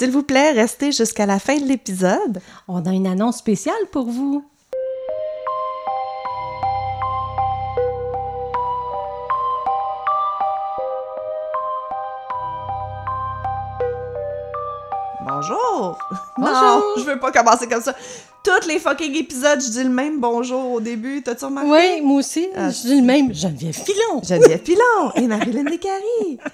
S'il 0.00 0.12
vous 0.12 0.22
plaît, 0.22 0.52
restez 0.52 0.92
jusqu'à 0.92 1.26
la 1.26 1.38
fin 1.38 1.58
de 1.58 1.66
l'épisode. 1.66 2.40
On 2.68 2.86
a 2.86 2.90
une 2.90 3.06
annonce 3.06 3.36
spéciale 3.36 3.74
pour 3.92 4.06
vous. 4.06 4.42
Bonjour! 15.28 15.98
Bonjour! 16.38 16.54
Non, 16.54 16.82
je 16.96 17.02
veux 17.02 17.18
pas 17.20 17.30
commencer 17.30 17.68
comme 17.68 17.82
ça. 17.82 17.94
Tous 18.42 18.66
les 18.68 18.78
fucking 18.78 19.14
épisodes, 19.16 19.60
je 19.60 19.68
dis 19.68 19.84
le 19.84 19.90
même 19.90 20.18
bonjour 20.18 20.72
au 20.72 20.80
début. 20.80 21.22
T'as-tu 21.22 21.44
remarqué? 21.44 21.70
Oui, 21.70 22.00
moi 22.00 22.20
aussi. 22.20 22.48
Ah, 22.56 22.70
je 22.70 22.88
dis 22.88 23.00
le 23.00 23.06
même. 23.06 23.34
Geneviève 23.34 23.74
Filon. 23.74 24.22
Geneviève 24.22 24.62
Pilon 24.62 25.12
et 25.16 25.26
Marilyn 25.26 25.64
Descaries. 25.64 26.38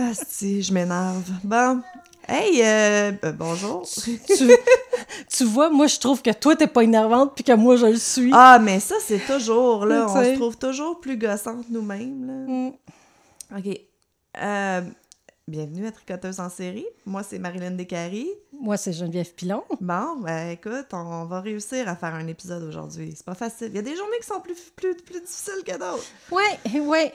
Ah, 0.00 0.12
si, 0.14 0.62
je 0.62 0.72
m'énerve. 0.72 1.24
Bon. 1.42 1.82
Hey, 2.30 2.62
euh, 2.62 3.12
euh, 3.24 3.32
bonjour. 3.32 3.88
tu, 3.88 4.20
tu 5.30 5.44
vois, 5.44 5.70
moi, 5.70 5.86
je 5.86 5.98
trouve 5.98 6.20
que 6.20 6.30
toi, 6.30 6.54
t'es 6.56 6.66
pas 6.66 6.84
énervante 6.84 7.34
puis 7.34 7.42
que 7.42 7.54
moi, 7.54 7.76
je 7.76 7.86
le 7.86 7.96
suis. 7.96 8.30
Ah, 8.34 8.58
mais 8.62 8.80
ça, 8.80 8.96
c'est 9.00 9.20
toujours, 9.26 9.86
là. 9.86 10.06
On 10.10 10.22
se 10.22 10.34
trouve 10.34 10.58
toujours 10.58 11.00
plus 11.00 11.16
gossantes 11.16 11.64
nous-mêmes, 11.70 12.26
là. 12.26 12.34
Mm. 12.46 12.72
OK. 13.56 13.80
Euh, 14.42 14.82
bienvenue 15.48 15.86
à 15.86 15.90
Tricoteuse 15.90 16.38
en 16.38 16.50
série. 16.50 16.84
Moi, 17.06 17.22
c'est 17.22 17.38
Marilyn 17.38 17.70
Descaries. 17.70 18.28
Moi, 18.52 18.76
c'est 18.76 18.92
Geneviève 18.92 19.32
Pilon. 19.32 19.64
Bon, 19.80 20.16
ben 20.20 20.50
écoute, 20.50 20.88
on 20.92 21.24
va 21.24 21.40
réussir 21.40 21.88
à 21.88 21.96
faire 21.96 22.14
un 22.14 22.26
épisode 22.26 22.62
aujourd'hui. 22.62 23.14
C'est 23.16 23.24
pas 23.24 23.34
facile. 23.34 23.68
Il 23.68 23.76
y 23.76 23.78
a 23.78 23.82
des 23.82 23.96
journées 23.96 24.18
qui 24.20 24.26
sont 24.26 24.40
plus, 24.40 24.70
plus, 24.76 24.94
plus 24.96 25.22
difficiles 25.22 25.64
que 25.64 25.72
d'autres. 25.72 26.04
Ouais, 26.30 26.78
ouais. 26.78 27.14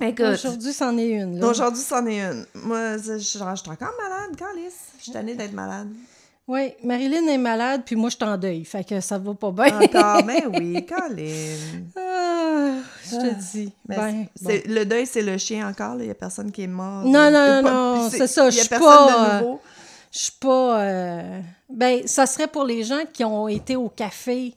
Aujourd'hui, 0.00 0.72
c'en 0.72 0.96
est 0.98 1.08
une. 1.08 1.42
Aujourd'hui, 1.44 1.82
c'en 1.82 2.06
est 2.06 2.20
une. 2.20 2.46
Moi, 2.54 2.96
je 2.98 3.14
je- 3.14 3.18
je 3.18 3.24
suis 3.24 3.40
encore 3.40 3.92
malade, 3.98 4.36
Calice. 4.36 4.74
Je 4.98 5.02
suis 5.04 5.12
tannée 5.12 5.34
d'être 5.34 5.52
malade. 5.52 5.88
Oui, 6.48 6.74
Marilyn 6.84 7.26
est 7.26 7.38
malade, 7.38 7.82
puis 7.84 7.96
moi, 7.96 8.08
je 8.08 8.14
suis 8.16 8.24
en 8.24 8.36
deuil. 8.36 8.64
Fait 8.64 8.84
que 8.84 9.00
ça 9.00 9.18
va 9.18 9.34
pas 9.34 9.50
bien. 9.50 9.80
Encore, 9.80 10.24
mais 10.24 10.44
oui, 10.54 10.86
Colin. 10.86 11.56
Ah, 11.96 12.74
je 13.04 13.16
te 13.16 13.34
dis. 13.52 13.72
Mais 13.88 13.96
Ben, 13.96 14.26
c'est- 14.40 14.66
Le 14.68 14.84
deuil, 14.84 15.06
c'est 15.06 15.22
le 15.22 15.38
chien 15.38 15.68
encore. 15.68 15.96
Il 15.98 16.04
n'y 16.04 16.10
a 16.10 16.14
personne 16.14 16.52
qui 16.52 16.62
est 16.62 16.66
mort. 16.68 17.02
Non, 17.04 17.30
non, 17.32 17.62
pas- 17.62 17.62
non, 17.62 18.08
c'est 18.10 18.26
ça, 18.28 18.48
je 18.50 18.60
suis 18.60 18.68
pas, 18.68 18.78
de 18.78 19.42
nouveau. 19.44 19.60
Je 20.12 20.18
suis 20.20 20.32
pas. 20.40 20.80
euh, 20.82 21.40
Ben, 21.68 22.06
ça 22.06 22.26
serait 22.26 22.46
pour 22.46 22.64
les 22.64 22.84
gens 22.84 23.00
qui 23.12 23.24
ont 23.24 23.48
été 23.48 23.74
au 23.74 23.88
café 23.88 24.54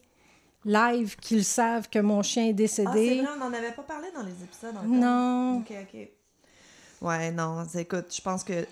live, 0.65 1.15
qui 1.17 1.35
le 1.38 1.43
savent 1.43 1.89
que 1.89 1.99
mon 1.99 2.21
chien 2.21 2.43
est 2.45 2.49
Ah, 2.49 2.67
c'est 2.67 2.83
décédé. 2.85 3.21
vrai, 3.21 3.27
on 3.35 3.39
n'en 3.39 3.53
avait 3.53 3.71
pas 3.71 3.83
parlé 3.83 4.07
dans 4.13 4.23
les 4.23 4.43
épisodes 4.43 4.75
encore. 4.75 4.85
non. 4.89 5.57
OK, 5.59 5.73
OK. 5.81 6.09
Ouais, 7.02 7.31
non, 7.31 7.63
c'est- 7.67 7.81
écoute, 7.83 8.13
je 8.13 8.21
pense 8.21 8.43
que 8.43 8.65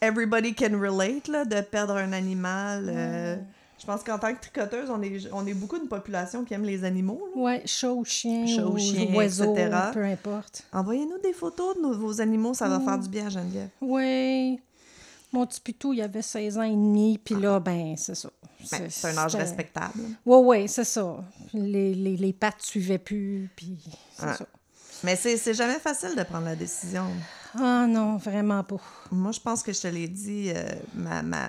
everybody 0.00 0.54
can 0.54 0.78
relate, 0.80 1.28
là, 1.28 1.44
de 1.44 1.60
perdre 1.60 1.96
un 1.96 2.12
animal. 2.12 2.86
euh, 2.88 3.36
je 3.78 3.86
pense 3.86 4.02
qu'en 4.02 4.18
tant 4.18 4.34
que 4.34 4.40
tricoteuse, 4.40 4.90
on 4.90 5.00
est, 5.02 5.28
on 5.32 5.46
est 5.46 5.54
beaucoup 5.54 5.76
une 5.76 5.86
population 5.88 6.44
qui 6.44 6.54
aime 6.54 6.64
les 6.64 6.82
animaux. 6.84 7.22
là. 7.36 7.40
Ouais, 7.40 7.62
chat 7.64 7.92
ou 7.92 8.04
chien, 8.04 8.46
Chat 8.46 8.66
ou 8.66 8.76
chien, 8.78 9.14
oiseau, 9.14 9.54
etc. 9.54 9.90
peu 9.92 10.04
importe. 10.04 10.64
Envoyez-nous 10.72 11.18
des 11.22 11.32
photos 11.32 11.76
de 11.76 11.82
nos- 11.82 11.96
vos 11.96 12.20
animaux, 12.20 12.54
ça 12.54 12.68
va 12.68 12.80
faire 12.80 12.98
du 12.98 13.08
bien 13.08 13.26
à 13.26 13.30
Geneviève. 13.30 13.68
Oui. 13.80 14.60
Mon 15.32 15.46
petit 15.46 15.60
pitou, 15.60 15.92
il 15.92 16.00
avait 16.00 16.22
16 16.22 16.58
ans 16.58 16.62
et 16.62 16.70
demi, 16.70 17.18
puis 17.22 17.34
là, 17.34 17.60
ben, 17.60 17.94
c'est 17.96 18.14
ça. 18.14 18.30
Ben, 18.72 18.88
c'est 18.90 19.08
un 19.08 19.18
âge 19.18 19.34
respectable. 19.36 20.00
Ouais, 20.24 20.38
ouais, 20.38 20.66
c'est 20.68 20.84
ça. 20.84 21.16
Les, 21.52 21.94
les, 21.94 22.16
les 22.16 22.32
pattes 22.32 22.60
suivaient 22.62 22.98
plus, 22.98 23.50
puis 23.54 23.78
c'est 24.16 24.26
Ouais. 24.26 24.34
ça. 24.34 24.46
Mais 25.04 25.14
c'est 25.14 25.36
c'est 25.36 25.54
jamais 25.54 25.78
facile 25.78 26.16
de 26.16 26.22
prendre 26.24 26.46
la 26.46 26.56
décision. 26.56 27.06
Ah 27.54 27.86
non, 27.86 28.16
vraiment 28.16 28.64
pas. 28.64 28.76
Moi, 29.12 29.30
je 29.32 29.38
pense 29.38 29.62
que 29.62 29.72
je 29.72 29.80
te 29.80 29.86
l'ai 29.86 30.08
dit, 30.08 30.50
euh, 30.54 30.64
ma, 30.94 31.22
ma, 31.22 31.48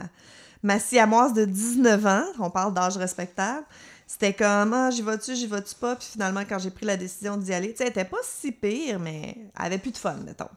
ma 0.62 0.78
siamoise 0.80 1.34
de 1.34 1.46
19 1.46 2.06
ans, 2.06 2.24
on 2.38 2.52
parle 2.52 2.74
d'âge 2.76 2.98
respectable, 2.98 3.66
c'était 4.06 4.34
comme, 4.34 4.74
ah, 4.74 4.92
j'y 4.92 5.02
vas-tu, 5.02 5.36
j'y 5.36 5.48
vas-tu 5.48 5.74
pas, 5.76 5.96
puis 5.96 6.08
finalement, 6.12 6.42
quand 6.48 6.60
j'ai 6.60 6.70
pris 6.70 6.86
la 6.86 6.96
décision 6.98 7.38
d'y 7.38 7.52
aller, 7.54 7.72
tu 7.72 7.78
sais, 7.78 7.84
elle 7.86 7.90
était 7.90 8.06
pas 8.06 8.18
si 8.24 8.52
pire, 8.52 9.00
mais 9.00 9.36
elle 9.58 9.66
avait 9.66 9.78
plus 9.80 9.92
de 9.92 9.98
fun, 9.98 10.16
mettons. 10.26 10.50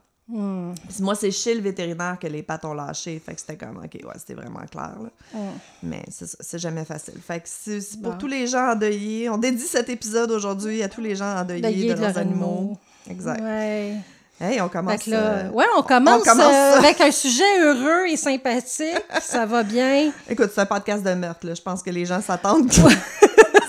Puis 0.89 1.01
moi, 1.01 1.15
c'est 1.15 1.31
chez 1.31 1.53
le 1.53 1.61
vétérinaire 1.61 2.17
que 2.19 2.27
les 2.27 2.41
pattes 2.43 2.65
ont 2.65 2.73
lâché, 2.73 3.21
fait 3.23 3.33
que 3.35 3.39
c'était 3.39 3.55
comme, 3.57 3.77
ok, 3.77 3.93
ouais, 3.93 4.13
c'était 4.17 4.33
vraiment 4.33 4.61
clair, 4.71 4.91
là. 5.01 5.39
Mais 5.83 6.03
c'est 6.09 6.59
jamais 6.59 6.85
facile. 6.85 7.15
Fait 7.25 7.39
que 7.39 7.45
c'est 7.47 7.79
pour 8.01 8.13
Bon. 8.13 8.17
tous 8.17 8.27
les 8.27 8.47
gens 8.47 8.71
endeuillés, 8.71 9.29
on 9.29 9.37
dédie 9.37 9.63
cet 9.67 9.89
épisode 9.89 10.31
aujourd'hui 10.31 10.81
à 10.81 10.89
tous 10.89 11.01
les 11.01 11.15
gens 11.15 11.35
endeuillés 11.37 11.89
de, 11.89 11.93
de 11.93 11.99
leurs 12.01 12.17
animaux. 12.17 12.45
animaux. 12.45 12.77
Exact. 13.09 13.41
Ouais. 13.41 13.97
Hey, 14.41 14.59
on 14.59 14.67
commence... 14.67 15.05
là, 15.05 15.17
euh, 15.17 15.49
ouais, 15.51 15.65
on 15.77 15.83
commence, 15.83 16.21
on 16.21 16.29
commence 16.31 16.53
euh, 16.53 16.77
avec 16.79 16.99
un 16.99 17.11
sujet 17.11 17.59
heureux 17.61 18.07
et 18.07 18.17
sympathique. 18.17 18.97
ça 19.21 19.45
va 19.45 19.61
bien. 19.63 20.11
Écoute, 20.29 20.49
c'est 20.53 20.61
un 20.61 20.65
podcast 20.65 21.03
de 21.03 21.13
meurtre, 21.13 21.45
là. 21.45 21.53
Je 21.53 21.61
pense 21.61 21.83
que 21.83 21.91
les 21.91 22.05
gens 22.05 22.19
s'attendent. 22.19 22.69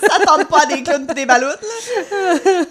S'attendent 0.07 0.47
pas 0.47 0.63
à 0.63 0.65
des 0.65 0.83
clowns 0.83 1.05
pis 1.07 1.13
des 1.13 1.25
baloutes, 1.25 1.59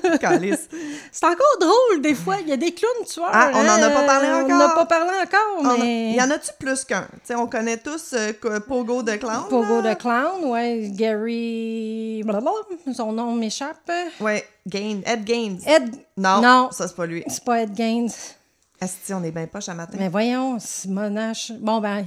là. 0.03 0.19
Calice. 0.19 0.69
C'est 1.13 1.25
encore 1.27 1.57
drôle, 1.61 2.01
des 2.03 2.15
fois. 2.15 2.37
Il 2.41 2.49
y 2.49 2.53
a 2.53 2.57
des 2.57 2.73
clowns 2.73 3.05
tueurs. 3.07 3.29
Ah, 3.33 3.51
on 3.55 3.61
en 3.61 3.83
a 3.83 3.91
pas 3.91 4.03
parlé 4.05 4.29
hein, 4.29 4.41
On 4.41 4.45
encore. 4.45 4.59
n'en 4.59 4.65
a 4.65 4.75
pas 4.75 4.87
parlé 4.87 5.11
encore, 5.23 5.73
a- 5.73 5.79
mais... 5.79 6.11
Il 6.11 6.17
y 6.17 6.23
en 6.23 6.31
a-tu 6.31 6.51
plus 6.59 6.85
qu'un? 6.85 7.03
Tu 7.13 7.19
sais, 7.25 7.35
on 7.35 7.47
connaît 7.47 7.77
tous 7.79 8.15
euh, 8.15 8.33
Pogo 8.67 9.03
de 9.03 9.13
clown. 9.17 9.45
Pogo 9.49 9.83
de 9.83 9.95
clown, 9.95 10.45
ouais. 10.47 10.89
Gary... 10.93 12.23
blablabla, 12.25 12.53
son 12.95 13.13
nom 13.13 13.33
m'échappe. 13.33 13.91
Ouais, 14.21 14.47
Gaines. 14.67 15.03
Ed 15.07 15.25
Gaines. 15.25 15.61
Ed... 15.67 15.95
Non, 16.17 16.41
Non. 16.41 16.69
ça, 16.73 16.89
c'est 16.89 16.97
pas 16.97 17.07
lui. 17.07 17.25
C'est 17.29 17.45
pas 17.45 17.61
Ed 17.63 17.73
Gaines. 17.75 18.11
Asti, 18.81 19.15
on 19.15 19.23
est 19.23 19.31
bien 19.31 19.47
poche 19.47 19.69
à 19.69 19.75
matin. 19.75 19.97
Mais 19.99 20.09
voyons, 20.09 20.59
Simonache... 20.59 21.53
Bon, 21.53 21.81
ben... 21.81 22.05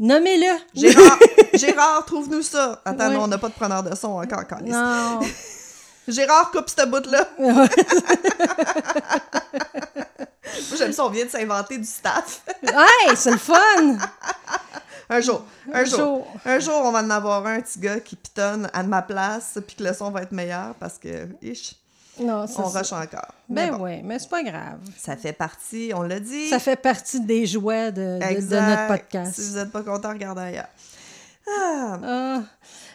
Nommez-le. 0.00 0.58
Gérard, 0.74 1.18
Gérard, 1.54 2.04
trouve-nous 2.06 2.42
ça. 2.42 2.80
Attends, 2.84 3.08
Ouais. 3.08 3.14
non, 3.14 3.24
on 3.24 3.28
n'a 3.28 3.38
pas 3.38 3.48
de 3.48 3.54
preneur 3.54 3.82
de 3.82 3.94
son 3.94 4.08
encore, 4.08 4.46
Calice. 4.46 4.72
Non. 4.72 5.20
Gérard, 6.08 6.50
coupe 6.50 6.68
cette 6.68 6.90
bout-là. 6.90 7.28
Moi, 7.38 7.68
j'aime 10.76 10.92
ça, 10.92 11.04
on 11.04 11.10
vient 11.10 11.24
de 11.24 11.30
s'inventer 11.30 11.78
du 11.78 11.84
staff. 11.86 12.42
hey, 12.62 13.14
c'est 13.16 13.30
le 13.30 13.36
fun! 13.38 13.98
Un 15.08 15.20
jour, 15.20 15.44
un, 15.72 15.80
Un 15.80 15.84
jour. 15.84 15.98
jour. 15.98 16.26
Un 16.44 16.58
jour, 16.60 16.80
on 16.84 16.92
va 16.92 17.00
en 17.00 17.10
avoir 17.10 17.44
un 17.46 17.60
petit 17.60 17.78
gars 17.80 17.98
qui 18.00 18.16
pitonne 18.16 18.70
à 18.72 18.82
ma 18.82 19.02
place, 19.02 19.58
puis 19.66 19.76
que 19.76 19.82
le 19.84 19.92
son 19.92 20.10
va 20.10 20.22
être 20.22 20.32
meilleur 20.32 20.74
parce 20.78 20.98
que, 20.98 21.28
ish, 21.42 21.74
Non, 22.20 22.44
on 22.44 22.46
ça. 22.68 22.78
rush 22.80 22.92
encore. 22.92 23.34
Mais 23.48 23.70
Ben 23.70 23.76
bon, 23.76 23.84
ouais, 23.84 24.02
mais 24.04 24.18
c'est 24.18 24.28
pas 24.28 24.42
grave. 24.42 24.78
ça 24.98 25.16
fait 25.16 25.32
partie, 25.32 25.92
on 25.94 26.02
l'a 26.02 26.20
dit. 26.20 26.48
Ça 26.48 26.58
fait 26.58 26.76
partie 26.76 27.20
des 27.20 27.46
jouets 27.46 27.90
de, 27.92 28.00
de- 28.00 28.18
de 28.18 28.24
Exact. 28.24 28.68
notre 28.68 28.86
podcast. 28.88 29.34
Si 29.40 29.48
vous 29.50 29.56
n'êtes 29.56 29.70
pas 29.72 29.82
content, 29.82 30.10
regardez 30.10 30.42
ailleurs. 30.42 30.68
Ah, 31.48 31.98
Ah. 32.04 32.42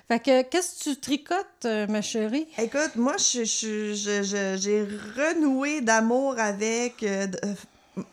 Fait 0.08 0.20
que, 0.20 0.42
qu'est-ce 0.44 0.84
que 0.84 0.90
tu 0.92 1.00
tricotes, 1.00 1.66
euh, 1.66 1.88
ma 1.88 2.02
chérie? 2.04 2.48
écoute, 2.60 2.96
moi, 2.96 3.16
je- 3.18 3.44
je- 3.44 3.94
je- 3.96 4.22
je- 4.24 4.56
j'ai 4.62 4.84
renoué 4.84 5.82
d'amour 5.82 6.38
avec. 6.38 7.02
euh, 7.02 7.26
euh, 7.44 8.04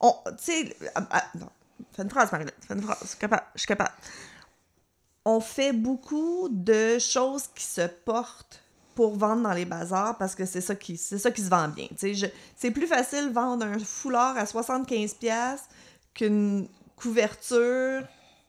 on, 0.00 0.12
tu 0.30 0.52
sais, 0.52 0.76
ah, 0.96 1.02
ah, 1.12 1.24
non, 1.38 1.46
fais 1.92 2.02
une 2.02 2.10
phrase, 2.10 2.32
Marie. 2.32 2.46
Fais 2.66 2.74
une 2.74 2.82
phrase. 2.82 2.98
Je 3.02 3.08
suis 3.08 3.18
capable. 3.18 3.42
Je 3.54 3.60
suis 3.60 3.68
capable. 3.68 3.92
On 5.24 5.40
fait 5.40 5.72
beaucoup 5.72 6.48
de 6.50 6.98
choses 6.98 7.44
qui 7.54 7.64
se 7.64 7.82
portent 7.86 8.60
pour 8.98 9.16
vendre 9.16 9.44
dans 9.44 9.52
les 9.52 9.64
bazars 9.64 10.18
parce 10.18 10.34
que 10.34 10.44
c'est 10.44 10.60
ça 10.60 10.74
qui 10.74 10.96
c'est 10.96 11.18
ça 11.18 11.30
qui 11.30 11.40
se 11.40 11.48
vend 11.48 11.68
bien. 11.68 11.86
C'est 12.56 12.72
plus 12.72 12.88
facile 12.88 13.30
vendre 13.32 13.64
un 13.64 13.78
foulard 13.78 14.36
à 14.36 14.44
75 14.44 15.14
pièces 15.14 15.68
qu'une 16.14 16.66
couverture 16.96 18.02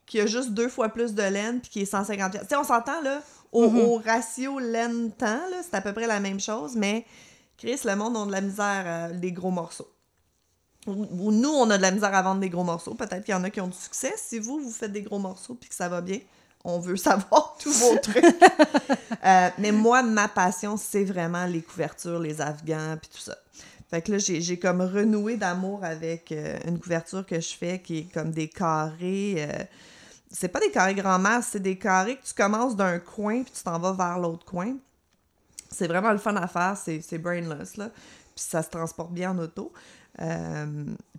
qui 0.07 0.19
a 0.19 0.25
juste 0.25 0.49
deux 0.55 0.67
fois 0.67 0.89
plus 0.89 1.13
de 1.13 1.21
laine 1.21 1.59
puis 1.61 1.69
qui 1.69 1.81
est 1.81 1.85
150 1.85 2.31
pièces. 2.31 2.41
Tu 2.41 2.47
sais, 2.47 2.55
on 2.55 2.63
s'entend 2.63 2.99
là 3.03 3.21
au, 3.51 3.65
au 3.65 3.97
ratio 4.03 4.57
laine-temps 4.57 5.49
là, 5.51 5.57
c'est 5.61 5.75
à 5.75 5.81
peu 5.81 5.93
près 5.93 6.07
la 6.07 6.19
même 6.19 6.39
chose, 6.39 6.75
mais 6.75 7.05
Chris, 7.55 7.81
le 7.85 7.95
monde 7.95 8.17
a 8.17 8.25
de 8.25 8.31
la 8.31 8.41
misère 8.41 8.87
à 8.87 9.09
des 9.09 9.31
gros 9.31 9.51
morceaux. 9.51 9.91
Ou, 10.87 11.05
ou 11.11 11.31
nous, 11.31 11.49
on 11.51 11.69
a 11.69 11.77
de 11.77 11.83
la 11.83 11.91
misère 11.91 12.15
à 12.15 12.23
vendre 12.23 12.41
des 12.41 12.49
gros 12.49 12.63
morceaux. 12.63 12.95
Peut-être 12.95 13.23
qu'il 13.23 13.35
y 13.35 13.37
en 13.37 13.43
a 13.43 13.51
qui 13.51 13.61
ont 13.61 13.67
du 13.67 13.77
succès. 13.77 14.15
Si 14.17 14.39
vous, 14.39 14.59
vous 14.59 14.71
faites 14.71 14.91
des 14.91 15.03
gros 15.03 15.19
morceaux 15.19 15.53
puis 15.53 15.69
que 15.69 15.75
ça 15.75 15.89
va 15.89 16.01
bien, 16.01 16.21
on 16.63 16.79
veut 16.79 16.97
savoir 16.97 17.55
tous 17.59 17.73
vos 17.79 17.97
trucs. 17.97 18.23
Euh, 19.25 19.49
mais 19.57 19.73
moi, 19.73 20.01
ma 20.01 20.29
passion, 20.29 20.77
c'est 20.77 21.03
vraiment 21.03 21.45
les 21.45 21.61
couvertures, 21.61 22.19
les 22.19 22.39
afghans, 22.39 22.95
puis 23.01 23.09
tout 23.13 23.19
ça. 23.19 23.35
Fait 23.89 24.01
que 24.01 24.13
là, 24.13 24.17
j'ai 24.17 24.57
comme 24.57 24.79
renoué 24.81 25.35
d'amour 25.35 25.83
avec 25.83 26.31
euh, 26.31 26.57
une 26.65 26.79
couverture 26.79 27.25
que 27.25 27.39
je 27.39 27.53
fais 27.53 27.79
qui 27.79 27.97
est 27.97 28.13
comme 28.13 28.31
des 28.31 28.47
carrés. 28.47 29.35
euh, 29.39 29.63
c'est 30.31 30.47
pas 30.47 30.59
des 30.59 30.71
carrés 30.71 30.95
grand-mère, 30.95 31.43
c'est 31.43 31.59
des 31.59 31.77
carrés 31.77 32.15
que 32.15 32.25
tu 32.25 32.33
commences 32.33 32.77
d'un 32.77 32.99
coin 32.99 33.43
puis 33.43 33.51
tu 33.51 33.63
t'en 33.63 33.77
vas 33.77 33.91
vers 33.91 34.19
l'autre 34.19 34.45
coin. 34.45 34.77
C'est 35.69 35.87
vraiment 35.87 36.11
le 36.11 36.17
fun 36.17 36.35
à 36.35 36.47
faire, 36.47 36.77
c'est 36.77 37.01
c'est 37.01 37.17
brainless, 37.17 37.75
là. 37.77 37.89
Puis 37.89 38.45
ça 38.47 38.63
se 38.63 38.69
transporte 38.69 39.11
bien 39.11 39.31
en 39.31 39.39
auto. 39.39 39.73
Euh, 40.21 40.65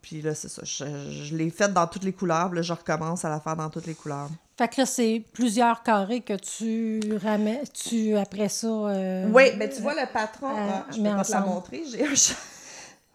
puis 0.03 0.21
là, 0.23 0.35
c'est 0.35 0.49
ça. 0.49 0.63
Je, 0.65 0.85
je 1.25 1.37
l'ai 1.37 1.51
faite 1.51 1.73
dans 1.73 1.87
toutes 1.87 2.05
les 2.05 2.13
couleurs. 2.13 2.49
puis 2.51 2.57
Là, 2.57 2.63
je 2.63 2.73
recommence 2.73 3.25
à 3.25 3.31
la 3.31 3.41
faire 3.41 3.57
dans 3.57 3.71
toutes 3.71 3.87
les 3.87 3.95
couleurs. 3.95 4.29
Fait 4.59 4.69
que 4.69 4.81
là, 4.83 4.87
c'est 4.87 5.23
plusieurs 5.33 5.83
carrés 5.83 6.21
que 6.21 6.35
tu 6.35 7.17
ramènes, 7.17 7.65
tu, 7.73 8.15
après 8.17 8.49
ça... 8.51 8.67
euh, 8.67 9.27
Oui, 9.33 9.45
mais 9.57 9.71
tu 9.71 9.81
vois 9.81 9.95
le 9.95 10.07
patron. 10.13 10.49
euh, 10.51 10.69
ah, 10.71 10.87
je 10.91 10.97
peux 10.99 11.05
pas 11.17 11.25
te 11.25 11.33
la 11.33 11.41
montrer. 11.41 11.83
J'ai 11.91 12.07
un 12.07 12.15
chat. 12.15 12.35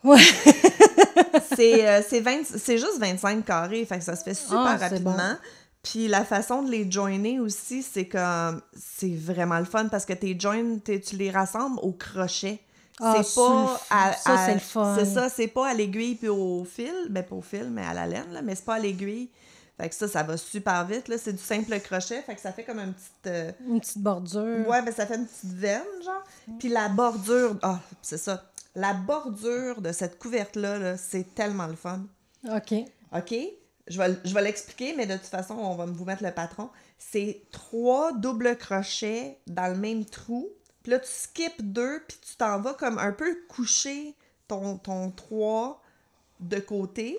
Ouais. 0.03 0.21
c'est 1.55 1.87
euh, 1.87 2.01
c'est 2.07 2.19
20 2.19 2.43
c'est 2.45 2.77
juste 2.77 2.99
25 2.99 3.45
carrés, 3.45 3.85
fait 3.85 3.97
que 3.97 4.03
ça 4.03 4.15
se 4.15 4.23
fait 4.23 4.33
super 4.33 4.59
Ah, 4.65 4.77
rapidement. 4.77 5.11
bon. 5.13 5.37
Puis 5.83 6.07
la 6.07 6.23
façon 6.25 6.63
de 6.63 6.71
les 6.71 6.89
joiner 6.91 7.39
aussi, 7.39 7.83
c'est 7.83 8.07
comme 8.07 8.61
c'est 8.75 9.15
vraiment 9.15 9.59
le 9.59 9.65
fun 9.65 9.87
parce 9.87 10.05
que 10.05 10.13
tes 10.13 10.37
joins, 10.39 10.79
tu 10.83 11.15
les 11.15 11.29
rassembles 11.31 11.79
au 11.81 11.91
crochet. 11.91 12.59
Ah, 13.01 13.21
c'est 13.21 13.35
pas 13.35 13.81
à, 13.89 14.13
ça, 14.13 14.45
c'est 14.45 14.53
le 14.53 14.59
fun. 14.59 14.95
C'est 14.97 15.05
ça, 15.05 15.29
c'est 15.29 15.47
pas 15.47 15.69
à 15.69 15.73
l'aiguille 15.73 16.15
puis 16.15 16.29
au 16.29 16.63
fil, 16.63 16.93
ben 17.09 17.23
pas 17.23 17.35
au 17.35 17.41
fil, 17.41 17.69
mais 17.69 17.85
à 17.85 17.93
la 17.93 18.07
laine 18.07 18.31
là, 18.31 18.41
mais 18.41 18.55
c'est 18.55 18.65
pas 18.65 18.75
à 18.75 18.79
l'aiguille. 18.79 19.29
Fait 19.77 19.89
que 19.89 19.95
ça, 19.95 20.07
ça 20.07 20.23
va 20.23 20.37
super 20.37 20.85
vite 20.85 21.09
là, 21.09 21.17
c'est 21.17 21.33
du 21.33 21.41
simple 21.41 21.77
crochet, 21.81 22.21
fait 22.21 22.35
que 22.35 22.41
ça 22.41 22.53
fait 22.53 22.63
comme 22.63 22.79
un 22.79 22.91
petit 22.91 23.09
euh, 23.27 23.51
Une 23.67 23.81
petite 23.81 23.97
bordure. 23.97 24.67
Ouais, 24.67 24.81
ben 24.81 24.93
ça 24.93 25.05
fait 25.05 25.15
une 25.15 25.27
petite 25.27 25.51
veine, 25.51 25.83
genre. 26.03 26.23
Puis 26.57 26.69
la 26.69 26.87
bordure, 26.87 27.57
ah, 27.61 27.79
c'est 28.01 28.17
ça. 28.17 28.45
La 28.75 28.93
bordure 28.93 29.81
de 29.81 29.91
cette 29.91 30.17
couverte-là, 30.17 30.77
là, 30.77 30.97
c'est 30.97 31.35
tellement 31.35 31.67
le 31.67 31.75
fun. 31.75 32.01
OK. 32.49 32.73
OK? 33.13 33.35
Je 33.87 34.01
vais, 34.01 34.17
je 34.23 34.33
vais 34.33 34.41
l'expliquer, 34.41 34.93
mais 34.95 35.05
de 35.05 35.13
toute 35.13 35.27
façon, 35.27 35.53
on 35.55 35.75
va 35.75 35.85
vous 35.85 36.05
mettre 36.05 36.23
le 36.23 36.31
patron. 36.31 36.69
C'est 36.97 37.43
trois 37.51 38.13
doubles 38.13 38.57
crochets 38.57 39.39
dans 39.47 39.67
le 39.67 39.77
même 39.77 40.05
trou. 40.05 40.49
Puis 40.85 40.91
là, 40.91 40.99
tu 40.99 41.09
skips 41.09 41.63
deux, 41.63 42.03
puis 42.07 42.15
tu 42.21 42.35
t'en 42.35 42.61
vas 42.61 42.75
comme 42.75 42.99
un 42.99 43.11
peu 43.11 43.35
coucher 43.49 44.13
ton, 44.47 44.77
ton 44.77 45.09
trois 45.09 45.81
de 46.39 46.59
côté. 46.59 47.17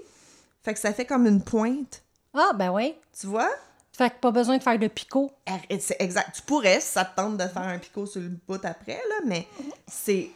Fait 0.62 0.72
que 0.72 0.78
ça 0.78 0.92
fait 0.92 1.04
comme 1.04 1.26
une 1.26 1.42
pointe. 1.42 2.00
Ah, 2.32 2.52
ben 2.54 2.70
oui. 2.70 2.94
Tu 3.18 3.26
vois? 3.26 3.50
Fait 3.92 4.08
que 4.10 4.14
pas 4.20 4.30
besoin 4.30 4.56
de 4.56 4.62
faire 4.62 4.78
de 4.78 4.86
picot. 4.86 5.32
Er- 5.48 5.80
C'est 5.80 5.96
exact. 5.98 6.36
Tu 6.36 6.42
pourrais, 6.42 6.78
si 6.80 6.92
ça 6.92 7.04
te 7.04 7.16
tente 7.16 7.38
de 7.38 7.48
faire 7.48 7.62
un 7.62 7.78
picot 7.80 8.06
sur 8.06 8.20
le 8.20 8.28
bout 8.46 8.64
après, 8.64 9.00
là, 9.08 9.16
mais 9.26 9.48
c'est. 9.88 10.30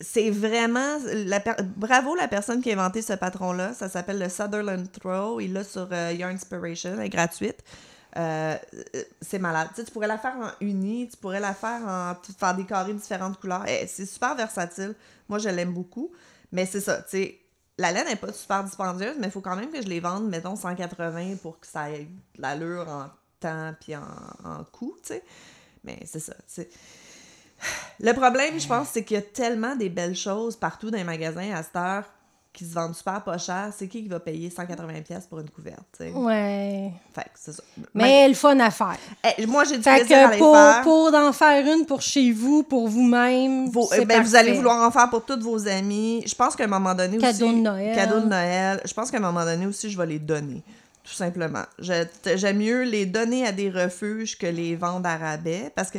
C'est 0.00 0.30
vraiment. 0.30 0.98
La 1.12 1.40
per- 1.40 1.60
Bravo 1.74 2.14
la 2.14 2.28
personne 2.28 2.62
qui 2.62 2.70
a 2.70 2.74
inventé 2.74 3.02
ce 3.02 3.14
patron-là. 3.14 3.74
Ça 3.74 3.88
s'appelle 3.88 4.20
le 4.20 4.28
Sutherland 4.28 4.88
Throw. 4.92 5.40
Il 5.40 5.52
l'a 5.52 5.64
sur 5.64 5.88
euh, 5.90 6.12
Your 6.12 6.28
Inspiration. 6.30 6.92
Elle 7.00 7.06
est 7.06 7.08
gratuite. 7.08 7.58
Euh, 8.16 8.56
euh, 8.94 9.02
c'est 9.20 9.38
malade. 9.38 9.68
Tu, 9.70 9.76
sais, 9.76 9.84
tu 9.84 9.92
pourrais 9.92 10.06
la 10.06 10.18
faire 10.18 10.36
en 10.36 10.50
uni, 10.60 11.08
tu 11.08 11.16
pourrais 11.16 11.40
la 11.40 11.54
faire 11.54 11.80
en. 11.86 12.14
faire 12.38 12.54
des 12.54 12.64
carrés 12.64 12.92
de 12.92 12.98
différentes 12.98 13.38
couleurs. 13.38 13.64
Eh, 13.68 13.86
c'est 13.86 14.06
super 14.06 14.34
versatile. 14.34 14.94
Moi, 15.28 15.38
je 15.38 15.48
l'aime 15.48 15.72
beaucoup. 15.72 16.10
Mais 16.52 16.66
c'est 16.66 16.80
ça, 16.80 17.02
tu 17.02 17.10
sais. 17.10 17.40
La 17.76 17.92
laine 17.92 18.06
n'est 18.08 18.16
pas 18.16 18.32
super 18.32 18.64
dispendieuse, 18.64 19.16
mais 19.20 19.28
il 19.28 19.30
faut 19.30 19.40
quand 19.40 19.54
même 19.54 19.70
que 19.70 19.80
je 19.80 19.86
les 19.86 20.00
vende, 20.00 20.28
mettons, 20.28 20.56
180 20.56 21.36
pour 21.42 21.60
que 21.60 21.66
ça 21.66 21.90
ait 21.90 22.08
de 22.36 22.42
l'allure 22.42 22.88
en 22.88 23.08
temps 23.38 23.72
puis 23.80 23.94
en, 23.94 24.02
en 24.44 24.64
coût, 24.64 24.96
tu 25.02 25.08
sais. 25.08 25.22
Mais 25.84 26.00
c'est 26.04 26.18
ça, 26.18 26.34
tu 26.34 26.42
sais. 26.46 26.68
Le 28.00 28.12
problème, 28.12 28.58
je 28.58 28.66
pense, 28.66 28.88
c'est 28.88 29.04
qu'il 29.04 29.16
y 29.16 29.18
a 29.18 29.22
tellement 29.22 29.76
des 29.76 29.90
belles 29.90 30.16
choses 30.16 30.56
partout 30.56 30.90
dans 30.90 30.98
les 30.98 31.04
magasins 31.04 31.52
à 31.54 31.62
cette 31.62 31.76
heure 31.76 32.04
qui 32.58 32.64
se 32.68 32.74
vendent 32.74 32.94
super 32.94 33.22
pas 33.22 33.38
cher. 33.38 33.70
C'est 33.76 33.86
qui 33.86 34.02
qui 34.02 34.08
va 34.08 34.18
payer 34.18 34.48
180$ 34.48 35.02
pièces 35.02 35.26
pour 35.26 35.38
une 35.38 35.48
couverte, 35.48 35.78
tu 35.96 36.04
sais? 36.06 36.10
Ouais. 36.12 36.90
Fait 37.14 37.22
que 37.22 37.28
c'est 37.36 37.52
ça. 37.52 37.62
Mais 37.94 38.26
le 38.26 38.34
fun 38.34 38.58
à 38.58 38.70
faire. 38.70 38.96
Eh, 39.38 39.46
moi, 39.46 39.62
j'ai 39.64 39.76
du 39.76 39.82
Fait 39.84 39.98
plaisir 40.00 40.18
à 40.18 40.28
que 40.28 40.32
les 40.32 40.38
pour, 40.38 40.54
faire. 40.56 40.82
pour 40.82 41.14
en 41.14 41.32
faire 41.32 41.64
une 41.76 41.86
pour 41.86 42.02
chez 42.02 42.32
vous, 42.32 42.64
pour 42.64 42.88
vous-même, 42.88 43.68
Vos- 43.70 43.86
c'est 43.90 44.00
euh, 44.00 44.04
ben, 44.04 44.22
vous 44.22 44.34
allez 44.34 44.52
vouloir 44.54 44.86
en 44.86 44.90
faire 44.90 45.08
pour 45.08 45.24
tous 45.24 45.38
vos 45.40 45.68
amis. 45.68 46.22
Je 46.26 46.34
pense 46.34 46.56
qu'à 46.56 46.64
un 46.64 46.68
moment 46.68 46.94
donné 46.94 47.18
Cadeau 47.18 47.46
aussi... 47.46 47.54
de 47.56 47.60
Noël. 47.62 47.94
Cadeau 47.94 48.20
de 48.20 48.26
Noël. 48.26 48.80
Je 48.84 48.92
pense 48.92 49.10
qu'à 49.10 49.18
un 49.18 49.20
moment 49.20 49.44
donné 49.44 49.66
aussi, 49.66 49.88
je 49.90 49.96
vais 49.96 50.06
les 50.06 50.18
donner. 50.18 50.62
Tout 51.04 51.14
simplement. 51.14 51.62
Je- 51.78 52.04
J'aime 52.36 52.58
mieux 52.58 52.82
les 52.82 53.06
donner 53.06 53.46
à 53.46 53.52
des 53.52 53.70
refuges 53.70 54.36
que 54.36 54.46
les 54.46 54.74
vendre 54.76 55.08
à 55.08 55.16
rabais. 55.16 55.70
Parce 55.74 55.90
que 55.90 55.98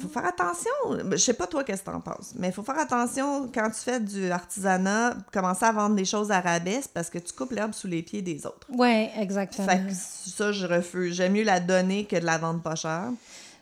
faut 0.00 0.08
faire 0.08 0.26
attention. 0.26 0.70
Je 1.10 1.16
sais 1.16 1.34
pas 1.34 1.46
toi 1.46 1.62
qu'est-ce 1.62 1.82
que 1.82 1.90
t'en 1.90 2.00
penses, 2.00 2.32
mais 2.36 2.48
il 2.48 2.52
faut 2.52 2.62
faire 2.62 2.78
attention 2.78 3.48
quand 3.52 3.70
tu 3.70 3.80
fais 3.80 4.00
du 4.00 4.30
artisanat, 4.30 5.16
commencer 5.32 5.64
à 5.64 5.72
vendre 5.72 5.94
des 5.94 6.04
choses 6.04 6.30
à 6.30 6.40
rabais, 6.40 6.80
parce 6.92 7.10
que 7.10 7.18
tu 7.18 7.32
coupes 7.32 7.52
l'herbe 7.52 7.72
sous 7.72 7.86
les 7.86 8.02
pieds 8.02 8.22
des 8.22 8.44
autres. 8.46 8.66
Ouais, 8.70 9.12
exactement. 9.18 9.68
Fait 9.68 9.86
que 9.86 9.92
ça, 9.92 10.52
je 10.52 10.66
refuse. 10.66 11.14
J'aime 11.14 11.32
mieux 11.32 11.44
la 11.44 11.60
donner 11.60 12.04
que 12.06 12.16
de 12.16 12.24
la 12.24 12.38
vendre 12.38 12.60
pas 12.60 12.74
cher. 12.74 13.10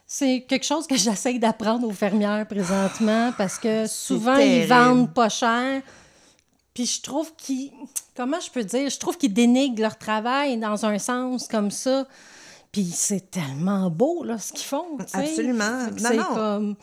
C'est 0.06 0.44
quelque 0.48 0.64
chose 0.64 0.86
que 0.86 0.96
j'essaye 0.96 1.38
d'apprendre 1.38 1.86
aux 1.86 1.92
fermières 1.92 2.46
présentement 2.46 3.32
parce 3.36 3.58
que 3.58 3.86
souvent, 3.86 4.36
ils 4.36 4.66
vendent 4.66 5.12
pas 5.12 5.28
cher. 5.28 5.82
Puis 6.74 6.86
je 6.86 7.02
trouve 7.02 7.32
qu'ils. 7.36 7.70
Comment 8.16 8.40
je 8.40 8.50
peux 8.50 8.64
dire? 8.64 8.88
Je 8.88 8.98
trouve 8.98 9.18
qu'ils 9.18 9.32
dénigrent 9.32 9.82
leur 9.82 9.98
travail 9.98 10.56
dans 10.56 10.86
un 10.86 10.98
sens 10.98 11.46
comme 11.46 11.70
ça. 11.70 12.06
Puis 12.72 12.90
c'est 12.90 13.30
tellement 13.30 13.90
beau, 13.90 14.24
là, 14.24 14.38
ce 14.38 14.52
qu'ils 14.52 14.64
font. 14.64 14.96
Absolument. 15.12 15.88
Non, 15.90 15.96
C'est 15.98 16.16
non. 16.16 16.34
comme. 16.34 16.76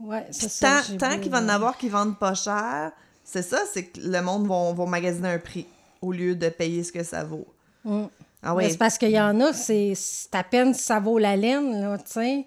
Ouais, 0.00 0.26
ça. 0.32 0.82
Tant, 0.82 0.96
tant 0.98 1.14
beau- 1.14 1.20
qu'il 1.22 1.30
va 1.30 1.38
en 1.40 1.48
avoir 1.48 1.78
qui 1.78 1.88
vendent 1.88 2.18
pas 2.18 2.34
cher, 2.34 2.90
c'est 3.24 3.42
ça, 3.42 3.60
c'est 3.72 3.84
que 3.84 4.00
le 4.00 4.20
monde 4.20 4.48
va, 4.48 4.72
va 4.72 4.86
magasiner 4.86 5.28
un 5.28 5.38
prix 5.38 5.66
au 6.00 6.10
lieu 6.10 6.34
de 6.34 6.48
payer 6.48 6.82
ce 6.82 6.90
que 6.90 7.04
ça 7.04 7.22
vaut. 7.22 7.46
Mm. 7.84 8.06
Ah 8.42 8.54
oui. 8.56 8.64
C'est 8.68 8.76
parce 8.78 8.98
qu'il 8.98 9.10
y 9.10 9.20
en 9.20 9.40
a, 9.40 9.52
c'est 9.52 9.94
à 10.32 10.42
peine 10.42 10.74
si 10.74 10.82
ça 10.82 10.98
vaut 10.98 11.18
la 11.18 11.36
laine, 11.36 11.80
là, 11.80 11.96
tu 11.98 12.10
sais. 12.10 12.46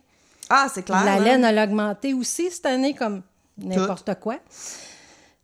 Ah, 0.50 0.68
c'est 0.72 0.84
clair. 0.84 1.04
La 1.06 1.14
hein? 1.14 1.20
laine, 1.20 1.46
elle 1.46 1.58
a 1.58 1.64
augmenté 1.64 2.14
aussi 2.14 2.52
cette 2.52 2.66
année, 2.66 2.94
comme 2.94 3.22
n'importe 3.58 4.14
quoi. 4.20 4.36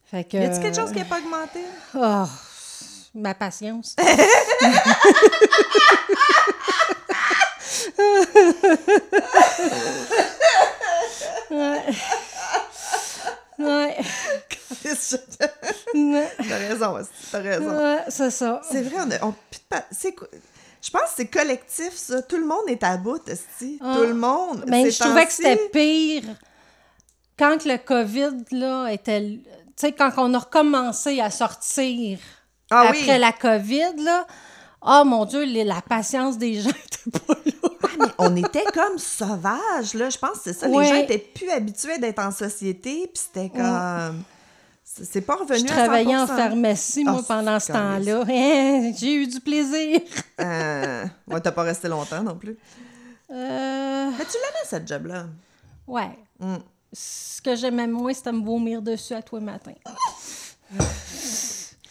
Fait 0.03 0.25
que... 0.25 0.35
Y 0.35 0.43
a-t-il 0.43 0.61
quelque 0.61 0.75
chose 0.75 0.91
qui 0.91 0.99
n'a 0.99 1.05
pas 1.05 1.19
augmenté? 1.19 1.61
Oh, 1.95 2.25
ma 3.15 3.33
patience. 3.33 3.95
ouais. 11.51 11.81
Ouais. 13.59 13.97
T'as 16.49 16.57
raison, 16.57 16.97
t'as 17.31 17.39
raison. 17.39 17.77
ouais, 17.77 17.99
c'est 18.09 18.31
ça. 18.31 18.61
C'est 18.69 18.81
vrai, 18.81 18.95
on 19.05 19.11
a. 19.11 19.25
on- 19.25 19.35
c'est 19.91 20.13
quoi? 20.13 20.27
Je 20.81 20.89
pense 20.89 21.01
que 21.03 21.09
c'est 21.17 21.27
collectif, 21.27 21.93
ça. 21.93 22.21
Tout 22.23 22.37
le 22.37 22.45
monde 22.45 22.63
est 22.67 22.83
à 22.83 22.97
bout, 22.97 23.21
Esti. 23.29 23.77
Ah. 23.81 23.93
Tout 23.97 24.03
le 24.03 24.13
monde. 24.15 24.63
Mais 24.67 24.85
Ces 24.85 24.91
je 24.91 24.99
trouvais 24.99 25.25
que 25.27 25.31
c'était 25.33 25.69
pire 25.71 26.23
quand 27.37 27.57
que 27.63 27.69
le 27.69 27.77
COVID, 27.77 28.45
là, 28.51 28.87
était... 28.89 29.21
Tu 29.21 29.41
sais, 29.75 29.91
quand 29.93 30.11
on 30.17 30.33
a 30.33 30.39
recommencé 30.39 31.19
à 31.21 31.29
sortir 31.31 32.19
Ah 32.71 32.81
après 32.89 33.13
oui. 33.13 33.19
la 33.19 33.31
COVID, 33.31 33.95
là, 34.03 34.25
oh 34.81 35.03
mon 35.05 35.25
Dieu, 35.25 35.45
la 35.63 35.81
patience 35.81 36.37
des 36.37 36.61
gens 36.61 36.69
était 36.85 37.19
pas 37.19 37.33
là. 37.45 37.51
Mais 37.99 38.05
on 38.17 38.35
était 38.35 38.63
comme 38.73 38.97
sauvages, 38.97 39.93
là. 39.93 40.09
Je 40.09 40.17
pense 40.17 40.37
que 40.37 40.43
c'est 40.45 40.53
ça. 40.53 40.67
Ouais. 40.67 40.83
Les 40.83 40.89
gens 40.89 40.95
étaient 41.03 41.17
plus 41.17 41.49
habitués 41.49 41.97
d'être 41.99 42.19
en 42.19 42.31
société, 42.31 43.09
puis 43.13 43.23
c'était 43.27 43.49
comme. 43.49 44.23
C'est 44.83 45.05
c'est 45.05 45.21
pas 45.21 45.35
revenu 45.35 45.67
Je 45.67 45.73
à 45.73 45.75
travaillais 45.77 46.15
en 46.17 46.25
100%. 46.25 46.27
pharmacie, 46.35 47.03
moi, 47.05 47.19
Ah, 47.21 47.25
pendant 47.27 47.59
ce 47.59 47.71
temps-là. 47.71 48.23
Hein, 48.27 48.91
J'ai 48.97 49.13
eu 49.15 49.27
du 49.27 49.39
plaisir. 49.39 50.01
Euh, 50.39 51.05
ouais, 51.27 51.39
t'as 51.41 51.51
pas 51.51 51.63
resté 51.63 51.87
longtemps 51.87 52.21
non 52.23 52.35
plus. 52.35 52.57
Euh, 53.31 54.09
Mais 54.17 54.25
tu 54.25 54.33
l'aimais, 54.33 54.65
cette 54.65 54.87
job-là. 54.87 55.25
ouais. 55.87 56.09
Mm. 56.39 56.55
Ce 56.93 57.41
que 57.41 57.55
j'aimais 57.55 57.87
moins, 57.87 58.13
c'était 58.13 58.33
me 58.33 58.43
vomir 58.43 58.81
dessus 58.81 59.13
à 59.13 59.21
tous 59.21 59.37
les 59.37 59.43
matins. 59.45 59.71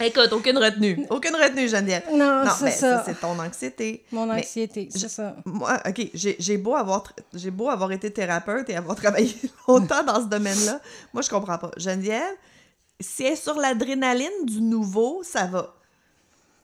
Écoute, 0.00 0.32
aucune 0.32 0.56
retenue. 0.58 1.06
Aucune 1.10 1.34
retenue, 1.36 1.68
Geneviève. 1.68 2.04
Non, 2.12 2.44
non, 2.44 2.50
c'est 2.58 2.64
mais 2.64 2.70
ça. 2.70 3.02
c'est 3.04 3.20
ton 3.20 3.38
anxiété. 3.38 4.04
Mon 4.12 4.26
Mais 4.26 4.40
anxiété, 4.40 4.88
c'est 4.90 5.08
ça. 5.08 5.36
Moi, 5.44 5.78
OK, 5.86 6.08
j'ai 6.14 6.36
j'ai 6.38 6.56
beau, 6.56 6.74
avoir 6.74 7.02
tra- 7.04 7.22
j'ai 7.34 7.50
beau 7.50 7.68
avoir 7.68 7.92
été 7.92 8.10
thérapeute 8.10 8.68
et 8.70 8.76
avoir 8.76 8.96
travaillé 9.02 9.34
longtemps 9.68 10.02
dans 10.02 10.20
ce 10.22 10.26
domaine-là. 10.26 10.80
Moi, 11.12 11.22
je 11.22 11.28
comprends 11.28 11.58
pas. 11.58 11.70
Geneviève, 11.76 12.34
si 12.98 13.24
elle 13.24 13.32
est 13.34 13.36
sur 13.36 13.54
l'adrénaline 13.54 14.44
du 14.44 14.60
nouveau, 14.60 15.22
ça 15.22 15.44
va. 15.46 15.74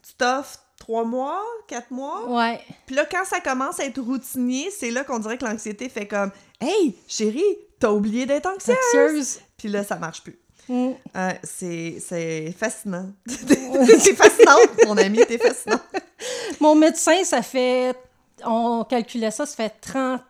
Tu 0.06 0.14
t'offres 0.14 0.60
trois 0.78 1.04
mois, 1.04 1.42
quatre 1.68 1.90
mois? 1.90 2.26
Ouais. 2.28 2.60
Puis 2.86 2.94
là, 2.96 3.04
quand 3.10 3.24
ça 3.24 3.40
commence 3.40 3.80
à 3.80 3.84
être 3.84 4.00
routinier, 4.00 4.70
c'est 4.70 4.90
là 4.90 5.04
qu'on 5.04 5.18
dirait 5.18 5.36
que 5.36 5.44
l'anxiété 5.44 5.88
fait 5.88 6.06
comme 6.06 6.30
Hey, 6.60 6.96
chérie, 7.08 7.42
t'as 7.78 7.90
oublié 7.90 8.24
d'être 8.24 8.46
anxieuse. 8.46 8.76
Anxieuse. 8.86 9.40
Puis 9.58 9.68
là, 9.68 9.84
ça 9.84 9.96
marche 9.96 10.22
plus. 10.22 10.38
Mm. 10.68 10.90
Euh, 11.16 11.32
c'est 11.44 11.98
c'est 12.00 12.54
fascinant. 12.58 13.12
t'es 13.26 14.14
fascinante, 14.14 14.70
mon 14.86 14.96
ami, 14.96 15.18
t'es 15.26 15.38
fascinante. 15.38 15.82
Mon 16.60 16.74
médecin, 16.74 17.22
ça 17.24 17.42
fait. 17.42 17.94
On 18.44 18.84
calculait 18.84 19.30
ça, 19.30 19.46
ça 19.46 19.56
fait 19.56 19.74
30. 19.80 20.20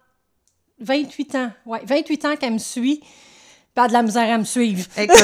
28 0.78 1.35
ans. 1.37 1.50
Ouais, 1.64 1.81
28 1.85 2.25
ans 2.26 2.37
qu'elle 2.37 2.52
me 2.52 2.59
suit. 2.59 3.02
Pas 3.75 3.88
de 3.88 3.93
la 3.93 4.02
misère 4.02 4.31
à 4.35 4.38
me 4.38 4.45
suivre. 4.45 4.87
Écoute, 4.97 5.16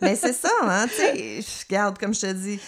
mais 0.00 0.16
c'est 0.16 0.32
ça, 0.32 0.50
hein, 0.62 0.86
tu 0.86 0.94
sais, 0.96 1.40
regarde, 1.66 1.98
comme 1.98 2.14
je 2.14 2.20
te 2.20 2.32
dis, 2.32 2.58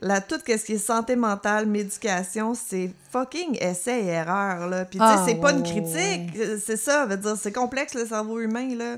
là, 0.00 0.20
tout 0.20 0.36
ce 0.46 0.52
qui 0.64 0.72
est 0.72 0.78
santé 0.78 1.16
mentale, 1.16 1.66
médication, 1.66 2.54
c'est 2.54 2.90
fucking 3.10 3.56
essai 3.60 4.00
et 4.04 4.06
erreur, 4.08 4.68
là. 4.68 4.84
Puis, 4.84 4.98
tu 4.98 5.04
sais, 5.04 5.10
Ah, 5.16 5.24
c'est 5.26 5.36
pas 5.36 5.52
une 5.52 5.62
ouais, 5.62 5.62
critique, 5.62 6.38
c'est 6.64 6.76
ça, 6.76 7.06
veut 7.06 7.16
dire, 7.16 7.36
c'est 7.40 7.52
complexe, 7.52 7.94
le 7.94 8.06
cerveau 8.06 8.40
humain, 8.40 8.74
là. 8.76 8.96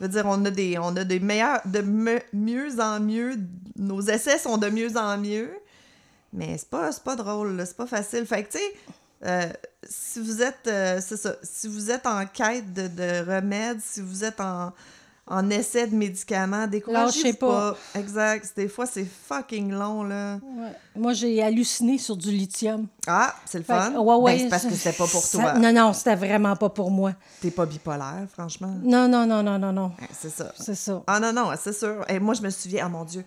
Veut 0.00 0.08
dire, 0.08 0.24
on 0.26 0.44
a 0.44 0.50
des, 0.50 0.78
on 0.78 0.96
a 0.96 1.04
des 1.04 1.20
meilleurs, 1.20 1.60
de 1.64 1.80
me- 1.80 2.20
mieux 2.32 2.80
en 2.80 2.98
mieux, 3.00 3.36
nos 3.76 4.00
essais 4.02 4.38
sont 4.38 4.58
de 4.58 4.68
mieux 4.68 4.96
en 4.96 5.16
mieux, 5.18 5.50
mais 6.32 6.56
c'est 6.58 6.68
pas, 6.70 6.90
c'est 6.92 7.04
pas 7.04 7.16
drôle, 7.16 7.62
c'est 7.66 7.76
pas 7.76 7.86
facile. 7.86 8.26
Fait 8.26 8.42
que, 8.44 8.52
tu 8.52 8.58
sais, 8.58 8.74
euh, 9.24 9.46
si 9.88 10.20
vous 10.20 10.42
êtes, 10.42 10.66
euh, 10.66 11.00
c'est 11.06 11.16
ça, 11.16 11.36
si 11.42 11.68
vous 11.68 11.90
êtes 11.90 12.06
en 12.06 12.26
quête 12.26 12.72
de, 12.72 12.88
de 12.88 13.30
remèdes, 13.30 13.80
si 13.80 14.00
vous 14.00 14.24
êtes 14.24 14.40
en, 14.40 14.72
en 15.34 15.48
essai 15.50 15.86
de 15.86 15.94
médicaments. 15.96 16.66
Découragez 16.66 17.32
pas. 17.32 17.72
pas? 17.72 17.98
Exact. 17.98 18.52
Des 18.54 18.68
fois, 18.68 18.84
c'est 18.86 19.04
fucking 19.06 19.72
long, 19.72 20.02
là. 20.04 20.34
Ouais. 20.42 20.72
Moi, 20.94 21.14
j'ai 21.14 21.42
halluciné 21.42 21.96
sur 21.96 22.16
du 22.16 22.30
lithium. 22.30 22.86
Ah, 23.06 23.34
c'est 23.46 23.58
le 23.58 23.64
Fait 23.64 23.72
fun. 23.72 23.92
que- 23.92 23.98
ouais, 23.98 24.14
ouais, 24.16 24.32
Ben, 24.34 24.40
c'est 24.40 24.48
parce 24.50 24.64
que 24.66 24.74
c'était 24.74 24.92
pas 24.96 25.06
pour 25.06 25.22
ça- 25.22 25.38
toi. 25.38 25.52
Non, 25.54 25.72
non, 25.72 25.92
c'était 25.94 26.16
vraiment 26.16 26.54
pas 26.54 26.68
pour 26.68 26.90
moi. 26.90 27.12
T'es 27.40 27.50
pas 27.50 27.64
bipolaire, 27.64 28.26
franchement. 28.32 28.74
Non, 28.82 29.08
non, 29.08 29.24
non, 29.26 29.42
non, 29.42 29.58
non, 29.58 29.72
non. 29.72 29.92
C'est 30.12 30.30
ça. 30.30 30.52
C'est 30.58 30.74
ça. 30.74 31.02
Ah 31.06 31.18
non, 31.18 31.32
non, 31.32 31.48
c'est 31.60 31.72
sûr. 31.72 32.04
Et 32.08 32.18
moi, 32.20 32.34
je 32.34 32.42
me 32.42 32.50
souviens, 32.50 32.84
oh 32.88 32.90
mon 32.90 33.04
Dieu. 33.04 33.24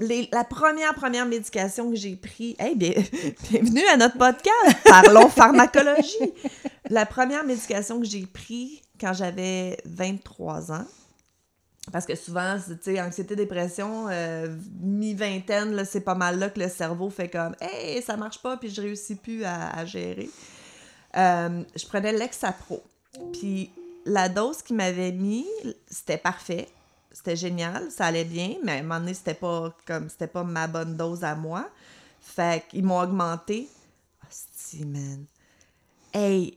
Les- 0.00 0.28
la 0.32 0.42
première, 0.44 0.94
première 0.94 1.26
médication 1.26 1.88
que 1.88 1.96
j'ai 1.96 2.16
prise. 2.16 2.56
Hey, 2.58 2.74
bien, 2.74 2.92
bienvenue 3.50 3.86
à 3.92 3.96
notre 3.96 4.18
podcast. 4.18 4.76
Parlons 4.84 5.28
pharmacologie. 5.28 6.32
La 6.90 7.06
première 7.06 7.44
médication 7.44 8.00
que 8.00 8.04
j'ai 8.06 8.26
prise 8.26 8.80
quand 9.02 9.12
j'avais 9.12 9.76
23 9.84 10.72
ans. 10.72 10.86
Parce 11.90 12.06
que 12.06 12.14
souvent, 12.14 12.56
tu 12.56 12.76
sais, 12.80 13.02
anxiété, 13.02 13.34
dépression, 13.34 14.06
euh, 14.08 14.56
mi-vingtaine, 14.80 15.84
c'est 15.84 16.02
pas 16.02 16.14
mal 16.14 16.38
là 16.38 16.48
que 16.48 16.60
le 16.60 16.68
cerveau 16.68 17.10
fait 17.10 17.28
comme 17.28 17.56
Hey, 17.60 18.00
ça 18.02 18.16
marche 18.16 18.40
pas, 18.40 18.56
puis 18.56 18.70
je 18.70 18.80
réussis 18.80 19.16
plus 19.16 19.44
à, 19.44 19.84
gérer. 19.84 20.30
Euh, 21.16 21.64
je 21.74 21.84
prenais 21.86 22.12
l'Exapro. 22.12 22.80
Puis 23.32 23.72
la 24.06 24.28
dose 24.28 24.62
qu'il 24.62 24.76
m'avait 24.76 25.10
mis, 25.10 25.46
c'était 25.90 26.18
parfait. 26.18 26.68
C'était 27.10 27.36
génial, 27.36 27.90
ça 27.90 28.06
allait 28.06 28.24
bien, 28.24 28.54
mais 28.64 28.72
à 28.72 28.74
un 28.76 28.82
moment 28.82 29.00
donné, 29.00 29.12
c'était 29.12 29.34
pas 29.34 29.74
comme 29.84 30.08
c'était 30.08 30.28
pas 30.28 30.44
ma 30.44 30.68
bonne 30.68 30.96
dose 30.96 31.24
à 31.24 31.34
moi. 31.34 31.68
Fait 32.20 32.64
qu'ils 32.68 32.84
m'ont 32.84 33.00
augmenté. 33.00 33.68
Hostie, 34.26 34.86
man. 34.86 35.26
Hey, 36.14 36.56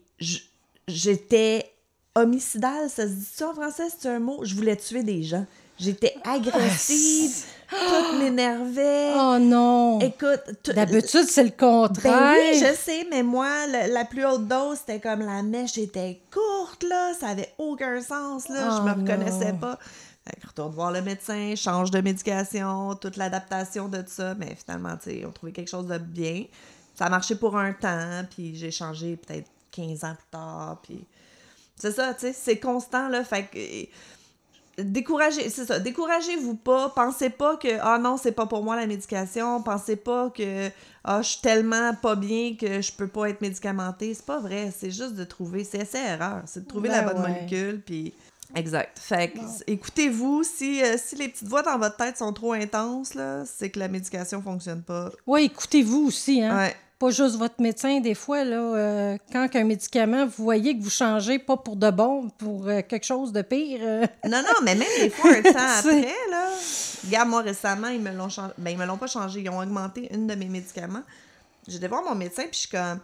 j'étais 0.87 1.74
homicidale, 2.15 2.89
ça 2.89 3.03
se 3.07 3.13
dit 3.13 3.25
ça 3.33 3.49
en 3.49 3.53
français, 3.53 3.83
c'est 3.97 4.09
un 4.09 4.19
mot? 4.19 4.39
Je 4.43 4.55
voulais 4.55 4.75
tuer 4.75 5.03
des 5.03 5.23
gens. 5.23 5.45
J'étais 5.77 6.15
agressive, 6.23 7.35
tout 7.69 8.17
m'énervait. 8.17 9.11
Oh 9.13 9.37
non! 9.39 9.99
Écoute, 9.99 10.41
tout- 10.63 10.71
D'habitude, 10.71 11.25
c'est 11.29 11.43
le 11.43 11.49
contraire. 11.49 12.17
ben 12.17 12.33
oui, 12.53 12.59
je 12.59 12.73
sais, 12.73 13.05
mais 13.11 13.23
moi, 13.23 13.49
le- 13.67 13.93
la 13.93 14.05
plus 14.05 14.25
haute 14.25 14.47
dose, 14.47 14.77
c'était 14.79 15.01
comme 15.01 15.19
la 15.19 15.43
mèche 15.43 15.77
était 15.77 16.21
courte, 16.31 16.83
là. 16.83 17.13
Ça 17.19 17.27
avait 17.27 17.53
aucun 17.57 18.01
sens, 18.01 18.47
là. 18.47 18.69
je 18.71 18.77
Oh 18.81 18.83
me 18.83 18.91
reconnaissais 19.01 19.51
non. 19.51 19.57
pas. 19.59 19.79
Fait 20.27 20.39
que 20.39 20.47
retourne 20.47 20.73
voir 20.73 20.91
le 20.93 21.01
médecin, 21.01 21.53
change 21.57 21.91
de 21.91 21.99
médication, 21.99 22.95
toute 22.95 23.17
l'adaptation 23.17 23.89
de 23.89 24.01
ça. 24.07 24.33
Mais 24.35 24.55
finalement, 24.55 24.95
tu 24.95 25.09
sais, 25.11 25.25
on 25.27 25.31
trouvait 25.31 25.51
quelque 25.51 25.69
chose 25.69 25.87
de 25.87 25.97
bien. 25.97 26.45
Ça 26.97 27.07
a 27.07 27.09
marché 27.09 27.35
pour 27.35 27.57
un 27.57 27.73
temps, 27.73 28.23
puis 28.33 28.55
j'ai 28.55 28.71
changé 28.71 29.17
peut-être 29.17 29.49
15 29.71 30.05
ans 30.05 30.15
plus 30.15 30.27
tard, 30.31 30.79
puis... 30.81 31.05
C'est 31.79 31.91
ça, 31.91 32.13
tu 32.13 32.21
sais, 32.21 32.33
c'est 32.33 32.57
constant, 32.59 33.09
là. 33.09 33.23
Fait 33.23 33.43
que 33.43 33.87
découragez, 34.83 35.49
c'est 35.49 35.65
ça, 35.65 35.79
découragez-vous 35.79 36.55
pas, 36.55 36.89
pensez 36.89 37.29
pas 37.29 37.55
que 37.57 37.79
ah 37.81 37.97
non, 37.97 38.17
c'est 38.17 38.31
pas 38.31 38.45
pour 38.45 38.63
moi 38.63 38.75
la 38.75 38.87
médication, 38.87 39.61
pensez 39.61 39.95
pas 39.95 40.29
que 40.29 40.69
ah 41.03 41.21
je 41.21 41.29
suis 41.29 41.41
tellement 41.41 41.93
pas 41.93 42.15
bien 42.15 42.55
que 42.59 42.81
je 42.81 42.91
peux 42.91 43.07
pas 43.07 43.29
être 43.29 43.41
médicamenté, 43.41 44.13
c'est 44.13 44.25
pas 44.25 44.39
vrai, 44.39 44.73
c'est 44.77 44.91
juste 44.91 45.13
de 45.15 45.23
trouver, 45.23 45.63
c'est 45.63 45.79
essai 45.79 45.99
erreur, 45.99 46.41
c'est 46.45 46.63
de 46.63 46.67
trouver 46.67 46.89
la 46.89 47.01
Ben 47.01 47.13
bonne 47.13 47.23
ouais. 47.23 47.33
molécule 47.33 47.81
puis 47.85 48.13
exact. 48.55 48.99
Fait 48.99 49.29
que 49.29 49.39
écoutez-vous 49.67 50.43
si 50.43 50.83
euh, 50.83 50.97
si 50.97 51.15
les 51.15 51.29
petites 51.29 51.47
voix 51.47 51.61
dans 51.61 51.77
votre 51.77 51.95
tête 51.95 52.17
sont 52.17 52.33
trop 52.33 52.53
intenses 52.53 53.13
là, 53.13 53.43
c'est 53.45 53.69
que 53.69 53.79
la 53.79 53.87
médication 53.87 54.41
fonctionne 54.41 54.81
pas. 54.81 55.11
Oui, 55.25 55.45
écoutez-vous 55.45 56.07
aussi, 56.07 56.41
hein? 56.41 56.57
Ouais. 56.57 56.75
Pas 56.97 57.09
juste 57.09 57.35
votre 57.35 57.61
médecin, 57.61 57.99
des 57.99 58.15
fois, 58.15 58.45
là, 58.45 58.57
euh, 58.57 59.17
quand 59.31 59.47
un 59.53 59.63
médicament, 59.65 60.25
vous 60.25 60.43
voyez 60.45 60.77
que 60.77 60.81
vous 60.81 60.89
changez 60.89 61.39
pas 61.39 61.57
pour 61.57 61.75
de 61.75 61.91
bon, 61.91 62.29
pour 62.37 62.67
euh, 62.67 62.81
quelque 62.87 63.03
chose 63.05 63.33
de 63.33 63.41
pire. 63.41 63.79
euh, 63.83 64.05
Non, 64.23 64.41
non, 64.41 64.63
mais 64.63 64.75
même 64.75 64.87
des 64.99 65.09
fois, 65.09 65.31
un 65.31 65.41
temps 65.41 65.49
après, 65.79 66.15
là. 66.31 66.49
Regarde, 67.05 67.29
moi, 67.29 67.41
récemment, 67.41 67.89
ils 67.89 67.99
me 68.01 68.11
l'ont 68.13 68.29
changé. 68.29 68.53
Ben, 68.57 68.71
ils 68.71 68.77
me 68.77 68.85
l'ont 68.85 68.97
pas 68.97 69.07
changé. 69.07 69.41
Ils 69.41 69.49
ont 69.49 69.59
augmenté 69.59 70.07
une 70.13 70.25
de 70.25 70.35
mes 70.35 70.45
médicaments. 70.47 71.03
J'étais 71.67 71.87
voir 71.89 72.01
mon 72.03 72.15
médecin, 72.15 72.43
puis 72.43 72.53
je 72.53 72.59
suis 72.59 72.69
comme, 72.69 72.99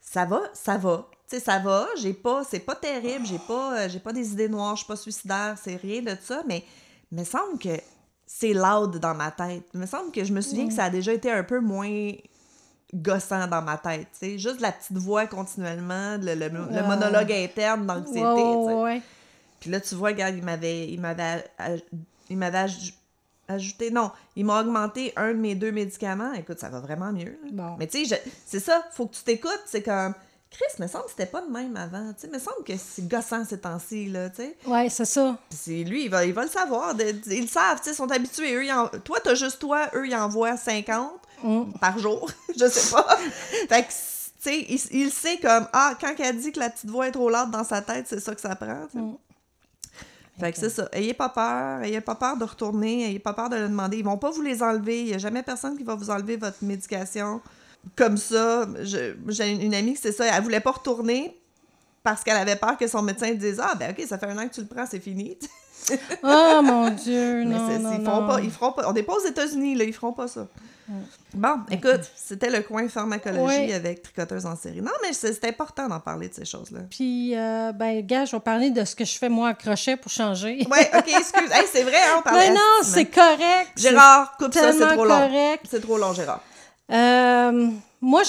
ça 0.00 0.24
va, 0.24 0.40
ça 0.54 0.78
va. 0.78 1.06
Tu 1.28 1.36
sais, 1.36 1.44
ça 1.44 1.58
va. 1.58 1.86
J'ai 2.00 2.14
pas, 2.14 2.44
c'est 2.48 2.60
pas 2.60 2.76
terrible. 2.76 3.26
J'ai 3.26 3.40
pas, 3.46 3.88
j'ai 3.88 3.98
pas 3.98 4.14
des 4.14 4.32
idées 4.32 4.48
noires. 4.48 4.74
Je 4.76 4.84
suis 4.84 4.88
pas 4.88 4.96
suicidaire. 4.96 5.56
C'est 5.62 5.76
rien 5.76 6.00
de 6.00 6.16
ça. 6.22 6.42
Mais 6.46 6.64
il 7.12 7.18
me 7.18 7.24
semble 7.24 7.58
que 7.58 7.76
c'est 8.26 8.54
loud 8.54 8.96
dans 8.98 9.14
ma 9.14 9.30
tête. 9.32 9.64
Il 9.74 9.80
me 9.80 9.86
semble 9.86 10.12
que 10.12 10.24
je 10.24 10.32
me 10.32 10.40
souviens 10.40 10.66
que 10.66 10.72
ça 10.72 10.84
a 10.84 10.90
déjà 10.90 11.12
été 11.12 11.30
un 11.30 11.42
peu 11.44 11.60
moins 11.60 12.12
gossant 12.94 13.46
dans 13.46 13.62
ma 13.62 13.76
tête, 13.76 14.06
tu 14.12 14.18
sais, 14.26 14.38
juste 14.38 14.60
la 14.60 14.72
petite 14.72 14.96
voix 14.96 15.26
continuellement, 15.26 16.16
le, 16.20 16.34
le- 16.34 16.48
le 16.48 16.82
monologue 16.86 17.32
interne 17.32 17.86
d'anxiété, 17.86 18.20
ouais. 18.82 19.02
Puis 19.60 19.70
là, 19.70 19.80
tu 19.80 19.94
vois, 19.94 20.08
regarde, 20.10 20.34
il 20.36 20.42
m'avait, 20.44 20.88
il 20.88 21.00
m'avait, 21.00 21.44
il 22.30 22.36
m'avait 22.38 22.58
aj- 22.66 22.94
ajouté, 23.48 23.90
non, 23.90 24.10
il 24.36 24.44
m'a 24.44 24.60
augmenté 24.60 25.12
un 25.16 25.28
de 25.28 25.38
mes 25.38 25.54
deux 25.54 25.72
médicaments. 25.72 26.32
Écoute, 26.32 26.58
ça 26.60 26.68
va 26.68 26.80
vraiment 26.80 27.12
mieux. 27.12 27.38
Bon. 27.52 27.76
Mais 27.78 27.86
tu 27.86 28.06
sais, 28.06 28.22
c'est 28.46 28.60
ça, 28.60 28.84
faut 28.92 29.06
que 29.06 29.16
tu 29.16 29.22
t'écoutes. 29.22 29.62
C'est 29.66 29.82
comme, 29.82 30.14
Chris, 30.50 30.64
me 30.82 30.86
semble 30.86 31.04
que 31.06 31.10
c'était 31.10 31.26
pas 31.26 31.42
de 31.42 31.50
même 31.50 31.76
avant. 31.76 32.12
Tu 32.14 32.20
sais, 32.22 32.28
me 32.28 32.38
semble 32.38 32.62
que 32.64 32.72
c'est 32.76 33.06
gossant 33.08 33.44
ces 33.44 33.58
temps-ci, 33.60 34.08
là, 34.08 34.30
tu 34.30 34.36
sais. 34.42 34.56
Ouais, 34.66 34.88
c'est 34.88 35.04
ça. 35.04 35.36
Puis 35.50 35.58
c'est 35.60 35.84
lui, 35.84 36.04
il 36.04 36.10
va, 36.10 36.24
il 36.24 36.32
va 36.32 36.44
le 36.44 36.48
savoir. 36.50 36.94
de- 36.94 37.04
ils 37.32 37.42
le 37.42 37.46
savent, 37.48 37.78
tu 37.78 37.84
sais, 37.84 37.90
ils 37.90 37.96
sont 37.96 38.10
habitués. 38.10 38.54
Eux, 38.54 38.64
ils 38.64 38.72
en- 38.72 38.88
toi, 39.04 39.18
t'as 39.22 39.34
juste 39.34 39.58
toi, 39.58 39.90
eux, 39.94 40.06
ils 40.06 40.14
envoient 40.14 40.56
50 40.56 41.20
Mm. 41.42 41.72
par 41.80 41.98
jour. 41.98 42.30
je 42.58 42.66
sais 42.68 42.94
pas. 42.94 43.16
fait 43.68 43.82
que, 43.82 43.88
tu 43.88 43.94
sais, 44.38 44.66
il, 44.68 45.02
il 45.02 45.10
sait 45.10 45.38
comme, 45.38 45.66
ah, 45.72 45.94
quand 46.00 46.14
elle 46.18 46.38
dit 46.38 46.52
que 46.52 46.60
la 46.60 46.70
petite 46.70 46.90
voix 46.90 47.08
est 47.08 47.12
trop 47.12 47.30
lourde 47.30 47.50
dans 47.50 47.64
sa 47.64 47.82
tête, 47.82 48.06
c'est 48.08 48.20
ça 48.20 48.34
que 48.34 48.40
ça 48.40 48.54
prend. 48.56 48.86
Mm. 48.94 49.14
Fait 50.38 50.52
que 50.52 50.58
c'est 50.58 50.70
ça. 50.70 50.88
Ayez 50.92 51.14
pas 51.14 51.28
peur. 51.28 51.82
Ayez 51.82 52.00
pas 52.00 52.14
peur 52.14 52.36
de 52.36 52.44
retourner. 52.44 53.06
Ayez 53.06 53.18
pas 53.18 53.32
peur 53.32 53.48
de 53.48 53.56
le 53.56 53.68
demander. 53.68 53.98
Ils 53.98 54.04
vont 54.04 54.18
pas 54.18 54.30
vous 54.30 54.42
les 54.42 54.62
enlever. 54.62 55.00
Il 55.00 55.08
y 55.08 55.14
a 55.14 55.18
jamais 55.18 55.42
personne 55.42 55.76
qui 55.76 55.82
va 55.82 55.94
vous 55.94 56.10
enlever 56.10 56.36
votre 56.36 56.62
médication 56.62 57.40
comme 57.96 58.16
ça. 58.16 58.68
J'ai 58.82 59.50
une 59.50 59.74
amie 59.74 59.94
qui 59.94 60.00
c'est 60.00 60.12
ça. 60.12 60.26
Elle 60.26 60.42
voulait 60.42 60.60
pas 60.60 60.70
retourner 60.70 61.36
parce 62.04 62.22
qu'elle 62.22 62.36
avait 62.36 62.56
peur 62.56 62.76
que 62.76 62.86
son 62.86 63.02
médecin 63.02 63.34
dise 63.34 63.60
Ah, 63.62 63.74
ben 63.74 63.90
ok, 63.90 64.06
ça 64.06 64.18
fait 64.18 64.26
un 64.26 64.38
an 64.38 64.48
que 64.48 64.54
tu 64.54 64.60
le 64.60 64.66
prends, 64.66 64.86
c'est 64.86 65.00
fini. 65.00 65.36
Oh 66.22 66.60
mon 66.62 66.90
Dieu, 66.90 67.44
Mais 67.44 67.78
non, 67.78 67.78
non, 67.78 67.92
ils, 67.92 68.04
feront 68.04 68.26
pas, 68.26 68.40
ils 68.40 68.50
feront 68.50 68.72
pas. 68.72 68.88
On 68.88 68.92
n'est 68.92 69.02
pas 69.02 69.14
aux 69.14 69.24
États-Unis, 69.24 69.74
là. 69.74 69.84
Ils 69.84 69.92
feront 69.92 70.12
pas 70.12 70.28
ça. 70.28 70.46
Bon, 71.34 71.56
écoute, 71.70 72.00
c'était 72.16 72.48
le 72.50 72.62
coin 72.62 72.88
pharmacologie 72.88 73.42
Ouais. 73.66 73.74
avec 73.74 74.02
tricoteuse 74.02 74.46
en 74.46 74.56
série. 74.56 74.80
Non, 74.80 74.92
mais 75.02 75.12
c'est 75.12 75.44
important 75.44 75.86
d'en 75.88 76.00
parler 76.00 76.28
de 76.28 76.34
ces 76.34 76.44
choses-là. 76.46 76.80
Puis, 76.90 77.36
euh, 77.36 77.72
ben, 77.72 78.00
gars, 78.06 78.24
je 78.24 78.32
vais 78.34 78.40
parler 78.40 78.70
de 78.70 78.84
ce 78.84 78.96
que 78.96 79.04
je 79.04 79.18
fais 79.18 79.28
moi 79.28 79.48
à 79.50 79.54
crochet 79.54 79.96
pour 79.96 80.10
changer. 80.10 80.66
Ouais, 80.70 80.90
ok, 80.96 81.08
excuse. 81.18 81.50
Hey, 81.52 81.66
c'est 81.70 81.82
vrai, 81.82 81.96
hein, 81.96 82.16
on 82.18 82.22
parlait 82.22 82.48
Mais 82.48 82.54
non, 82.54 82.60
c'est 82.82 83.06
correct. 83.06 83.72
Gérard, 83.76 84.36
coupe 84.38 84.54
ça, 84.54 84.72
c'est 84.72 84.86
trop 84.94 85.04
long. 85.04 85.18
correct. 85.18 85.66
C'est 85.70 85.80
trop 85.80 85.98
long, 85.98 86.12
Gérard. 86.14 86.40
Euh, 86.90 87.68
moi, 88.00 88.22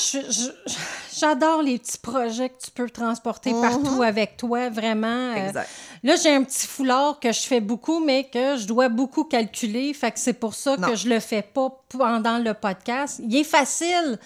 j'adore 1.19 1.61
les 1.61 1.77
petits 1.77 1.97
projets 1.97 2.49
que 2.49 2.63
tu 2.63 2.71
peux 2.71 2.89
transporter 2.89 3.51
partout 3.51 4.01
avec 4.03 4.37
toi, 4.37 4.69
vraiment. 4.69 5.07
Euh, 5.35 5.47
Exact. 5.47 5.69
là, 6.03 6.15
j'ai 6.15 6.33
un 6.33 6.43
petit 6.43 6.65
foulard 6.67 7.19
que 7.19 7.31
je 7.31 7.41
fais 7.41 7.59
beaucoup, 7.61 7.99
mais 8.03 8.23
que 8.25 8.57
je 8.57 8.65
dois 8.65 8.89
beaucoup 8.89 9.23
calculer. 9.25 9.93
Fait 9.93 10.11
que 10.11 10.19
c'est 10.19 10.33
pour 10.33 10.53
ça 10.55 10.75
Non. 10.77 10.89
que 10.89 10.95
je 10.95 11.07
le 11.09 11.19
fais 11.19 11.41
pas 11.41 11.69
pendant 11.89 12.37
le 12.39 12.53
podcast. 12.53 13.21
Il 13.23 13.35
est 13.35 13.43
facile, 13.43 14.17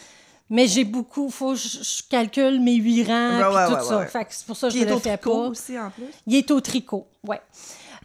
mais 0.50 0.68
j'ai 0.68 0.84
beaucoup... 0.86 1.30
faut 1.30 1.52
que 1.52 1.56
je, 1.60 1.68
je 1.84 2.04
calcule 2.10 2.60
mes 2.62 2.76
huit 2.76 3.04
rangs 3.06 3.38
Ouais, 3.38 3.56
ouais, 3.56 3.68
tout 3.68 3.74
ouais, 3.74 3.84
ça. 3.84 4.06
Fait 4.08 4.26
que 4.26 4.34
c'est 4.34 4.46
pour 4.46 4.56
ça 4.58 4.68
que 4.68 4.74
je 4.74 4.78
il 4.80 4.84
est 4.84 4.86
le 4.90 4.96
au 4.96 5.00
fais 5.00 5.18
tricot 5.18 5.42
pas. 5.44 5.48
aussi, 5.50 5.80
en 5.80 5.90
plus? 5.90 6.06
Il 6.28 6.36
est 6.36 6.52
au 6.52 6.62
tricot, 6.62 7.08
ouais. 7.28 7.42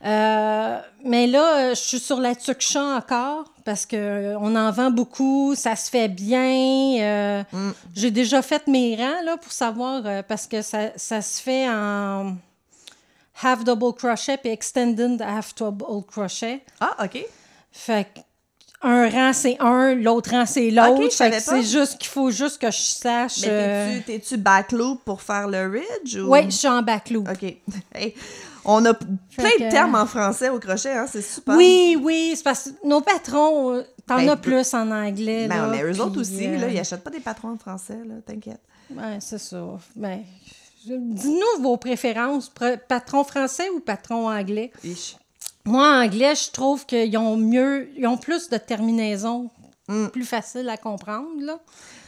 Euh, 0.05 0.79
mais 1.05 1.27
là, 1.27 1.57
euh, 1.59 1.69
je 1.71 1.81
suis 1.81 1.99
sur 1.99 2.21
la 2.21 2.35
tuque-champ 2.35 2.97
encore 2.97 3.45
parce 3.65 3.85
que 3.85 3.97
euh, 3.97 4.39
on 4.41 4.55
en 4.55 4.71
vend 4.71 4.91
beaucoup, 4.91 5.55
ça 5.57 5.75
se 5.77 5.91
fait 5.91 6.09
bien. 6.09 7.01
euh, 7.01 7.43
Mm. 7.53 7.71
J'ai 7.95 8.11
déjà 8.11 8.43
fait 8.43 8.67
mes 8.69 8.95
rangs 8.97 9.23
là, 9.25 9.37
pour 9.37 9.53
savoir 9.53 10.03
euh, 10.07 10.23
parce 10.27 10.47
que 10.47 10.63
ça, 10.63 10.91
ça 10.97 11.21
se 11.21 11.43
fait 11.43 11.69
en 11.69 12.37
half 13.43 13.65
double 13.65 13.93
crochet 13.95 14.37
puis 14.37 14.51
extended 14.51 15.21
half 15.23 15.55
double 15.55 16.05
crochet. 16.07 16.63
Ah, 16.81 16.97
OK. 17.05 17.25
Fait 17.73 18.07
que 18.15 18.21
un 18.81 19.09
rang 19.11 19.33
c'est 19.33 19.57
un, 19.59 19.97
l'autre 19.97 20.31
rang 20.31 20.47
c'est 20.47 20.71
l'autre. 20.71 20.91
Ok, 20.93 21.03
je 21.03 21.07
fait 21.09 21.11
savais 21.11 21.39
que 21.41 21.45
pas. 21.45 21.51
c'est 21.57 21.63
juste 21.65 21.99
qu'il 21.99 22.09
faut 22.09 22.31
juste 22.31 22.61
que 22.61 22.71
je 22.71 22.81
sache. 22.81 23.41
Mais 23.45 24.03
t'es-tu- 24.07 24.37
backloop 24.37 25.03
pour 25.05 25.21
faire 25.23 25.49
le 25.49 25.67
ridge? 25.69 26.15
Ou... 26.17 26.31
Oui, 26.33 26.45
je 26.45 26.51
suis 26.57 26.69
en 26.69 26.83
back 26.83 27.11
loop. 27.11 27.29
OK. 27.29 27.57
Hey, 27.95 28.15
on 28.65 28.85
a 28.85 28.95
plein 28.95 29.51
de 29.61 29.71
termes 29.71 29.95
en 29.95 30.07
français 30.07 30.49
au 30.49 30.59
crochet, 30.59 30.93
hein? 30.93 31.07
C'est 31.11 31.23
super. 31.23 31.57
Oui, 31.57 31.97
oui, 32.01 32.33
c'est 32.37 32.43
parce 32.43 32.65
que 32.71 32.87
nos 32.87 33.01
patrons, 33.01 33.75
euh, 33.75 33.83
t'en 34.07 34.17
Ben, 34.17 34.31
as 34.31 34.37
plus 34.37 34.75
en 34.75 34.91
anglais. 34.91 35.47
Ben, 35.49 35.63
là, 35.63 35.69
mais 35.69 35.83
eux 35.83 35.93
puis, 35.93 36.01
autres 36.01 36.21
aussi, 36.21 36.47
euh, 36.47 36.59
là, 36.59 36.69
ils 36.69 36.79
achètent 36.79 37.05
pas 37.05 37.11
des 37.11 37.21
patrons 37.21 37.51
en 37.51 37.59
français, 37.59 37.99
là, 38.07 38.15
t'inquiète. 38.27 38.61
ouais, 38.91 39.19
c'est 39.21 39.39
ça. 39.39 39.63
Ben, 39.97 40.23
je- 40.87 40.95
Dis-nous 40.95 41.63
vos 41.63 41.77
préférences, 41.77 42.51
pr- 42.51 42.79
patron 42.89 43.25
français 43.25 43.69
ou 43.71 43.81
patron 43.81 44.29
anglais? 44.31 44.71
Ich. 44.85 45.17
Moi, 45.65 45.87
en 45.87 46.03
anglais, 46.05 46.35
je 46.35 46.51
trouve 46.51 46.87
qu'ils 46.87 47.17
ont 47.19 47.37
mieux, 47.37 47.91
ils 47.97 48.07
ont 48.07 48.17
plus 48.17 48.49
de 48.49 48.57
terminaisons, 48.57 49.51
Mm. 49.89 50.09
plus 50.09 50.25
facile 50.25 50.69
à 50.69 50.77
comprendre, 50.77 51.29
là. 51.41 51.59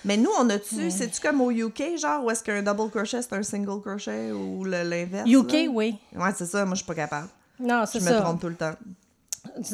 Mais 0.05 0.17
nous, 0.17 0.31
on 0.39 0.49
a-tu, 0.49 0.91
c'est-tu 0.91 1.21
comme 1.21 1.41
au 1.43 1.51
UK, 1.51 1.99
genre, 1.99 2.25
où 2.25 2.31
est-ce 2.31 2.43
qu'un 2.43 2.63
double 2.63 2.89
crochet, 2.91 3.21
c'est 3.23 3.33
un 3.35 3.43
single 3.43 3.81
crochet 3.83 4.33
ou 4.33 4.65
le- 4.65 4.83
l'inverse? 4.83 5.29
UK, 5.29 5.53
là? 5.53 5.65
oui. 5.71 5.99
Ouais, 6.17 6.31
c'est 6.37 6.47
ça, 6.47 6.65
moi, 6.65 6.75
je 6.75 6.79
suis 6.79 6.87
pas 6.87 6.95
capable. 6.95 7.29
Non, 7.59 7.85
Je 7.85 7.99
c'est 7.99 8.01
me 8.01 8.09
ça. 8.09 8.21
trompe 8.23 8.41
tout 8.41 8.49
le 8.49 8.55
temps. 8.55 8.73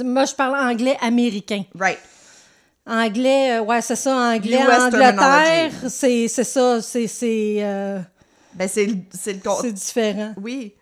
Moi, 0.04 0.25
je 0.25 0.35
parle 0.35 0.56
anglais 0.56 0.97
américain. 1.00 1.62
Right. 1.78 1.99
Anglais, 2.88 3.59
euh, 3.59 3.62
ouais, 3.62 3.80
c'est 3.83 3.97
ça, 3.97 4.16
anglais, 4.16 4.59
Angleterre, 4.62 5.73
c'est 5.88 6.28
c'est 6.28 6.45
ça, 6.45 6.80
c'est 6.80 7.09
c'est 7.09 7.56
euh, 7.61 7.99
Ben, 8.54 8.68
c'est 8.68 8.87
le, 8.87 8.95
c'est 9.12 9.33
le 9.33 9.40
con- 9.40 9.59
c'est 9.61 9.73
différent. 9.73 10.35
Oui. 10.40 10.73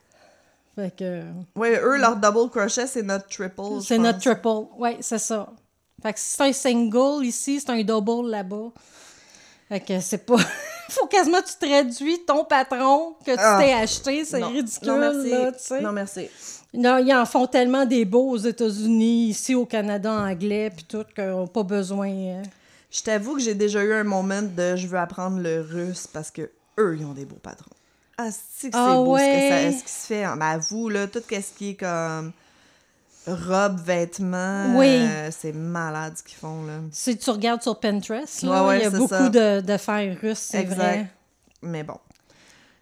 Fait 0.74 0.94
que 0.94 1.22
Oui, 1.56 1.68
eux, 1.82 1.96
leur 1.96 2.16
double 2.16 2.50
crochet, 2.50 2.86
c'est 2.86 3.02
notre 3.02 3.26
triple. 3.28 3.62
je 3.80 3.86
c'est 3.86 3.98
notre 3.98 4.18
triple. 4.18 4.48
Ouais, 4.78 4.98
c'est 5.00 5.18
ça. 5.18 5.48
Fait 6.02 6.12
que 6.12 6.18
si 6.20 6.26
c'est 6.36 6.42
un 6.42 6.52
single 6.52 7.24
ici, 7.24 7.58
c'est 7.60 7.70
un 7.70 7.82
double 7.82 8.28
là-bas. 8.30 8.70
Fait 9.68 9.80
que 9.80 10.00
c'est 10.00 10.26
pas 10.26 10.36
faut 10.90 11.06
quasiment 11.06 11.40
que 11.40 11.48
tu 11.48 11.68
traduis 11.68 12.24
ton 12.26 12.44
patron 12.44 13.14
que 13.24 13.32
tu 13.32 13.36
Ah. 13.38 13.58
t'es 13.60 13.72
acheté, 13.72 14.24
c'est 14.24 14.42
ridicule 14.42 14.88
Non, 14.88 14.98
merci. 14.98 15.30
là, 15.30 15.52
tu 15.52 15.58
sais. 15.58 15.80
Non, 15.80 15.92
merci. 15.92 16.28
Non, 16.74 16.98
ils 16.98 17.14
en 17.14 17.24
font 17.24 17.46
tellement 17.46 17.86
des 17.86 18.04
beaux 18.04 18.30
aux 18.30 18.36
États-Unis, 18.36 19.28
ici 19.28 19.54
au 19.54 19.64
Canada 19.64 20.12
anglais 20.12 20.70
puis 20.74 20.84
tout 20.84 21.04
qu'on 21.16 21.42
n'a 21.42 21.46
pas 21.46 21.62
besoin 21.62 22.08
euh, 22.10 22.42
Je 22.90 23.00
t'avoue 23.02 23.34
que 23.36 23.40
j'ai 23.40 23.54
déjà 23.54 23.82
eu 23.82 23.92
un 23.94 24.04
moment 24.04 24.42
de 24.42 24.76
je 24.76 24.86
veux 24.86 24.98
apprendre 24.98 25.38
le 25.40 25.60
russe 25.60 26.06
parce 26.06 26.30
que 26.30 26.50
eux, 26.78 26.96
ils 26.98 27.06
ont 27.06 27.12
des 27.12 27.24
beaux 27.24 27.36
patrons. 27.42 27.70
Ah, 28.18 28.28
c'est 28.30 28.70
que 28.70 28.76
c'est 28.76 28.82
Ah 28.82 28.94
beau 28.96 29.16
ce, 29.16 29.22
que 29.22 29.26
ça- 29.26 29.68
ouais? 29.68 29.72
ce 29.78 29.84
qui 29.84 29.90
se 29.92 30.06
fait. 30.06 30.24
Mais 30.36 30.44
avoue, 30.44 30.88
là, 30.88 31.06
tout 31.06 31.20
ce 31.28 31.58
qui 31.58 31.70
est 31.70 31.74
comme 31.74 32.32
robe, 33.26 33.80
vêtements, 33.84 34.74
Oui. 34.76 34.86
euh, 35.00 35.30
c'est 35.30 35.52
malade 35.52 36.14
ce 36.16 36.22
qu'ils 36.22 36.36
font, 36.38 36.64
là. 36.66 36.74
Si 36.92 37.16
tu 37.16 37.30
regardes 37.30 37.62
sur 37.62 37.78
Pinterest, 37.80 38.42
là, 38.42 38.62
Ouais, 38.62 38.68
ouais, 38.68 38.78
il 38.78 38.82
y 38.82 38.86
a 38.86 38.90
beaucoup 38.90 39.08
ça. 39.08 39.28
de, 39.28 39.60
de 39.60 39.76
fers 39.76 40.16
russes, 40.20 40.38
c'est 40.50 40.64
vrai. 40.64 41.06
Mais 41.62 41.82
bon. 41.82 41.96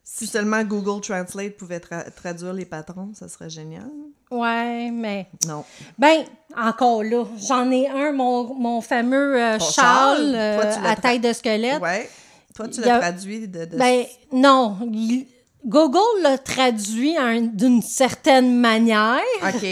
Si 0.04 0.26
seulement 0.26 0.62
Google 0.64 1.00
Translate 1.00 1.56
pouvait 1.56 1.78
tra- 1.78 2.10
traduire 2.12 2.52
les 2.52 2.64
patrons, 2.66 3.12
ça 3.14 3.28
serait 3.28 3.48
génial. 3.48 3.88
Ouais, 4.30 4.90
mais. 4.90 5.28
Non. 5.46 5.64
Ben, 5.98 6.24
encore 6.56 7.02
là, 7.02 7.24
j'en 7.48 7.70
ai 7.70 7.88
un, 7.88 8.12
mon, 8.12 8.52
mon 8.54 8.80
fameux 8.80 9.40
euh, 9.40 9.58
châle? 9.58 10.34
euh, 10.34 10.60
Toi, 10.60 10.72
tu 10.74 10.82
l'as 10.82 10.90
à 10.90 10.96
taille 10.96 11.20
de 11.20 11.32
squelette. 11.32 11.80
Ouais. 11.80 12.10
Toi, 12.54 12.68
tu 12.68 12.82
a- 12.82 12.86
l'as 12.86 12.98
traduit 12.98 13.48
de... 13.48 13.64
de- 13.64 13.76
Ben, 13.76 14.04
non. 14.32 14.76
il- 14.92 15.26
Google 15.64 16.00
l'a 16.22 16.36
traduit 16.38 17.16
un- 17.16 17.42
d'une 17.42 17.80
certaine 17.80 18.58
manière, 18.58 19.20
OK. 19.42 19.66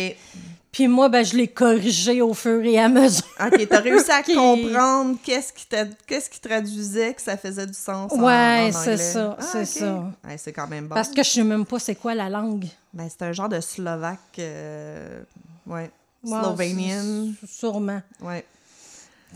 Puis 0.72 0.86
moi, 0.88 1.08
ben, 1.08 1.24
je 1.24 1.36
l'ai 1.36 1.48
corrigé 1.48 2.22
au 2.22 2.32
fur 2.34 2.62
et 2.64 2.78
à 2.78 2.88
mesure. 2.88 3.24
OK, 3.44 3.68
t'as 3.68 3.80
réussi 3.80 4.10
à 4.10 4.22
comprendre 4.34 5.16
qu'est-ce 5.24 5.52
qui, 5.52 5.66
t'a- 5.66 5.86
qu'est-ce 6.06 6.30
qui 6.30 6.40
traduisait, 6.40 7.12
que 7.14 7.22
ça 7.22 7.36
faisait 7.36 7.66
du 7.66 7.74
sens 7.74 8.12
en, 8.12 8.22
Ouais, 8.22 8.70
c'est 8.72 8.96
ça, 8.96 9.36
Ah, 9.38 9.42
c'est 9.42 9.64
ça. 9.64 10.12
Ouais, 10.24 10.36
c'est 10.38 10.52
quand 10.52 10.68
même 10.68 10.86
bon. 10.86 10.94
Parce 10.94 11.08
que 11.08 11.22
je 11.22 11.28
sais 11.30 11.44
même 11.44 11.66
pas 11.66 11.78
c'est 11.78 11.96
quoi 11.96 12.14
la 12.14 12.28
langue. 12.28 12.66
Ben, 12.94 13.08
c'est 13.08 13.22
un 13.22 13.32
genre 13.32 13.48
de 13.48 13.60
slovaque... 13.60 14.18
euh, 14.38 15.20
Ouais. 15.66 15.90
Ouais, 16.24 16.38
Slovenian. 16.42 17.32
Sûrement. 17.48 18.02
Ouais. 18.20 18.44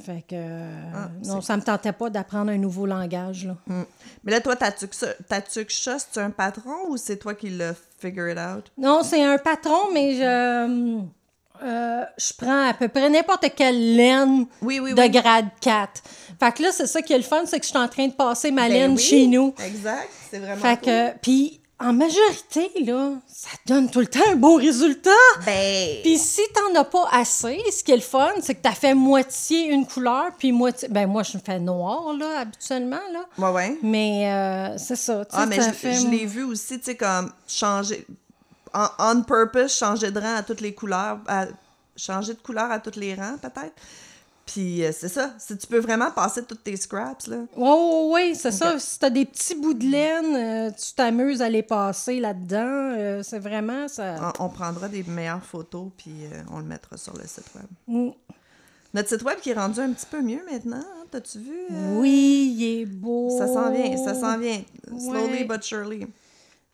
Fait 0.04 0.22
que. 0.28 0.34
euh, 0.34 0.90
Ah, 0.94 1.08
non, 1.24 1.40
ça 1.40 1.56
me 1.56 1.62
tentait 1.62 1.92
pas 1.92 2.10
d'apprendre 2.10 2.50
un 2.50 2.58
nouveau 2.58 2.84
langage, 2.84 3.46
là. 3.46 3.56
Mais 4.24 4.32
là, 4.32 4.40
toi, 4.40 4.56
ta 4.56 4.72
tuque 4.72 5.70
chat, 5.70 5.98
c'est 5.98 6.20
un 6.20 6.30
patron 6.30 6.88
ou 6.88 6.96
c'est 6.96 7.16
toi 7.16 7.32
qui 7.34 7.50
l'as 7.50 7.74
figure 7.98 8.28
it 8.28 8.38
out? 8.38 8.70
Non, 8.76 9.02
c'est 9.04 9.22
un 9.24 9.38
patron, 9.38 9.92
mais 9.92 10.14
je. 10.16 11.00
Euh, 11.64 12.04
je 12.18 12.32
prends 12.36 12.68
à 12.68 12.74
peu 12.74 12.88
près 12.88 13.08
n'importe 13.08 13.46
quelle 13.56 13.96
laine 13.96 14.46
Oui, 14.62 14.80
oui, 14.80 14.94
de 14.94 15.00
oui. 15.00 15.10
grade 15.10 15.46
4. 15.60 16.02
Fait 16.40 16.52
que 16.52 16.62
là, 16.62 16.70
c'est 16.72 16.86
ça 16.86 17.00
qui 17.02 17.12
est 17.12 17.16
le 17.18 17.22
fun, 17.22 17.42
c'est 17.46 17.58
que 17.58 17.64
je 17.64 17.70
suis 17.70 17.78
en 17.78 17.88
train 17.88 18.06
de 18.08 18.12
passer 18.12 18.50
ma 18.50 18.62
Ben 18.68 18.72
laine 18.72 18.98
chez 18.98 19.26
nous. 19.26 19.54
Exact, 19.64 20.08
c'est 20.30 20.38
vraiment 20.38 20.60
Fait 20.60 20.76
cool. 20.76 20.84
que, 20.86 21.18
puis 21.22 21.60
en 21.80 21.92
majorité, 21.92 22.70
là, 22.84 23.12
ça 23.26 23.48
donne 23.66 23.90
tout 23.90 23.98
le 24.00 24.06
temps 24.06 24.20
un 24.30 24.36
beau 24.36 24.54
résultat. 24.56 25.10
Ben... 25.44 25.96
Puis 26.02 26.18
si 26.18 26.40
t'en 26.54 26.78
as 26.80 26.84
pas 26.84 27.08
assez, 27.12 27.58
ce 27.76 27.82
qui 27.82 27.90
est 27.92 27.96
le 27.96 28.00
fun, 28.02 28.30
c'est 28.42 28.54
que 28.54 28.62
t'as 28.62 28.72
fait 28.72 28.94
moitié 28.94 29.66
une 29.68 29.84
couleur, 29.86 30.26
puis 30.38 30.52
moitié... 30.52 30.88
Ben 30.88 31.06
moi, 31.06 31.22
je 31.24 31.36
fais 31.44 31.58
noir, 31.58 32.12
là, 32.14 32.40
habituellement, 32.40 33.00
là. 33.12 33.24
Ouais, 33.38 33.50
ouais. 33.54 33.78
Mais 33.82 34.30
euh, 34.32 34.78
c'est 34.78 34.96
ça, 34.96 35.24
Ah, 35.32 35.46
mais 35.46 35.56
je, 35.56 35.70
fait- 35.72 35.94
je 35.94 36.06
l'ai 36.06 36.26
vu 36.26 36.44
aussi, 36.44 36.78
tu 36.78 36.84
sais, 36.86 36.94
comme 36.96 37.32
changer... 37.48 38.06
On 38.98 39.22
purpose, 39.22 39.76
changer 39.78 40.10
de 40.10 40.18
rang 40.18 40.36
à 40.36 40.42
toutes 40.42 40.60
les 40.60 40.74
couleurs, 40.74 41.18
à- 41.28 41.46
changer 41.96 42.34
de 42.34 42.40
couleur 42.40 42.70
à 42.70 42.78
tous 42.78 42.98
les 42.98 43.14
rangs, 43.14 43.36
peut-être. 43.40 43.74
Puis 44.46 44.84
euh, 44.84 44.92
c'est 44.92 45.08
ça, 45.08 45.32
si 45.38 45.56
tu 45.56 45.66
peux 45.66 45.78
vraiment 45.78 46.10
passer 46.10 46.44
toutes 46.44 46.62
tes 46.62 46.76
scraps, 46.76 47.28
là. 47.28 47.38
Oui, 47.56 47.70
oui, 47.70 48.10
oui, 48.12 48.34
c'est 48.34 48.52
ça. 48.52 48.78
Si 48.78 48.98
t'as 48.98 49.08
des 49.08 49.24
petits 49.24 49.54
bouts 49.54 49.72
de 49.72 49.84
laine, 49.86 50.36
euh, 50.36 50.70
tu 50.70 50.92
t'amuses 50.92 51.40
à 51.40 51.48
les 51.48 51.62
passer 51.62 52.20
là-dedans. 52.20 52.92
euh, 52.98 53.22
c'est 53.22 53.38
vraiment 53.38 53.88
ça. 53.88 54.32
On, 54.38 54.44
on 54.44 54.48
prendra 54.50 54.88
des 54.88 55.02
meilleures 55.02 55.42
photos, 55.42 55.88
puis 55.96 56.12
on 56.52 56.58
le 56.58 56.64
mettra 56.66 56.98
sur 56.98 57.16
le 57.16 57.26
site 57.26 57.46
web. 57.54 57.64
Mm. 57.86 58.10
Notre 58.92 59.08
site 59.08 59.22
web 59.22 59.40
qui 59.40 59.50
est 59.50 59.54
rendu 59.54 59.80
un 59.80 59.92
petit 59.92 60.06
peu 60.06 60.20
mieux 60.20 60.42
maintenant, 60.48 60.76
hein, 60.76 61.04
t'as-tu 61.10 61.38
vu? 61.38 61.56
Oui, 61.94 62.54
il 62.56 62.80
est 62.82 62.86
beau. 62.86 63.30
Ça 63.38 63.48
s'en 63.48 63.70
vient, 63.72 63.96
ça 63.96 64.14
s'en 64.14 64.38
vient. 64.38 64.60
Slowly 64.98 65.44
but 65.44 65.62
surely. 65.62 66.06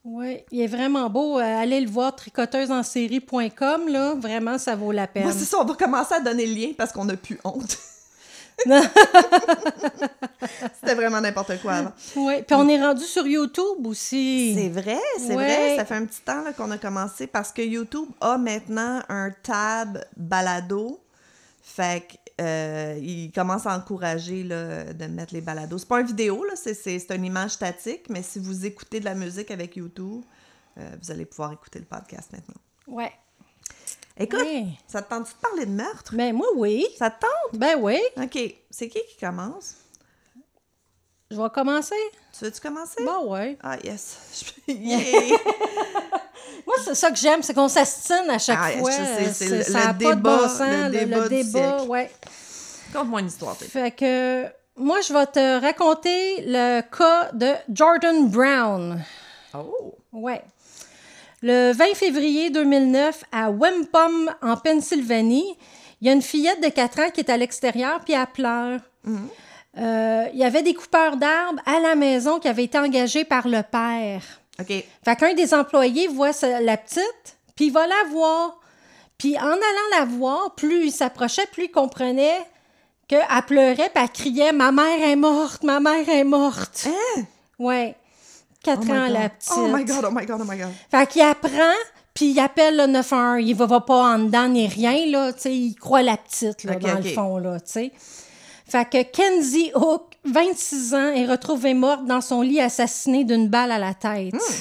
Oui, 0.04 0.38
il 0.50 0.62
est 0.62 0.66
vraiment 0.66 1.10
beau. 1.10 1.38
Euh, 1.38 1.42
allez 1.42 1.80
le 1.80 1.90
voir, 1.90 2.16
tricoteusesensérie.com, 2.16 3.88
là. 3.88 4.14
Vraiment, 4.14 4.56
ça 4.58 4.74
vaut 4.74 4.92
la 4.92 5.06
peine. 5.06 5.24
Moi, 5.24 5.32
c'est 5.32 5.44
ça, 5.44 5.58
on 5.60 5.64
va 5.64 5.74
commencer 5.74 6.14
à 6.14 6.20
donner 6.20 6.46
le 6.46 6.54
lien 6.54 6.68
parce 6.76 6.90
qu'on 6.92 7.04
n'a 7.04 7.16
plus 7.16 7.38
honte. 7.44 7.76
Non. 8.66 8.82
C'était 10.80 10.94
vraiment 10.94 11.20
n'importe 11.20 11.60
quoi 11.62 11.72
avant. 11.74 11.92
Oui, 12.16 12.42
puis 12.46 12.54
on 12.54 12.68
est 12.68 12.80
rendu 12.82 13.04
sur 13.04 13.26
YouTube 13.26 13.86
aussi. 13.86 14.54
C'est 14.54 14.68
vrai, 14.68 14.98
c'est 15.18 15.28
Ouais. 15.34 15.34
vrai. 15.34 15.76
Ça 15.76 15.84
fait 15.84 15.94
un 15.94 16.04
petit 16.04 16.20
temps 16.20 16.42
là, 16.42 16.52
qu'on 16.52 16.70
a 16.70 16.78
commencé 16.78 17.26
parce 17.26 17.52
que 17.52 17.62
YouTube 17.62 18.08
a 18.20 18.36
maintenant 18.38 19.00
un 19.08 19.30
tab 19.42 20.04
balado. 20.16 20.98
Fait 21.62 22.06
que, 22.06 22.16
euh, 22.40 22.98
il 23.00 23.32
commence 23.32 23.66
à 23.66 23.76
encourager 23.76 24.42
là, 24.42 24.92
de 24.92 25.06
mettre 25.06 25.34
les 25.34 25.40
balados. 25.40 25.78
C'est 25.78 25.88
pas 25.88 26.00
une 26.00 26.06
vidéo, 26.06 26.44
là, 26.44 26.54
c'est, 26.56 26.74
c'est, 26.74 26.98
c'est 26.98 27.14
une 27.14 27.24
image 27.24 27.52
statique, 27.52 28.08
mais 28.08 28.22
si 28.22 28.38
vous 28.38 28.64
écoutez 28.64 29.00
de 29.00 29.04
la 29.04 29.14
musique 29.14 29.50
avec 29.50 29.76
YouTube, 29.76 30.22
euh, 30.78 30.96
vous 31.02 31.10
allez 31.10 31.26
pouvoir 31.26 31.52
écouter 31.52 31.78
le 31.78 31.84
podcast 31.84 32.32
maintenant. 32.32 32.60
Ouais. 32.86 33.12
Écoute, 34.16 34.46
ça 34.86 35.02
te 35.02 35.08
tente-tu 35.08 35.34
de 35.34 35.38
parler 35.38 35.66
de 35.66 35.70
meurtre? 35.70 36.14
Ben 36.14 36.34
moi, 36.34 36.48
oui. 36.56 36.86
Ça 36.98 37.10
te 37.10 37.20
tente? 37.20 37.58
Ben 37.58 37.76
oui. 37.80 37.98
OK. 38.16 38.38
C'est 38.70 38.88
qui 38.88 39.00
qui 39.08 39.16
commence? 39.18 39.76
Je 41.30 41.40
vais 41.40 41.48
commencer? 41.50 41.94
Tu 42.36 42.44
veux-tu 42.44 42.60
commencer? 42.60 43.04
Ben 43.04 43.18
ouais. 43.26 43.56
Ah, 43.62 43.76
yes. 43.82 44.16
Yeah. 44.66 44.98
Moi, 46.66 46.76
c'est 46.84 46.94
ça 46.94 47.10
que 47.10 47.16
j'aime, 47.16 47.42
c'est 47.42 47.54
qu'on 47.54 47.68
s'astine 47.68 48.28
à 48.30 48.38
chaque 48.38 48.58
Ah, 48.60 48.70
fois. 48.78 48.90
je 48.90 48.96
sais, 48.96 49.32
c'est 49.32 49.32
C'est- 49.48 49.56
le- 49.58 49.62
ça 49.64 49.78
le 49.78 49.84
a 49.84 49.86
pas 49.88 49.92
de 49.92 49.98
débat- 49.98 50.14
bon 50.36 50.48
sens, 50.48 50.60
le 50.60 50.84
le, 50.84 50.90
débat 50.90 51.18
le 51.18 51.28
débat, 51.28 51.82
ouais. 51.84 52.10
Conte-moi 52.92 53.20
une 53.20 53.26
histoire, 53.26 53.56
t'es. 53.56 53.64
Fait 53.66 53.90
que 53.92 54.46
moi, 54.76 55.00
je 55.00 55.12
vais 55.12 55.26
te 55.26 55.60
raconter 55.60 56.44
le 56.46 56.80
cas 56.82 57.30
de 57.32 57.52
Jordan 57.72 58.28
Brown. 58.28 59.02
Oh! 59.54 59.94
Ouais. 60.12 60.42
Le 61.42 61.72
20 61.72 61.94
février 61.94 62.50
2009, 62.50 63.24
à 63.32 63.50
Wampum, 63.50 64.30
en 64.42 64.56
Pennsylvanie, 64.56 65.56
il 66.00 66.06
y 66.06 66.10
a 66.10 66.12
une 66.12 66.22
fillette 66.22 66.62
de 66.62 66.68
4 66.68 67.00
ans 67.00 67.10
qui 67.12 67.20
est 67.20 67.30
à 67.30 67.36
l'extérieur, 67.36 68.00
puis 68.04 68.14
elle 68.14 68.26
pleure. 68.26 68.80
Euh, 69.80 70.26
il 70.32 70.38
y 70.38 70.44
avait 70.44 70.62
des 70.62 70.74
coupeurs 70.74 71.16
d'arbres 71.16 71.60
à 71.64 71.80
la 71.80 71.94
maison 71.94 72.38
qui 72.38 72.48
avaient 72.48 72.64
été 72.64 72.78
engagés 72.78 73.24
par 73.24 73.48
le 73.48 73.62
père. 73.62 74.22
OK. 74.60 74.66
Fait 74.66 75.16
qu'un 75.16 75.34
des 75.34 75.54
employés 75.54 76.06
voit 76.08 76.32
la 76.42 76.76
petite, 76.76 77.38
puis 77.56 77.66
il 77.66 77.72
va 77.72 77.86
la 77.86 78.04
voir. 78.10 78.58
Puis 79.16 79.38
en 79.38 79.42
allant 79.42 79.98
la 79.98 80.04
voir, 80.04 80.54
plus 80.54 80.86
il 80.86 80.92
s'approchait, 80.92 81.46
plus 81.52 81.64
il 81.64 81.70
comprenait 81.70 82.38
qu'elle 83.08 83.24
pleurait, 83.46 83.90
puis 83.94 84.02
elle 84.02 84.10
criait 84.10 84.52
«Ma 84.54 84.70
mère 84.70 85.02
est 85.02 85.16
morte, 85.16 85.62
ma 85.62 85.80
mère 85.80 86.08
est 86.08 86.24
morte 86.24 86.86
Hein? 86.86 87.22
Ouais. 87.58 87.96
Quatre 88.62 88.82
Oh 88.88 88.92
ans, 88.92 89.08
la 89.08 89.28
petite. 89.30 89.52
Oh 89.56 89.68
my 89.68 89.84
God, 89.84 90.04
oh 90.06 90.10
my 90.10 90.26
God, 90.26 90.40
oh 90.42 90.44
my 90.50 90.58
God. 90.58 90.68
Fait 90.90 91.06
qu'il 91.06 91.22
apprend, 91.22 91.74
puis 92.12 92.32
il 92.32 92.38
appelle 92.40 92.76
le 92.76 92.86
911. 92.86 93.42
Il 93.48 93.54
va, 93.54 93.66
va 93.66 93.80
pas 93.80 94.14
en 94.14 94.18
dedans 94.18 94.48
ni 94.48 94.66
rien, 94.68 95.06
là. 95.06 95.32
Tu 95.32 95.40
sais, 95.40 95.56
il 95.56 95.74
croit 95.74 96.02
la 96.02 96.16
petite, 96.18 96.64
là, 96.64 96.74
dans 96.76 96.94
le 96.96 97.02
fond, 97.02 97.38
là, 97.38 97.58
tu 97.60 97.72
sais. 97.72 97.92
Fait 98.70 98.88
que 98.88 99.02
Kenzie 99.02 99.72
Hook, 99.74 100.12
26 100.24 100.94
ans, 100.94 101.12
est 101.12 101.26
retrouvée 101.26 101.74
morte 101.74 102.04
dans 102.06 102.20
son 102.20 102.40
lit, 102.40 102.60
assassinée 102.60 103.24
d'une 103.24 103.48
balle 103.48 103.72
à 103.72 103.78
la 103.78 103.94
tête. 103.94 104.32
Hmm. 104.32 104.54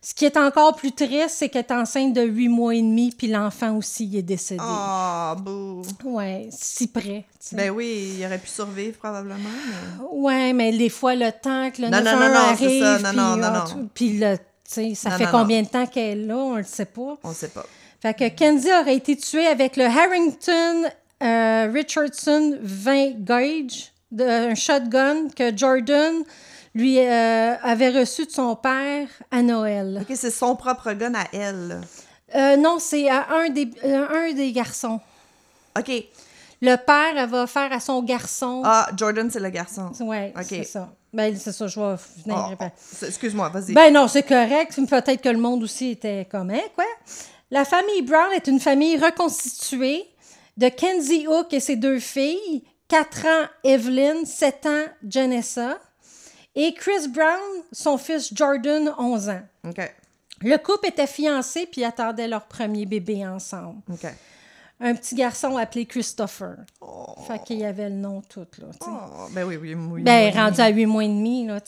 Ce 0.00 0.14
qui 0.14 0.24
est 0.24 0.36
encore 0.36 0.76
plus 0.76 0.92
triste, 0.92 1.30
c'est 1.30 1.48
qu'elle 1.48 1.64
est 1.68 1.72
enceinte 1.72 2.12
de 2.12 2.22
8 2.22 2.48
mois 2.48 2.76
et 2.76 2.80
demi, 2.80 3.10
puis 3.10 3.26
l'enfant 3.26 3.76
aussi 3.76 4.06
il 4.06 4.18
est 4.18 4.22
décédé. 4.22 4.62
Oh, 4.64 5.34
boo. 5.36 5.82
Ouais, 6.04 6.48
si 6.52 6.86
près. 6.86 7.24
Ben 7.52 7.70
oui, 7.70 8.14
il 8.16 8.24
aurait 8.24 8.38
pu 8.38 8.48
survivre 8.48 8.96
probablement, 8.98 9.50
mais... 9.66 10.04
Ouais, 10.12 10.52
mais 10.52 10.70
des 10.70 10.88
fois, 10.88 11.16
le 11.16 11.32
temps 11.32 11.70
que 11.72 11.82
le 11.82 11.88
Non, 11.88 11.98
non, 11.98 12.04
911 12.04 12.20
non, 12.20 12.28
non, 12.28 12.56
c'est 12.56 12.64
arrive, 12.64 12.82
ça. 12.82 12.98
Non, 12.98 13.08
puis, 13.08 13.16
non, 13.16 13.36
non, 13.36 13.42
ah, 13.42 13.64
non. 13.74 13.88
puis 13.92 14.18
le, 14.18 14.38
ça 14.94 15.10
Non, 15.10 15.16
fait 15.16 15.24
non, 15.24 15.30
combien 15.32 15.62
de 15.62 15.68
temps 15.68 15.86
qu'elle 15.86 16.20
est 16.20 16.26
là, 16.26 16.36
on 16.36 16.56
le 16.56 16.62
sait 16.62 16.84
pas. 16.84 17.18
On 17.24 17.32
sait 17.32 17.48
pas. 17.48 17.66
Fait 18.00 18.14
que 18.14 18.28
Kenzie 18.28 18.70
aurait 18.80 18.94
été 18.94 19.16
tuée 19.16 19.46
avec 19.46 19.76
le 19.76 19.84
Harrington 19.84 20.88
euh, 21.22 21.70
Richardson 21.72 22.58
20 22.62 23.24
gauge, 23.24 23.92
de, 24.10 24.24
un 24.24 24.54
shotgun 24.54 25.28
que 25.36 25.56
Jordan 25.56 26.22
lui 26.74 26.98
euh, 26.98 27.54
avait 27.62 27.90
reçu 27.90 28.24
de 28.26 28.30
son 28.30 28.54
père 28.56 29.08
à 29.30 29.42
Noël. 29.42 29.98
OK, 30.02 30.16
c'est 30.16 30.30
son 30.30 30.54
propre 30.56 30.92
gun 30.92 31.14
à 31.14 31.24
elle. 31.32 31.80
Euh, 32.34 32.56
non, 32.56 32.78
c'est 32.78 33.08
à 33.08 33.26
un 33.30 33.48
des, 33.48 33.68
un 33.84 34.32
des 34.32 34.52
garçons. 34.52 35.00
OK. 35.78 35.90
Le 36.60 36.76
père, 36.76 37.14
elle 37.16 37.28
va 37.28 37.46
faire 37.46 37.72
à 37.72 37.80
son 37.80 38.02
garçon. 38.02 38.62
Ah, 38.64 38.88
Jordan, 38.96 39.30
c'est 39.30 39.40
le 39.40 39.50
garçon. 39.50 39.90
ouais, 40.00 40.32
ok. 40.36 40.44
c'est 40.48 40.64
ça. 40.64 40.88
Ben, 41.12 41.34
c'est 41.38 41.52
ça, 41.52 41.66
je 41.66 41.80
vais 41.80 41.94
venir 42.24 42.38
répéter. 42.48 42.72
ah, 43.02 43.06
Excuse-moi, 43.06 43.48
vas-y. 43.48 43.72
Ben 43.72 43.92
non, 43.92 44.08
c'est 44.08 44.24
correct. 44.24 44.74
Peut-être 44.88 45.22
que 45.22 45.28
le 45.28 45.38
monde 45.38 45.62
aussi 45.62 45.90
était 45.90 46.26
comme, 46.30 46.50
hein, 46.50 46.60
quoi? 46.74 46.84
La 47.50 47.64
famille 47.64 48.02
Brown 48.02 48.30
est 48.34 48.46
une 48.46 48.60
famille 48.60 48.98
reconstituée 48.98 50.04
de 50.58 50.68
Kenzie 50.68 51.26
Hook 51.26 51.54
et 51.54 51.60
ses 51.60 51.76
deux 51.76 52.00
filles, 52.00 52.64
4 52.88 53.26
ans 53.26 53.46
Evelyn, 53.64 54.24
7 54.24 54.66
ans 54.66 54.84
Janessa, 55.08 55.78
et 56.54 56.74
Chris 56.74 57.08
Brown, 57.08 57.62
son 57.70 57.96
fils 57.96 58.34
Jordan, 58.34 58.92
11 58.98 59.28
ans. 59.28 59.42
OK. 59.68 59.94
Le 60.42 60.56
couple 60.56 60.88
était 60.88 61.06
fiancé 61.06 61.68
puis 61.70 61.84
attendait 61.84 62.28
leur 62.28 62.46
premier 62.46 62.86
bébé 62.86 63.26
ensemble. 63.26 63.80
OK. 63.90 64.06
Un 64.80 64.94
petit 64.94 65.16
garçon 65.16 65.56
appelé 65.56 65.86
Christopher. 65.86 66.56
Fait 67.26 67.42
qu'il 67.44 67.58
y 67.58 67.64
avait 67.64 67.88
le 67.88 67.96
nom 67.96 68.22
tout, 68.28 68.46
là. 68.58 68.68
Oh, 68.80 69.26
ben 69.32 69.44
oui, 69.44 69.56
oui, 69.56 69.74
oui. 69.74 70.02
Ben, 70.02 70.32
oui. 70.32 70.38
rendu 70.38 70.60
à 70.60 70.68
huit 70.68 70.86
mois 70.86 71.04
et 71.04 71.08
demi, 71.08 71.46
là. 71.46 71.58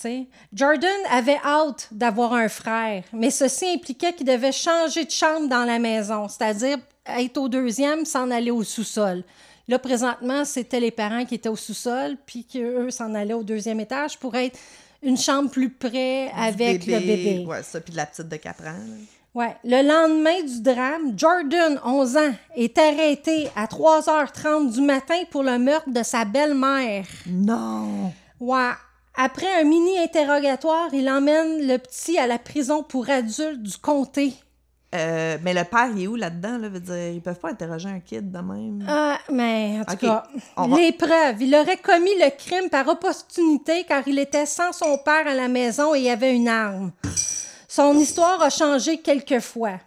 Jordan 0.52 0.90
avait 1.10 1.40
hâte 1.44 1.88
d'avoir 1.90 2.34
un 2.34 2.48
frère, 2.48 3.02
mais 3.12 3.30
ceci 3.30 3.66
impliquait 3.66 4.12
qu'il 4.12 4.26
devait 4.26 4.52
changer 4.52 5.04
de 5.04 5.10
chambre 5.10 5.48
dans 5.48 5.64
la 5.64 5.80
maison, 5.80 6.28
c'est-à-dire 6.28 6.78
être 7.06 7.38
au 7.38 7.48
deuxième, 7.48 8.04
s'en 8.04 8.30
aller 8.30 8.50
au 8.50 8.62
sous-sol. 8.62 9.22
Là, 9.68 9.78
présentement, 9.78 10.44
c'était 10.44 10.80
les 10.80 10.90
parents 10.90 11.24
qui 11.24 11.36
étaient 11.36 11.48
au 11.48 11.56
sous-sol, 11.56 12.16
puis 12.26 12.44
qu'eux 12.44 12.90
s'en 12.90 13.14
allaient 13.14 13.34
au 13.34 13.44
deuxième 13.44 13.80
étage 13.80 14.18
pour 14.18 14.34
être 14.34 14.58
une 15.02 15.16
chambre 15.16 15.50
plus 15.50 15.70
près 15.70 16.30
avec 16.36 16.86
le 16.86 16.98
bébé. 16.98 17.44
Ouais, 17.46 17.62
ça, 17.62 17.80
puis 17.80 17.92
de 17.92 17.96
la 17.96 18.06
petite 18.06 18.28
de 18.28 18.36
4 18.36 18.60
ans. 18.62 18.64
là. 18.64 18.94
Ouais. 19.32 19.56
Le 19.62 19.86
lendemain 19.86 20.42
du 20.42 20.60
drame, 20.60 21.16
Jordan, 21.16 21.80
11 21.84 22.16
ans, 22.16 22.34
est 22.56 22.76
arrêté 22.78 23.48
à 23.54 23.66
3h30 23.66 24.72
du 24.72 24.80
matin 24.80 25.22
pour 25.30 25.44
le 25.44 25.56
meurtre 25.58 25.88
de 25.90 26.02
sa 26.02 26.24
belle-mère. 26.24 27.06
Non! 27.28 28.12
Ouais. 28.40 28.72
Après 29.14 29.60
un 29.60 29.64
mini-interrogatoire, 29.64 30.88
il 30.92 31.08
emmène 31.08 31.66
le 31.66 31.76
petit 31.78 32.18
à 32.18 32.26
la 32.26 32.38
prison 32.38 32.82
pour 32.82 33.08
adultes 33.08 33.62
du 33.62 33.76
comté. 33.76 34.34
Euh, 34.92 35.38
mais 35.42 35.54
le 35.54 35.62
père, 35.62 35.88
il 35.94 36.02
est 36.02 36.06
où 36.08 36.16
là-dedans? 36.16 36.58
Là? 36.58 36.68
Veut 36.68 36.80
dire, 36.80 37.08
ils 37.12 37.22
peuvent 37.22 37.38
pas 37.38 37.50
interroger 37.50 37.88
un 37.88 38.00
kid 38.00 38.30
de 38.32 38.38
même? 38.38 38.84
Ah, 38.88 39.18
mais 39.30 39.78
en 39.80 39.84
tout 39.84 39.96
cas, 39.98 40.24
va- 40.56 40.76
les 40.76 40.90
preuves. 40.92 41.40
Il 41.40 41.54
aurait 41.54 41.76
commis 41.76 42.14
le 42.18 42.28
crime 42.36 42.68
par 42.68 42.88
opportunité 42.88 43.84
car 43.84 44.06
il 44.08 44.18
était 44.18 44.46
sans 44.46 44.72
son 44.72 44.98
père 44.98 45.28
à 45.28 45.34
la 45.34 45.46
maison 45.46 45.94
et 45.94 46.00
il 46.00 46.08
avait 46.10 46.34
une 46.34 46.48
arme. 46.48 46.90
Son 47.68 47.96
histoire 47.98 48.42
a 48.42 48.50
changé 48.50 48.98
quelques 48.98 49.38
fois. 49.38 49.78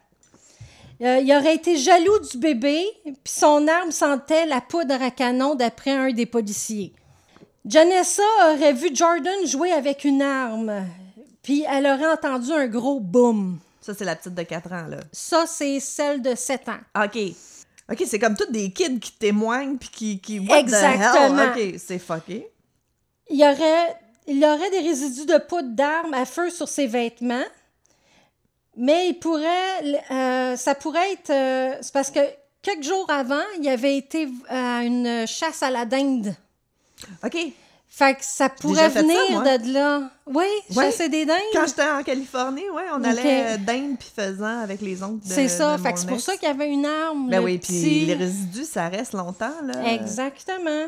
Euh, 1.02 1.20
il 1.22 1.34
aurait 1.36 1.56
été 1.56 1.76
jaloux 1.76 2.20
du 2.32 2.38
bébé, 2.38 2.82
puis 3.04 3.14
son 3.26 3.68
arme 3.68 3.92
sentait 3.92 4.46
la 4.46 4.62
poudre 4.62 5.02
à 5.02 5.12
canon 5.12 5.54
d'après 5.56 5.92
un 5.92 6.12
des 6.14 6.26
policiers. 6.26 6.94
Janessa 7.66 8.24
aurait 8.54 8.72
vu 8.72 8.90
Jordan 8.94 9.46
jouer 9.46 9.72
avec 9.74 10.06
une 10.06 10.22
arme, 10.22 10.86
puis 11.42 11.66
elle 11.70 11.88
aurait 11.88 12.14
entendu 12.14 12.54
un 12.54 12.68
gros 12.68 13.02
boom. 13.02 13.60
Ça, 13.84 13.94
c'est 13.94 14.06
la 14.06 14.16
petite 14.16 14.34
de 14.34 14.44
4 14.44 14.72
ans, 14.72 14.88
là. 14.88 14.98
Ça, 15.12 15.46
c'est 15.46 15.80
celle 15.80 16.22
de 16.22 16.36
7 16.36 16.70
ans. 16.70 17.04
OK. 17.04 17.18
OK, 17.92 18.04
c'est 18.08 18.18
comme 18.20 18.36
tous 18.36 18.50
des 18.50 18.72
kids 18.72 19.00
qui 19.00 19.12
témoignent 19.12 19.78
puis 19.78 19.90
qui, 19.90 20.20
qui... 20.22 20.40
What 20.40 20.58
Exactement. 20.60 21.54
the 21.56 21.58
hell? 21.58 21.74
OK, 21.74 21.80
c'est 21.80 22.00
fucké. 22.00 22.48
Il 23.30 23.38
y 23.38 23.44
aurait, 23.44 23.96
il 24.28 24.38
y 24.40 24.46
aurait 24.46 24.70
des 24.70 24.80
résidus 24.80 25.26
de 25.26 25.38
poudre 25.38 25.70
d'arme 25.70 26.14
à 26.14 26.26
feu 26.26 26.50
sur 26.50 26.70
ses 26.70 26.88
vêtements, 26.88 27.44
mais 28.78 29.10
il 29.10 29.16
pourrait, 29.16 30.02
euh, 30.12 30.56
ça 30.56 30.76
pourrait 30.76 31.12
être, 31.12 31.30
euh, 31.30 31.78
c'est 31.82 31.94
parce 31.94 32.10
que 32.10 32.22
quelques 32.62 32.84
jours 32.84 33.10
avant, 33.10 33.44
il 33.60 33.68
avait 33.68 33.98
été 33.98 34.30
à 34.48 34.84
une 34.84 35.28
chasse 35.28 35.62
à 35.62 35.70
la 35.70 35.86
dinde. 35.86 36.34
OK. 37.24 37.38
Fait 37.96 38.16
que 38.16 38.22
ça 38.24 38.50
pourrait 38.50 38.90
ça, 38.90 39.02
venir 39.02 39.16
moi. 39.30 39.58
de 39.60 39.72
là. 39.72 40.10
Oui, 40.26 40.46
Ouais. 40.76 40.86
chasser 40.86 41.10
des 41.10 41.28
dindes. 41.28 41.38
Quand 41.54 41.68
j'étais 41.68 41.84
en 41.88 42.02
Californie, 42.02 42.68
ouais, 42.74 42.86
on 42.92 43.04
allait 43.04 43.54
euh, 43.54 43.58
d'Inde 43.58 43.98
puis 44.00 44.10
faisant 44.16 44.62
avec 44.62 44.82
les 44.82 45.04
oncles 45.04 45.28
de 45.28 45.32
C'est 45.32 45.48
ça. 45.48 45.78
de 45.78 45.82
Fait 45.84 45.94
que 45.94 46.00
c'est 46.00 46.08
pour 46.08 46.20
ça 46.20 46.36
qu'il 46.36 46.48
y 46.48 46.52
avait 46.52 46.70
une 46.70 46.88
arme. 46.88 47.30
Ben 47.30 47.38
le 47.38 47.46
oui, 47.46 47.60
puis 47.60 48.06
les 48.08 48.16
résidus, 48.16 48.66
ça 48.66 48.90
reste 48.90 49.14
longtemps, 49.14 49.54
là. 49.64 49.94
Exactement. 49.94 50.88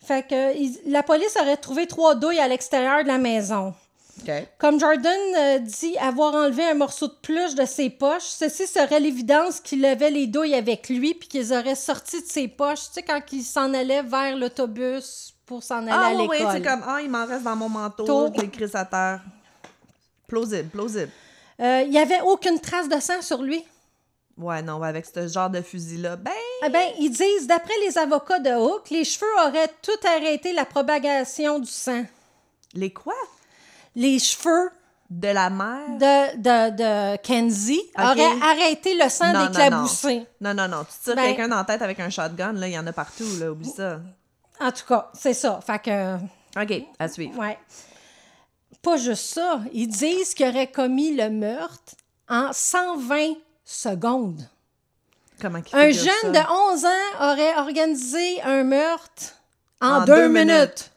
Fait 0.00 0.24
que 0.24 0.56
il- 0.56 0.78
la 0.86 1.02
police 1.02 1.36
aurait 1.40 1.56
trouvé 1.56 1.88
trois 1.88 2.14
douilles 2.14 2.38
à 2.38 2.46
l'extérieur 2.46 3.02
de 3.02 3.08
la 3.08 3.18
maison. 3.18 3.74
Comme 4.58 4.78
Jordan 4.78 5.18
euh, 5.36 5.58
dit 5.58 5.96
avoir 5.98 6.34
enlevé 6.34 6.62
un 6.64 6.74
morceau 6.74 7.08
de 7.08 7.14
peluche 7.20 7.56
de 7.56 7.64
ses 7.64 7.90
poches, 7.90 8.22
ceci 8.22 8.68
serait 8.68 9.00
l'évidence 9.00 9.58
qu'il 9.58 9.84
avait 9.84 10.10
les 10.10 10.28
douilles 10.28 10.54
avec 10.54 10.88
lui 10.88 11.14
puis 11.14 11.28
qu'ils 11.28 11.52
auraient 11.52 11.74
sorti 11.74 12.20
de 12.22 12.26
ses 12.28 12.46
poches, 12.46 12.84
tu 12.88 12.92
sais, 12.94 13.02
quand 13.02 13.20
il 13.32 13.42
s'en 13.42 13.74
allait 13.74 14.02
vers 14.02 14.36
l'autobus 14.36 15.34
pour 15.52 15.62
s'en 15.62 15.78
aller 15.82 15.90
Ah 15.92 16.06
à 16.06 16.10
oui, 16.14 16.26
oui, 16.30 16.38
l'école. 16.38 16.52
c'est 16.54 16.62
comme, 16.62 16.82
ah, 16.86 16.98
il 17.02 17.10
m'en 17.10 17.26
reste 17.26 17.42
dans 17.42 17.56
mon 17.56 17.68
manteau, 17.68 18.04
Tôt. 18.06 18.32
je 18.34 18.40
l'écris 18.40 18.70
à 18.74 18.84
terre. 18.86 19.20
Plausible, 20.26 20.68
plausible. 20.70 21.10
Euh, 21.60 21.82
il 21.84 21.90
n'y 21.90 21.98
avait 21.98 22.20
aucune 22.22 22.58
trace 22.58 22.88
de 22.88 22.98
sang 23.00 23.20
sur 23.20 23.42
lui. 23.42 23.62
Ouais, 24.38 24.62
non, 24.62 24.82
avec 24.82 25.04
ce 25.04 25.28
genre 25.28 25.50
de 25.50 25.60
fusil-là, 25.60 26.16
ben, 26.16 26.30
Eh 26.66 26.70
ben, 26.70 26.88
ils 26.98 27.10
disent, 27.10 27.46
d'après 27.46 27.74
les 27.86 27.98
avocats 27.98 28.38
de 28.38 28.50
Hook, 28.50 28.88
les 28.90 29.04
cheveux 29.04 29.26
auraient 29.46 29.70
tout 29.82 30.06
arrêté 30.08 30.54
la 30.54 30.64
propagation 30.64 31.58
du 31.58 31.70
sang. 31.70 32.04
les 32.72 32.90
quoi? 32.90 33.12
Les 33.94 34.18
cheveux 34.18 34.70
De 35.10 35.28
la 35.28 35.50
mer? 35.50 35.80
de, 35.98 36.36
de, 36.38 36.76
de 36.76 37.16
Kenzie 37.18 37.82
Ok. 37.98 38.02
auraient 38.04 38.40
arrêté 38.42 38.94
le 38.94 39.10
sang 39.10 39.30
Non, 39.34 39.40
non, 39.40 39.46
d'éclabousser. 39.48 40.26
Non, 40.40 40.54
non, 40.54 40.66
non. 40.66 40.84
Tu 40.84 41.04
tires 41.04 41.14
Ben- 41.16 41.24
quelqu'un 41.26 41.48
dans 41.48 41.56
la 41.56 41.64
tête 41.64 41.82
avec 41.82 42.00
un 42.00 42.08
shotgun, 42.08 42.54
là, 42.54 42.66
il 42.68 42.72
y 42.72 42.78
en 42.78 42.86
a 42.86 42.92
partout, 42.94 43.28
là, 43.38 43.52
oublie 43.52 43.68
ça. 43.68 44.00
En 44.60 44.70
tout 44.72 44.84
cas, 44.86 45.10
c'est 45.14 45.34
ça. 45.34 45.60
Fait 45.66 45.78
que, 45.80 46.16
OK, 46.60 46.84
à 46.98 47.08
suivre. 47.08 47.38
ouais. 47.38 47.58
Pas 48.82 48.96
juste 48.96 49.34
ça. 49.34 49.60
Ils 49.72 49.86
disent 49.88 50.34
qu'il 50.34 50.46
aurait 50.48 50.70
commis 50.70 51.14
le 51.14 51.30
meurtre 51.30 51.94
en 52.28 52.52
120 52.52 53.34
secondes. 53.64 54.48
Comment 55.40 55.60
Un 55.72 55.90
jeune 55.90 56.12
ça? 56.22 56.30
de 56.30 56.72
11 56.72 56.84
ans 56.84 57.32
aurait 57.32 57.56
organisé 57.58 58.40
un 58.42 58.64
meurtre 58.64 59.34
en, 59.80 60.00
En 60.02 60.04
deux, 60.04 60.14
deux 60.14 60.28
minutes. 60.28 60.46
minutes. 60.48 60.88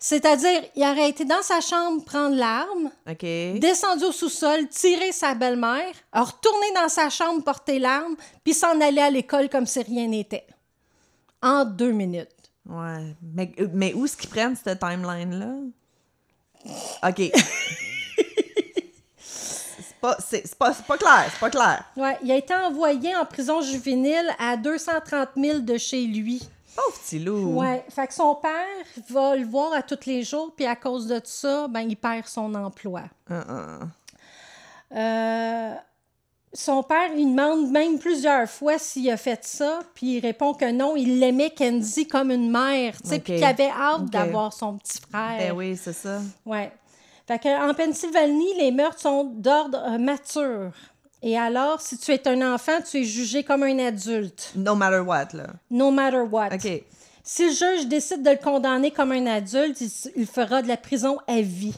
C'est-à-dire, 0.00 0.62
il 0.76 0.82
aurait 0.82 1.08
été 1.08 1.24
dans 1.24 1.42
sa 1.42 1.60
chambre 1.60 2.04
prendre 2.04 2.36
l'arme, 2.36 2.90
descendu 3.58 4.04
au 4.04 4.12
sous-sol, 4.12 4.68
tiré 4.68 5.12
sa 5.12 5.34
belle-mère, 5.34 5.92
retourné 6.12 6.66
dans 6.74 6.88
sa 6.90 7.08
chambre 7.08 7.42
porter 7.42 7.78
l'arme, 7.78 8.14
puis 8.44 8.52
s'en 8.52 8.78
aller 8.82 9.00
à 9.00 9.08
l'école 9.10 9.48
comme 9.48 9.64
si 9.66 9.80
rien 9.82 10.06
n'était. 10.08 10.46
En 11.40 11.64
deux 11.64 11.92
minutes. 11.92 12.28
Ouais. 12.68 13.14
Mais, 13.22 13.52
euh, 13.60 13.68
mais 13.72 13.92
où 13.94 14.04
est-ce 14.04 14.16
qu'ils 14.16 14.30
prennent 14.30 14.56
cette 14.56 14.80
timeline-là? 14.80 15.54
OK. 17.06 17.32
c'est 19.18 19.96
pas, 20.00 20.16
c'est, 20.18 20.46
c'est 20.46 20.58
pas, 20.58 20.72
c'est 20.72 20.86
pas 20.86 20.96
clair, 20.96 21.26
c'est 21.30 21.40
pas 21.40 21.50
clair. 21.50 21.84
Ouais, 21.96 22.18
il 22.22 22.30
a 22.32 22.36
été 22.36 22.54
envoyé 22.54 23.14
en 23.16 23.24
prison 23.24 23.60
juvénile 23.60 24.30
à 24.38 24.56
230 24.56 25.28
000 25.36 25.58
de 25.60 25.76
chez 25.76 26.06
lui. 26.06 26.48
Pauvre 26.74 26.98
petit 26.98 27.18
loup. 27.18 27.60
Ouais, 27.60 27.84
fait 27.88 28.06
que 28.06 28.14
son 28.14 28.34
père 28.34 28.66
va 29.10 29.36
le 29.36 29.44
voir 29.44 29.72
à 29.74 29.82
tous 29.82 30.06
les 30.06 30.24
jours, 30.24 30.52
puis 30.56 30.66
à 30.66 30.74
cause 30.74 31.06
de 31.06 31.20
ça, 31.22 31.68
ben, 31.68 31.80
il 31.80 31.96
perd 31.96 32.26
son 32.26 32.52
emploi. 32.54 33.02
Hein. 33.30 33.80
Euh, 34.92 35.74
son 36.54 36.82
père, 36.84 37.10
il 37.16 37.26
demande 37.34 37.70
même 37.70 37.98
plusieurs 37.98 38.48
fois 38.48 38.78
s'il 38.78 39.10
a 39.10 39.16
fait 39.16 39.44
ça, 39.44 39.80
puis 39.94 40.16
il 40.16 40.20
répond 40.20 40.54
que 40.54 40.70
non, 40.70 40.94
il 40.96 41.18
l'aimait 41.18 41.50
Kenzie 41.50 42.06
comme 42.06 42.30
une 42.30 42.50
mère, 42.50 42.94
tu 43.02 43.08
sais, 43.08 43.18
puis 43.18 43.32
Ok. 43.34 43.38
qu'il 43.38 43.44
avait 43.44 43.70
hâte 43.70 44.04
d'avoir 44.06 44.52
son 44.52 44.78
petit 44.78 44.98
frère. 45.10 45.38
Ben 45.38 45.52
oui, 45.52 45.76
c'est 45.76 45.92
ça. 45.92 46.20
Ouais. 46.46 46.70
Fait 47.26 47.38
que, 47.38 47.70
en 47.70 47.74
Pennsylvanie, 47.74 48.54
les 48.58 48.70
meurtres 48.70 49.00
sont 49.00 49.24
d'ordre 49.24 49.82
euh, 49.86 49.98
mature. 49.98 50.70
Et 51.22 51.38
alors, 51.38 51.80
si 51.80 51.96
tu 51.98 52.12
es 52.12 52.28
un 52.28 52.54
enfant, 52.54 52.80
tu 52.88 52.98
es 53.00 53.04
jugé 53.04 53.42
comme 53.42 53.62
un 53.62 53.78
adulte, 53.78 54.52
No 54.54 54.74
matter 54.74 55.00
what, 55.00 55.28
là. 55.32 55.46
no 55.70 55.90
matter 55.90 56.20
what. 56.30 56.48
OK. 56.54 56.82
Si 57.22 57.46
le 57.46 57.52
juge 57.52 57.86
décide 57.88 58.22
de 58.22 58.28
le 58.30 58.36
condamner 58.36 58.90
comme 58.90 59.10
un 59.12 59.26
adulte, 59.26 59.80
il, 59.80 59.90
il 60.16 60.26
fera 60.26 60.60
de 60.60 60.68
la 60.68 60.76
prison 60.76 61.16
à 61.26 61.40
vie. 61.40 61.74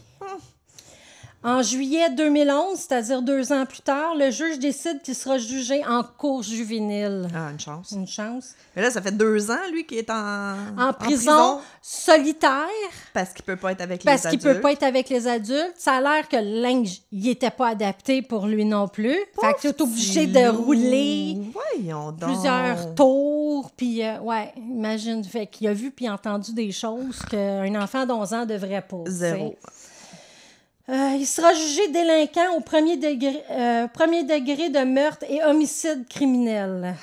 En 1.47 1.63
juillet 1.63 2.11
2011, 2.11 2.77
c'est-à-dire 2.77 3.23
deux 3.23 3.53
ans 3.53 3.67
plus 3.67 3.79
tard, 3.81 4.17
le 4.17 4.33
juge 4.33 4.59
décide 4.59 5.01
qu'il 5.03 5.15
sera 5.15 5.39
jugé 5.39 5.87
en 5.87 6.03
cour 6.03 6.43
juvénile. 6.43 7.29
Ah, 7.33 7.53
une 7.53 7.61
chance. 7.61 7.93
Une 7.93 8.09
chance. 8.09 8.57
Mais 8.75 8.83
là, 8.83 8.91
ça 8.91 9.01
fait 9.01 9.17
deux 9.17 9.49
ans, 9.49 9.71
lui, 9.71 9.87
qu'il 9.87 9.99
est 9.99 10.11
en, 10.11 10.57
En, 10.77 10.93
prison, 10.93 11.61
solitaire, 11.81 12.67
parce 13.15 13.33
qu'il 13.33 13.45
peut 13.45 13.55
pas 13.55 13.71
être 13.71 13.81
avec 13.81 14.03
parce 14.03 14.25
les 14.25 14.31
qu'il 14.31 14.41
adultes. 14.41 14.55
peut 14.57 14.61
pas 14.61 14.73
être 14.73 14.83
avec 14.83 15.09
les 15.09 15.29
adultes. 15.29 15.75
Ça 15.77 15.93
a 15.93 16.01
l'air 16.01 16.29
que 16.29 16.37
le 16.37 16.63
linge, 16.63 17.03
il 17.13 17.29
était 17.29 17.53
pas 17.53 17.69
adapté 17.69 18.23
pour 18.23 18.49
lui 18.49 18.65
non 18.65 18.89
plus. 18.89 19.17
fait 19.41 19.55
que 19.55 19.61
tu 19.61 19.67
es 19.69 19.83
obligé 19.83 20.27
de 20.27 20.49
rouler 20.49 21.39
donc. 21.85 22.19
plusieurs 22.19 22.93
tours. 22.97 23.71
Puis, 23.77 24.03
euh, 24.03 24.19
ouais, 24.19 24.53
imagine. 24.57 25.23
Fait 25.23 25.47
qu'il 25.47 25.69
a 25.69 25.73
vu 25.73 25.93
puis 25.93 26.09
entendu 26.09 26.53
des 26.53 26.73
choses 26.73 27.21
qu'un 27.31 27.73
enfant 27.81 28.05
d'11 28.05 28.35
ans 28.35 28.47
devrait 28.47 28.83
pas. 28.83 29.05
sais. 29.09 29.57
Euh, 30.89 31.17
il 31.19 31.27
sera 31.27 31.53
jugé 31.53 31.89
délinquant 31.89 32.55
au 32.57 32.61
premier 32.61 32.97
degré, 32.97 33.43
euh, 33.51 33.89
premier 33.89 34.23
degré 34.23 34.69
de 34.69 34.79
meurtre 34.81 35.25
et 35.29 35.43
homicide 35.43 36.07
criminel. 36.09 36.95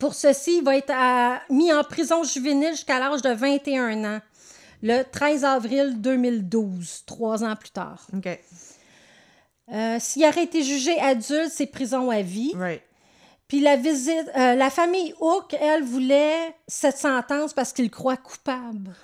Pour 0.00 0.14
ceci, 0.14 0.58
il 0.58 0.64
va 0.64 0.76
être 0.76 0.90
à- 0.92 1.40
mis 1.50 1.72
en 1.72 1.84
prison 1.84 2.24
juvénile 2.24 2.70
jusqu'à 2.72 2.98
l'âge 2.98 3.22
de 3.22 3.30
21 3.30 4.16
ans, 4.16 4.20
le 4.82 5.02
13 5.04 5.44
avril 5.44 6.00
2012, 6.00 7.04
trois 7.06 7.44
ans 7.44 7.54
plus 7.54 7.70
tard. 7.70 8.06
OK. 8.16 8.28
Euh, 9.72 9.96
S'il 10.00 10.24
aurait 10.26 10.42
été 10.42 10.62
jugé 10.64 10.98
adulte, 11.00 11.50
c'est 11.52 11.66
prison 11.66 12.10
à 12.10 12.22
vie. 12.22 12.52
Right. 12.56 12.82
Puis 13.46 13.60
la 13.60 13.76
visite, 13.76 14.26
la 14.34 14.68
famille 14.70 15.14
Hook, 15.20 15.54
elle, 15.60 15.84
voulait 15.84 16.54
cette 16.66 16.96
sentence 16.98 17.52
parce 17.54 17.72
qu'il 17.72 17.90
croit 17.90 18.16
coupable. 18.16 18.94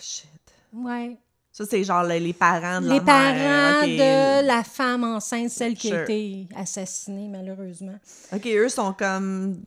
Shit. 0.00 0.26
Ouais. 0.72 1.16
Ça, 1.56 1.64
c'est 1.70 1.84
genre 1.84 2.02
les, 2.02 2.18
les 2.18 2.32
parents 2.32 2.80
de 2.80 2.88
Les 2.88 2.96
la 2.96 3.00
parents 3.00 3.32
mère. 3.32 3.84
OK. 3.84 3.90
de 4.42 4.46
la 4.48 4.64
femme 4.64 5.04
enceinte, 5.04 5.50
celle 5.50 5.74
qui 5.74 5.92
a 5.92 6.02
été 6.02 6.48
assassinée, 6.56 7.28
malheureusement. 7.28 7.94
OK, 8.34 8.44
eux 8.46 8.68
sont 8.68 8.92
comme... 8.92 9.62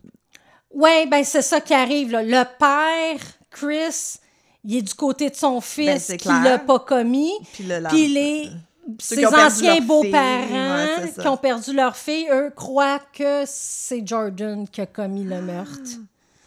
Ouais, 0.70 1.06
ben 1.08 1.24
c'est 1.24 1.42
ça 1.42 1.62
qui 1.62 1.74
arrive. 1.74 2.12
Là. 2.12 2.24
Le 2.24 2.44
père, 2.60 3.26
Chris, 3.50 4.20
il 4.66 4.76
est 4.76 4.82
du 4.82 4.94
côté 4.94 5.30
de 5.30 5.36
son 5.36 5.56
Ben, 5.56 5.62
fils 5.62 6.04
c'est 6.04 6.18
qui 6.18 6.28
l'a 6.28 6.60
pas 6.60 6.80
commis. 6.80 7.32
Puis 7.54 7.64
la- 7.64 7.88
Puis 7.88 8.08
les, 8.10 8.50
Ceux 9.00 9.16
ses 9.16 9.26
anciens 9.26 9.80
beaux-parents 9.80 10.76
ouais, 11.04 11.14
qui 11.18 11.28
ont 11.28 11.38
perdu 11.38 11.74
leur 11.74 11.96
fille, 11.96 12.28
eux, 12.30 12.52
croient 12.54 13.00
que 13.14 13.44
c'est 13.46 14.06
Jordan 14.06 14.68
qui 14.68 14.82
a 14.82 14.86
commis 14.88 15.24
le 15.24 15.42
meurtre. 15.42 15.90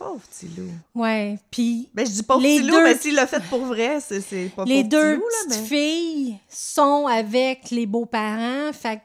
Pauvre 0.00 0.20
petit 0.30 0.48
loup. 0.56 0.70
Ouais, 0.94 1.38
puis 1.50 1.90
Ben, 1.94 2.06
je 2.06 2.10
dis 2.10 2.22
pauvre 2.22 2.40
petit 2.40 2.62
loup, 2.62 2.72
deux- 2.72 2.84
mais 2.84 2.96
s'il 2.96 3.14
l'a 3.14 3.26
fait 3.26 3.42
pour 3.50 3.60
vrai, 3.66 4.00
c'est 4.00 4.20
c'est 4.22 4.48
pas 4.56 4.64
les 4.64 4.78
pauvre 4.82 4.88
deux 4.88 5.14
loup, 5.16 5.20
là, 5.20 5.48
petites 5.48 5.60
mais... 5.60 5.66
filles 5.68 6.38
sont 6.48 7.06
avec 7.06 7.70
les 7.70 7.84
beaux-parents, 7.86 8.72
fait 8.72 9.02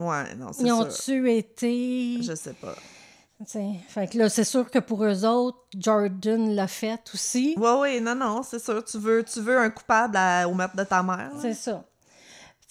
Ouais, 0.00 0.34
non, 0.34 0.52
c'est 0.52 0.66
sûr. 0.66 0.76
ont-tu 0.78 1.32
été... 1.32 2.18
Je 2.22 2.34
sais 2.34 2.54
pas. 2.54 2.74
T'sais, 3.46 3.70
Fait 3.88 4.08
que 4.08 4.18
là, 4.18 4.28
c'est 4.28 4.44
sûr 4.44 4.68
que 4.70 4.78
pour 4.80 5.04
eux 5.04 5.24
autres, 5.24 5.58
Jordan 5.78 6.54
l'a 6.54 6.66
fait 6.68 7.00
aussi. 7.14 7.54
Ouais, 7.56 7.72
ouais, 7.78 8.00
non, 8.00 8.14
non, 8.16 8.42
c'est 8.42 8.58
sûr. 8.62 8.84
Tu 8.84 8.98
veux, 8.98 9.24
tu 9.24 9.40
veux 9.40 9.58
un 9.58 9.70
coupable 9.70 10.16
à- 10.16 10.48
au 10.48 10.54
meurtre 10.54 10.76
de 10.76 10.84
ta 10.84 11.02
mère, 11.02 11.30
C'est 11.40 11.54
ça. 11.54 11.84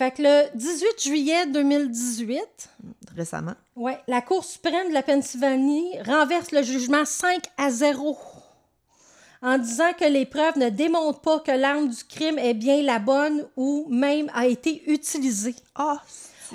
Fait 0.01 0.09
que 0.09 0.23
le 0.23 0.57
18 0.57 0.87
juillet 0.99 1.45
2018, 1.45 2.39
récemment. 3.15 3.53
ouais, 3.75 3.99
la 4.07 4.23
Cour 4.23 4.43
suprême 4.43 4.89
de 4.89 4.95
la 4.95 5.03
Pennsylvanie 5.03 5.91
renverse 6.03 6.51
le 6.51 6.63
jugement 6.63 7.05
5 7.05 7.39
à 7.59 7.69
0 7.69 8.17
en 9.43 9.59
disant 9.59 9.93
que 9.93 10.05
les 10.05 10.25
preuves 10.25 10.57
ne 10.57 10.69
démontrent 10.69 11.21
pas 11.21 11.39
que 11.41 11.51
l'arme 11.51 11.89
du 11.89 12.03
crime 12.03 12.39
est 12.39 12.55
bien 12.55 12.81
la 12.81 12.97
bonne 12.97 13.45
ou 13.55 13.85
même 13.91 14.31
a 14.33 14.47
été 14.47 14.81
utilisée. 14.89 15.53
Ah. 15.75 16.01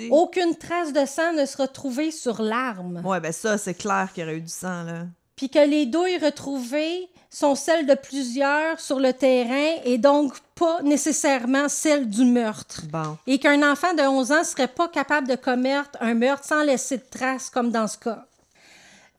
Aucune 0.09 0.57
trace 0.57 0.91
de 0.91 1.05
sang 1.05 1.31
ne 1.31 1.45
sera 1.45 1.69
trouvée 1.69 2.11
sur 2.11 2.41
l'arme. 2.41 3.01
Ouais, 3.05 3.21
ben 3.21 3.31
ça, 3.31 3.57
c'est 3.57 3.75
clair 3.75 4.09
qu'il 4.13 4.23
y 4.23 4.25
aurait 4.25 4.39
eu 4.39 4.41
du 4.41 4.51
sang, 4.51 4.83
là. 4.83 5.05
Puis 5.37 5.49
que 5.49 5.59
les 5.59 5.85
douilles 5.85 6.17
retrouvées 6.17 7.07
sont 7.37 7.53
celles 7.53 7.85
de 7.85 7.93
plusieurs 7.93 8.79
sur 8.79 8.99
le 8.99 9.13
terrain 9.13 9.79
et 9.85 9.99
donc 9.99 10.33
pas 10.55 10.81
nécessairement 10.81 11.69
celles 11.69 12.09
du 12.09 12.25
meurtre. 12.25 12.81
Bon. 12.91 13.15
Et 13.27 13.37
qu'un 13.37 13.61
enfant 13.71 13.93
de 13.93 14.01
11 14.01 14.31
ans 14.31 14.43
serait 14.43 14.67
pas 14.67 14.87
capable 14.87 15.27
de 15.27 15.35
commettre 15.35 15.91
un 16.01 16.15
meurtre 16.15 16.45
sans 16.45 16.63
laisser 16.63 16.97
de 16.97 17.03
traces, 17.11 17.51
comme 17.51 17.69
dans 17.69 17.87
ce 17.87 17.99
cas. 17.99 18.25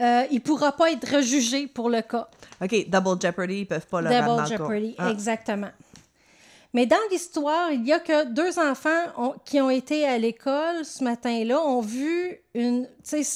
Euh, 0.00 0.24
il 0.32 0.40
pourra 0.40 0.72
pas 0.72 0.90
être 0.90 1.14
rejugé 1.14 1.68
pour 1.68 1.90
le 1.90 2.02
cas. 2.02 2.28
OK, 2.60 2.88
Double 2.88 3.20
Jeopardy, 3.22 3.60
ils 3.60 3.66
peuvent 3.66 3.86
pas 3.86 4.00
le 4.00 4.10
Double. 4.10 4.48
Jeopardy, 4.48 4.94
Ah, 4.98 5.10
exactement. 5.10 5.70
Mais 6.74 6.84
dans 6.86 6.96
l'histoire, 7.10 7.72
il 7.72 7.86
y 7.86 7.92
a 7.94 7.98
que 7.98 8.26
deux 8.26 8.58
enfants 8.58 9.02
ont- 9.16 9.34
qui 9.44 9.58
ont 9.60 9.70
été 9.70 10.06
à 10.06 10.18
l'école 10.18 10.84
ce 10.84 11.02
matin-là 11.02 11.60
ont 11.62 11.80
vu 11.80 12.36
une. 12.54 12.86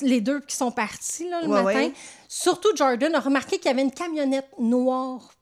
Les 0.03 0.21
deux 0.21 0.41
qui 0.41 0.55
sont 0.55 0.71
partis 0.71 1.29
là, 1.31 1.41
le 1.43 1.49
Ouais, 1.49 1.63
matin. 1.63 1.79
ouais. 1.79 1.93
Surtout 2.29 2.69
Jordan 2.77 3.15
a 3.15 3.21
remarqué 3.21 3.57
qu'il 3.57 3.67
y 3.67 3.71
avait 3.71 3.83
une 3.83 3.91
camionnette 3.93 4.49
noire 4.59 5.33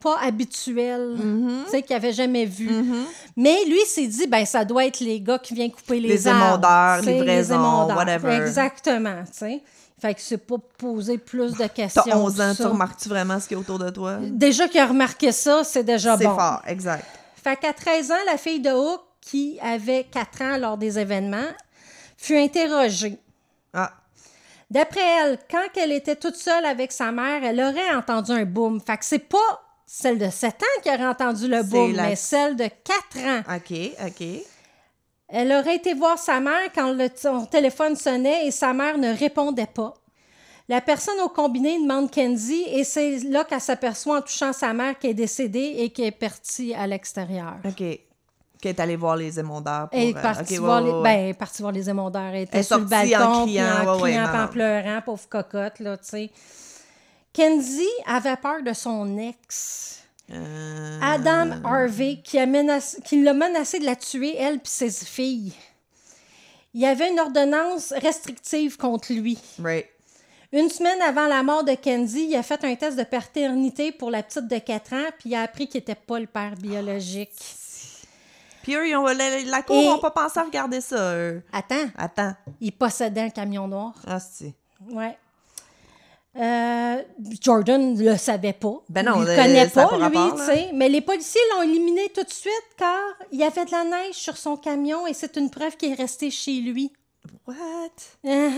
pas 0.00 0.18
habituelle, 0.20 1.16
Mm-hmm. 1.18 1.82
qu'il 1.82 1.96
n'avait 1.96 2.12
jamais 2.12 2.44
vue. 2.44 2.68
Mais 3.36 3.64
lui 3.64 3.80
s'est 3.86 4.06
dit, 4.06 4.26
ben 4.26 4.44
ça 4.44 4.62
doit 4.66 4.84
être 4.84 5.00
les 5.00 5.18
gars 5.18 5.38
qui 5.38 5.54
viennent 5.54 5.70
couper 5.72 5.98
les, 6.00 6.08
Les 6.08 6.28
arbres, 6.28 6.44
émondeurs, 6.68 7.04
sais, 7.04 7.24
les 7.24 7.52
émondeurs. 7.52 7.96
whatever. 7.96 8.34
Exactement, 8.36 9.22
tu 9.24 9.32
sais. 9.32 9.62
Fait 10.04 10.12
que 10.14 10.20
c'est 10.20 10.36
pas 10.36 10.56
poser 10.76 11.16
plus 11.16 11.54
de 11.54 11.66
questions. 11.66 12.02
T'as 12.04 12.14
11 12.18 12.38
ans, 12.42 12.52
tu 12.54 12.62
remarques-tu 12.64 13.08
vraiment 13.08 13.40
ce 13.40 13.48
qu'il 13.48 13.54
y 13.56 13.58
a 13.58 13.60
autour 13.62 13.78
de 13.78 13.88
toi? 13.88 14.18
Déjà 14.20 14.68
qu'il 14.68 14.78
a 14.78 14.86
remarqué 14.86 15.32
ça, 15.32 15.64
c'est 15.64 15.82
déjà 15.82 16.18
C'est 16.18 16.24
bon. 16.26 16.34
fort, 16.36 16.60
exact. 16.66 17.06
Fait 17.42 17.56
qu'à 17.56 17.72
13 17.72 18.10
ans, 18.12 18.24
la 18.26 18.36
fille 18.36 18.60
de 18.60 18.68
Hook, 18.70 19.00
qui 19.22 19.58
avait 19.62 20.04
4 20.04 20.42
ans 20.42 20.58
lors 20.58 20.76
des 20.76 20.98
événements, 20.98 21.48
fut 22.18 22.36
interrogée. 22.36 23.18
Ah, 23.72 23.92
D'après 24.70 25.00
elle, 25.00 25.38
quand 25.50 25.68
elle 25.80 25.92
était 25.92 26.16
toute 26.16 26.36
seule 26.36 26.66
avec 26.66 26.92
sa 26.92 27.10
mère, 27.10 27.42
elle 27.42 27.58
aurait 27.60 27.94
entendu 27.94 28.32
un 28.32 28.44
boom. 28.44 28.82
Fait 28.82 28.98
que 28.98 29.06
c'est 29.06 29.18
pas 29.20 29.62
celle 29.86 30.18
de 30.18 30.28
7 30.28 30.52
ans 30.52 30.82
qui 30.82 30.90
aurait 30.90 31.06
entendu 31.06 31.48
le 31.48 31.62
C'est 31.62 31.68
boom, 31.70 31.94
la- 31.94 32.02
mais 32.08 32.16
celle 32.16 32.56
de 32.56 32.64
4 32.66 33.26
ans. 33.26 33.56
OK, 33.56 33.74
OK. 34.06 34.26
Elle 35.28 35.52
aurait 35.52 35.76
été 35.76 35.94
voir 35.94 36.18
sa 36.18 36.40
mère 36.40 36.70
quand 36.74 36.92
le 36.92 37.08
son 37.16 37.46
téléphone 37.46 37.96
sonnait 37.96 38.46
et 38.46 38.50
sa 38.50 38.72
mère 38.72 38.98
ne 38.98 39.16
répondait 39.16 39.66
pas. 39.66 39.94
La 40.68 40.80
personne 40.80 41.20
au 41.22 41.28
combiné 41.28 41.78
demande 41.78 42.10
Kenzie 42.10 42.64
et 42.68 42.84
c'est 42.84 43.18
là 43.18 43.44
qu'elle 43.44 43.60
s'aperçoit 43.60 44.18
en 44.18 44.22
touchant 44.22 44.52
sa 44.52 44.72
mère 44.72 44.98
qu'elle 44.98 45.10
est 45.10 45.14
décédée 45.14 45.74
et 45.78 45.90
qu'elle 45.90 46.06
est 46.06 46.10
partie 46.10 46.74
à 46.74 46.86
l'extérieur. 46.86 47.56
OK. 47.64 47.82
Qui 48.62 48.68
est 48.68 48.80
allé 48.80 48.96
voir 48.96 49.16
les 49.16 49.38
émondeurs 49.38 49.90
pour... 49.90 50.00
Elle 50.00 50.08
est 50.08 50.16
euh, 50.16 50.22
partie 50.22 50.56
voir, 50.56 50.82
ouais, 50.82 51.02
ben, 51.02 51.34
partie 51.34 51.60
voir 51.60 51.72
les 51.72 51.90
émondeurs. 51.90 52.32
Elle 52.32 52.42
était 52.44 52.58
Elle 52.58 52.64
sur 52.64 52.78
le 52.78 52.84
en 52.84 52.88
balcon, 52.88 53.44
puis 53.44 53.60
en 53.60 53.98
criant, 53.98 54.02
puis 54.02 54.18
en 54.18 54.48
pleurant, 54.48 55.02
pauvre 55.04 55.28
cocotte, 55.28 55.80
là, 55.80 55.98
tu 55.98 56.04
sais. 56.04 56.30
Kenzie 57.34 57.82
avait 58.06 58.36
peur 58.36 58.62
de 58.62 58.72
son 58.72 59.18
ex, 59.18 60.03
Euh, 60.32 60.98
Adam 61.02 61.60
Harvey, 61.64 62.20
qui, 62.24 62.38
menacé- 62.38 62.98
l'a 63.22 63.34
menacé 63.34 63.78
de 63.78 63.84
la 63.84 63.96
tuer, 63.96 64.36
elle 64.36 64.58
puis 64.58 64.70
ses 64.70 64.90
filles. 64.90 65.52
Il 66.72 66.80
y 66.80 66.86
avait 66.86 67.10
une 67.10 67.20
ordonnance 67.20 67.92
restrictive 67.92 68.76
contre 68.76 69.12
lui. 69.12 69.38
Right. 69.62 69.86
Une 70.52 70.68
semaine 70.70 71.00
avant 71.02 71.26
la 71.26 71.42
mort 71.42 71.64
de 71.64 71.74
Kenzie, 71.74 72.28
il 72.30 72.36
a 72.36 72.42
fait 72.42 72.64
un 72.64 72.74
test 72.74 72.96
de 72.96 73.02
paternité 73.04 73.92
pour 73.92 74.10
la 74.10 74.22
petite 74.22 74.46
de 74.48 74.58
4 74.58 74.92
ans, 74.92 75.10
puis 75.18 75.30
il 75.30 75.34
a 75.34 75.42
appris 75.42 75.66
qu'il 75.68 75.78
n'était 75.80 75.94
pas 75.94 76.18
le 76.20 76.26
père 76.26 76.54
biologique. 76.54 77.32
Puis 78.62 78.74
eux, 78.76 78.88
ils 78.88 78.96
ont, 78.96 79.04
la, 79.04 79.40
la 79.42 79.62
cour 79.62 79.76
Et- 79.76 79.86
n'ont 79.86 79.98
pas 79.98 80.10
pensé 80.12 80.38
à 80.38 80.44
regarder 80.44 80.80
ça, 80.80 81.14
eux. 81.16 81.42
Attends, 81.52 81.86
Attends. 81.98 82.34
il 82.60 82.72
possédait 82.72 83.20
un 83.22 83.30
camion 83.30 83.68
noir. 83.68 83.92
Ah, 84.06 84.18
si. 84.20 84.54
Ouais. 84.90 85.18
Euh, 86.36 87.02
Jordan 87.40 87.94
ne 87.94 88.10
le 88.10 88.16
savait 88.16 88.52
pas. 88.52 88.82
Ben 88.88 89.04
non, 89.04 89.22
il 89.22 89.24
le 89.26 89.30
euh, 89.30 89.36
connaît 89.36 89.68
pas, 89.68 89.86
pas 89.86 90.08
lui, 90.08 90.18
tu 90.36 90.44
sais. 90.44 90.70
Mais 90.74 90.88
les 90.88 91.00
policiers 91.00 91.40
l'ont 91.54 91.62
éliminé 91.62 92.08
tout 92.12 92.24
de 92.24 92.30
suite 92.32 92.52
car 92.76 92.98
il 93.30 93.38
y 93.38 93.44
avait 93.44 93.64
de 93.64 93.70
la 93.70 93.84
neige 93.84 94.14
sur 94.14 94.36
son 94.36 94.56
camion 94.56 95.06
et 95.06 95.14
c'est 95.14 95.36
une 95.36 95.48
preuve 95.50 95.76
qu'il 95.76 95.92
est 95.92 95.94
resté 95.94 96.30
chez 96.30 96.54
lui. 96.60 96.92
What? 97.46 97.54
Uh-huh. 98.24 98.50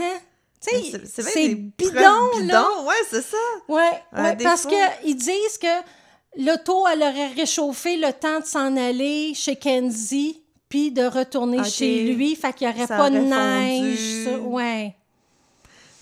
Tu 0.67 0.75
sais, 0.75 1.01
C'est- 1.07 1.55
bidon, 1.55 1.93
là. 1.95 2.41
bidons, 2.41 2.87
Ouais, 2.89 2.95
c'est 3.11 3.23
ça. 3.23 3.37
Ouais, 3.69 3.91
ouais, 4.17 4.37
parce 4.43 4.67
qu'ils 4.67 5.15
disent 5.17 5.59
que 5.61 6.43
l'auto, 6.43 6.87
elle 6.91 7.03
aurait 7.03 7.29
réchauffé 7.37 7.99
le 7.99 8.13
temps 8.13 8.41
de 8.41 8.47
s'en 8.47 8.75
aller 8.77 9.35
chez 9.35 9.57
Kenzie 9.57 10.43
puis 10.69 10.91
de 10.93 11.05
retourner 11.05 11.63
chez 11.65 12.05
lui. 12.15 12.35
Fait 12.37 12.53
qu'il 12.55 12.67
n'y 12.69 12.75
aurait 12.75 12.87
Ça 12.87 12.97
pas 12.97 13.11
de 13.11 13.19
neige. 13.19 14.25
ça- 14.25 14.39
Ouais. 14.41 14.95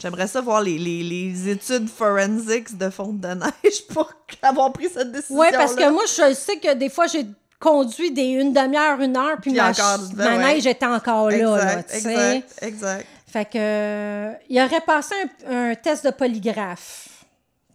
J'aimerais 0.04 0.26
ça 0.26 0.42
voir 0.42 0.60
les, 0.60 0.76
les, 0.76 1.02
les 1.02 1.48
études 1.48 1.88
forensics 1.88 2.76
de 2.76 2.90
fonte 2.90 3.20
de 3.20 3.28
neige 3.28 3.86
pour 3.88 4.12
avoir 4.42 4.70
pris 4.70 4.90
cette 4.92 5.10
décision 5.10 5.38
Oui, 5.40 5.46
parce 5.50 5.74
que 5.74 5.90
moi, 5.90 6.02
je 6.06 6.34
sais 6.34 6.58
que 6.58 6.74
des 6.74 6.90
fois, 6.90 7.06
j'ai 7.06 7.24
conduit 7.58 8.10
des 8.10 8.24
une 8.24 8.52
demi-heure, 8.52 9.00
une 9.00 9.16
heure, 9.16 9.38
puis 9.40 9.52
Puis 9.52 9.58
ma, 9.58 9.70
encore, 9.70 9.96
ch- 9.96 10.12
ma 10.14 10.36
ouais. 10.36 10.38
neige 10.54 10.66
était 10.66 10.84
encore 10.84 11.30
là, 11.30 11.38
là, 11.56 11.78
Exact, 11.90 12.52
exact. 12.60 13.06
Fait 13.26 13.46
que, 13.46 13.56
euh, 13.56 14.32
il 14.50 14.60
aurait 14.60 14.82
passé 14.82 15.14
un, 15.48 15.70
un 15.70 15.74
test 15.74 16.04
de 16.04 16.10
polygraphe. 16.10 17.08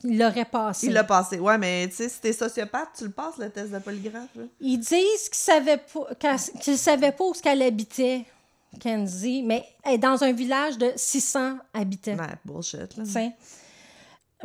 Il 0.03 0.17
l'aurait 0.19 0.45
passé. 0.45 0.85
Il 0.87 0.93
l'a 0.93 1.03
passé. 1.03 1.39
Ouais, 1.39 1.57
mais 1.57 1.87
tu 1.89 1.95
sais, 1.95 2.09
si 2.09 2.21
t'es 2.21 2.31
sociopathe, 2.31 2.89
tu 2.97 3.05
le 3.05 3.09
passes, 3.09 3.37
le 3.39 3.49
test 3.49 3.71
de 3.71 3.79
polygraphe. 3.79 4.29
là. 4.35 4.43
Ils 4.61 4.77
disent 4.77 5.27
qu'ils 5.27 5.33
savaient 5.33 5.77
pas, 5.93 6.35
qu'ils 6.61 6.77
savaient 6.77 7.11
pas 7.11 7.23
où 7.25 7.33
ce 7.33 7.41
qu'elle 7.41 7.61
habitait, 7.63 8.23
Kenzie, 8.79 9.43
mais 9.43 9.65
elle 9.83 9.95
est 9.95 9.97
dans 9.97 10.23
un 10.23 10.31
village 10.31 10.77
de 10.77 10.91
600 10.95 11.57
habitants. 11.73 12.15
Ouais, 12.17 12.35
bullshit, 12.45 12.95
là. 12.97 13.03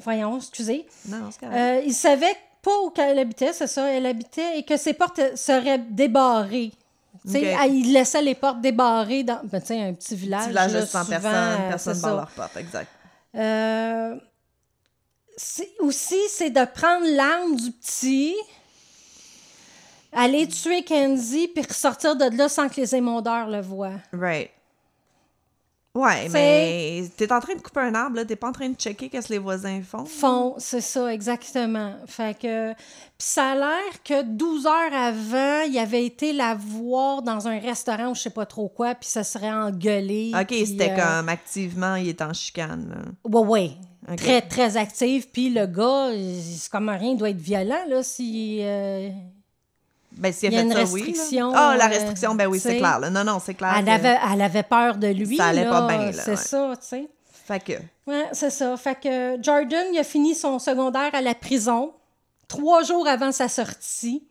Voyons, 0.02 0.38
excusez. 0.38 0.86
Non, 1.08 1.30
c'est. 1.30 1.46
Euh, 1.46 1.82
ils 1.84 1.94
savaient 1.94 2.36
pas 2.62 2.76
où 2.82 2.90
qu'elle 2.90 3.18
habitait, 3.18 3.52
c'est 3.52 3.66
ça, 3.66 3.86
elle 3.92 4.06
habitait, 4.06 4.58
et 4.58 4.62
que 4.64 4.76
ses 4.76 4.94
portes 4.94 5.36
seraient 5.36 5.78
débarrées. 5.78 6.72
Elle- 7.32 7.74
ils 7.74 7.92
laissaient 7.92 8.22
les 8.22 8.34
portes 8.34 8.60
débarrées 8.60 9.22
dans 9.22 9.40
ben, 9.44 9.62
un 9.70 9.92
petit 9.94 10.16
village. 10.16 10.42
Petit 10.42 10.48
village 10.48 10.72
de 10.72 10.78
là, 10.78 10.86
100 10.86 11.04
souvent, 11.04 11.20
personnes, 11.20 11.68
personne 11.68 12.00
barre 12.00 12.10
ça. 12.10 12.16
leur 12.16 12.30
porte, 12.30 12.56
exact. 12.56 12.88
Euh, 13.36 14.16
aussi, 15.80 16.18
c'est 16.28 16.50
de 16.50 16.64
prendre 16.64 17.06
l'arme 17.14 17.56
du 17.56 17.70
petit. 17.72 18.34
Aller 20.14 20.46
tuer 20.48 20.82
Kenzie 20.82 21.48
puis 21.48 21.64
ressortir 21.64 22.16
de 22.16 22.36
là 22.36 22.48
sans 22.48 22.68
que 22.68 22.80
les 22.80 22.94
émondeurs 22.94 23.48
le 23.48 23.60
voient. 23.60 24.00
Right. 24.12 24.50
Ouais, 25.96 26.28
mais 26.32 27.04
t'es 27.16 27.32
en 27.32 27.38
train 27.38 27.54
de 27.54 27.60
couper 27.60 27.78
un 27.78 27.94
arbre, 27.94 28.16
là. 28.16 28.24
T'es 28.24 28.34
pas 28.34 28.48
en 28.48 28.52
train 28.52 28.68
de 28.68 28.74
checker 28.74 29.08
qu'est-ce 29.08 29.28
que 29.28 29.34
les 29.34 29.38
voisins 29.38 29.80
font. 29.80 30.04
Font, 30.04 30.54
c'est 30.58 30.80
ça, 30.80 31.14
exactement. 31.14 31.94
Fait 32.06 32.36
que. 32.36 32.72
Puis 32.72 32.80
ça 33.18 33.52
a 33.52 33.54
l'air 33.54 34.02
que 34.04 34.22
12 34.22 34.66
heures 34.66 34.92
avant, 34.92 35.60
il 35.68 35.78
avait 35.78 36.04
été 36.04 36.32
la 36.32 36.56
voir 36.56 37.22
dans 37.22 37.46
un 37.46 37.60
restaurant 37.60 38.10
ou 38.10 38.14
je 38.16 38.22
sais 38.22 38.30
pas 38.30 38.44
trop 38.44 38.68
quoi, 38.68 38.96
puis 38.96 39.08
ça 39.08 39.22
serait 39.22 39.52
engueulé. 39.52 40.32
Ok, 40.34 40.52
c'était 40.66 40.90
euh, 40.90 40.96
comme 40.96 41.28
activement, 41.28 41.94
il 41.94 42.08
est 42.08 42.22
en 42.22 42.32
chicane, 42.32 42.88
là. 42.90 43.30
Ouais, 43.30 43.46
ouais. 44.08 44.16
Très, 44.16 44.42
très 44.42 44.76
actif. 44.76 45.28
Puis 45.30 45.48
le 45.50 45.66
gars, 45.66 46.10
c'est 46.42 46.72
comme 46.72 46.88
rien, 46.88 47.12
il 47.12 47.16
doit 47.16 47.30
être 47.30 47.36
violent, 47.36 47.84
là, 47.88 48.02
si. 48.02 48.58
euh, 48.62 49.10
Ben, 50.16 50.32
s'il 50.32 50.52
Il 50.52 50.54
y 50.54 50.56
a 50.56 50.60
fait 50.60 50.66
une 50.66 50.72
ça, 50.72 50.78
restriction, 50.78 51.48
oui. 51.48 51.54
Ah, 51.56 51.74
la 51.76 51.86
euh, 51.86 51.88
restriction, 51.88 52.34
ben 52.34 52.46
oui, 52.46 52.58
c'est 52.60 52.76
clair. 52.78 52.98
Là. 53.00 53.10
Non, 53.10 53.24
non, 53.24 53.38
c'est 53.44 53.54
clair. 53.54 53.74
elle, 53.78 53.84
que- 53.84 53.90
avait, 53.90 54.16
elle 54.32 54.40
avait 54.42 54.62
peur 54.62 54.96
de 54.96 55.08
lui. 55.08 55.36
Ça 55.36 55.46
allait 55.46 55.64
là, 55.64 55.70
pas 55.70 55.86
bien, 55.88 56.10
là, 56.10 56.12
C'est 56.12 56.30
ouais. 56.32 56.36
ça, 56.36 56.72
tu 56.80 56.86
sais. 56.86 57.08
Fait 57.46 57.62
que. 57.62 57.72
Ouais, 58.06 58.26
c'est 58.32 58.50
ça. 58.50 58.76
Fait 58.76 58.98
que 59.00 59.42
Jordan, 59.42 59.86
il 59.92 59.98
a 59.98 60.04
fini 60.04 60.34
son 60.34 60.58
secondaire 60.58 61.10
à 61.14 61.20
la 61.20 61.34
prison, 61.34 61.92
trois 62.48 62.82
jours 62.82 63.06
avant 63.08 63.32
sa 63.32 63.48
sortie. 63.48 64.26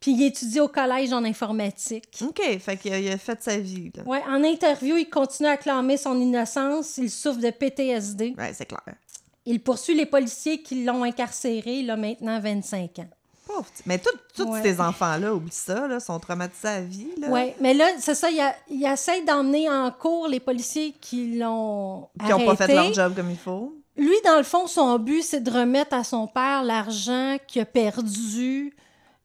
Puis 0.00 0.12
il 0.12 0.22
étudie 0.24 0.58
au 0.58 0.66
collège 0.66 1.12
en 1.12 1.24
informatique. 1.24 2.08
OK, 2.26 2.40
fait 2.58 2.76
qu'il 2.76 2.92
a, 2.92 2.98
il 2.98 3.08
a 3.08 3.18
fait 3.18 3.40
sa 3.40 3.56
vie, 3.56 3.92
là. 3.96 4.02
Ouais, 4.04 4.20
en 4.28 4.42
interview, 4.42 4.96
il 4.96 5.08
continue 5.08 5.48
à 5.48 5.56
clamer 5.56 5.96
son 5.96 6.20
innocence. 6.20 6.96
Il 6.98 7.08
souffre 7.08 7.38
de 7.38 7.50
PTSD. 7.50 8.34
Ouais, 8.36 8.52
c'est 8.52 8.66
clair. 8.66 8.82
Il 9.46 9.60
poursuit 9.60 9.94
les 9.94 10.06
policiers 10.06 10.60
qui 10.60 10.84
l'ont 10.84 11.04
incarcéré, 11.04 11.78
il 11.78 11.90
a 11.90 11.96
maintenant 11.96 12.40
25 12.40 12.98
ans. 12.98 13.08
Mais 13.86 14.00
tous 14.34 14.44
Ouais. 14.44 14.62
ces 14.62 14.80
enfants-là, 14.80 15.34
oublie 15.34 15.50
ça, 15.52 15.86
là, 15.86 16.00
sont 16.00 16.18
traumatisés 16.18 16.68
à 16.68 16.80
vie. 16.80 17.08
Oui, 17.28 17.52
mais 17.60 17.74
là, 17.74 17.86
c'est 17.98 18.14
ça, 18.14 18.30
il, 18.30 18.42
il 18.70 18.84
essaie 18.84 19.22
d'emmener 19.22 19.68
en 19.70 19.90
cours 19.90 20.28
les 20.28 20.40
policiers 20.40 20.92
qui 21.00 21.36
l'ont 21.38 22.08
Qui 22.24 22.30
n'ont 22.30 22.44
pas 22.46 22.56
fait 22.56 22.74
leur 22.74 22.92
job 22.92 23.14
comme 23.14 23.30
il 23.30 23.36
faut. 23.38 23.74
Lui, 23.96 24.14
dans 24.24 24.38
le 24.38 24.42
fond, 24.42 24.66
son 24.66 24.98
but, 24.98 25.22
c'est 25.22 25.40
de 25.42 25.50
remettre 25.50 25.94
à 25.94 26.02
son 26.04 26.26
père 26.26 26.62
l'argent 26.64 27.36
qu'il 27.46 27.60
a 27.62 27.66
perdu 27.66 28.74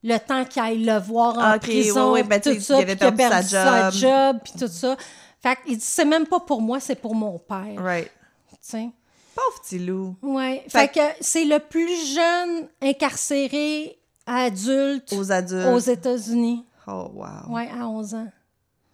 le 0.04 0.18
temps 0.18 0.44
qu'il 0.44 0.62
aille 0.62 0.84
le 0.84 0.98
voir 0.98 1.38
en 1.38 1.40
Ah, 1.40 1.58
prison, 1.58 2.12
ouais, 2.12 2.20
ouais, 2.20 2.28
ben, 2.28 2.40
tout 2.40 2.60
ça, 2.60 2.74
il 2.78 2.82
avait 2.82 2.96
puis 2.96 2.98
qu'il 2.98 3.06
a 3.06 3.12
perdu 3.30 3.48
sa 3.48 3.64
perdu 3.64 3.98
sa 3.98 4.30
job. 4.32 4.38
puis 4.44 4.52
tout 4.58 4.68
ça. 4.68 4.96
Fait 5.42 5.56
qu'il 5.64 5.78
dit, 5.78 5.84
c'est 5.84 6.04
même 6.04 6.26
pas 6.26 6.40
pour 6.40 6.60
moi, 6.60 6.80
c'est 6.80 6.96
pour 7.00 7.14
mon 7.14 7.38
père. 7.38 7.74
Right. 7.82 8.10
tu 8.50 8.56
sais. 8.60 8.88
Pauvre 9.34 9.60
petit 9.62 9.78
loup. 9.78 10.16
Ouais. 10.20 10.64
Fait 10.68 10.80
Fait, 10.80 10.88
que 10.88 11.16
c'est 11.20 11.44
le 11.44 11.60
plus 11.60 12.14
jeune 12.14 12.68
incarcéré 12.82 13.98
adulte 14.28 15.12
Aux 15.12 15.32
adultes. 15.32 15.66
aux 15.66 15.78
États-Unis. 15.78 16.64
Oh, 16.86 17.10
wow. 17.14 17.54
Ouais, 17.54 17.68
à 17.78 17.88
11 17.88 18.14
ans. 18.14 18.28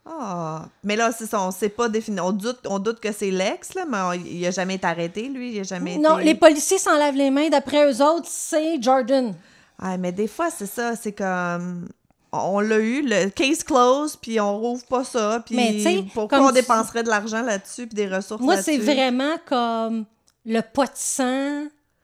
Ah. 0.07 0.66
Mais 0.83 0.97
là, 0.97 1.12
c'est 1.12 1.27
ça, 1.27 1.40
on 1.40 1.51
sait 1.51 1.68
pas 1.70 1.88
défini. 1.88 2.20
On 2.20 2.33
doute, 2.33 2.61
on 2.68 2.79
doute 2.79 3.01
que 3.01 3.11
c'est 3.12 3.31
l'ex, 3.31 3.73
là, 3.75 3.85
mais 3.88 3.99
on- 3.99 4.12
il 4.27 4.44
a 4.47 4.51
jamais 4.51 4.75
été 4.75 4.87
arrêté, 4.87 5.29
lui. 5.29 5.53
Il 5.55 5.61
a 5.61 5.62
jamais 5.62 5.97
Non, 5.97 6.18
été... 6.18 6.27
les 6.29 6.35
policiers 6.35 6.79
s'en 6.79 6.97
lavent 6.99 7.14
les 7.16 7.31
mains. 7.31 7.49
D'après 7.49 7.90
eux 7.90 8.03
autres, 8.03 8.27
c'est 8.29 8.83
Jordan. 8.83 9.35
Ah, 9.79 9.97
mais 9.97 10.12
des 10.12 10.27
fois, 10.29 10.51
c'est 10.51 10.66
ça, 10.66 10.94
c'est 10.97 11.12
comme... 11.12 11.88
On 12.37 12.59
l'a 12.59 12.79
eu, 12.81 13.03
le 13.03 13.29
case 13.31 13.62
close, 13.62 14.16
puis 14.16 14.40
on 14.40 14.59
rouvre 14.59 14.85
pas 14.87 15.05
ça, 15.05 15.40
puis 15.47 16.09
pourquoi 16.12 16.40
on 16.40 16.49
tu- 16.49 16.55
dépenserait 16.55 17.05
de 17.05 17.09
l'argent 17.09 17.42
là-dessus, 17.42 17.87
puis 17.87 17.94
des 17.94 18.09
ressources 18.09 18.42
Moi, 18.42 18.57
c'est 18.61 18.77
vraiment 18.79 19.37
comme 19.47 20.05
le 20.44 20.61
pot 20.61 20.83
de 20.83 20.90
sang. 20.94 21.62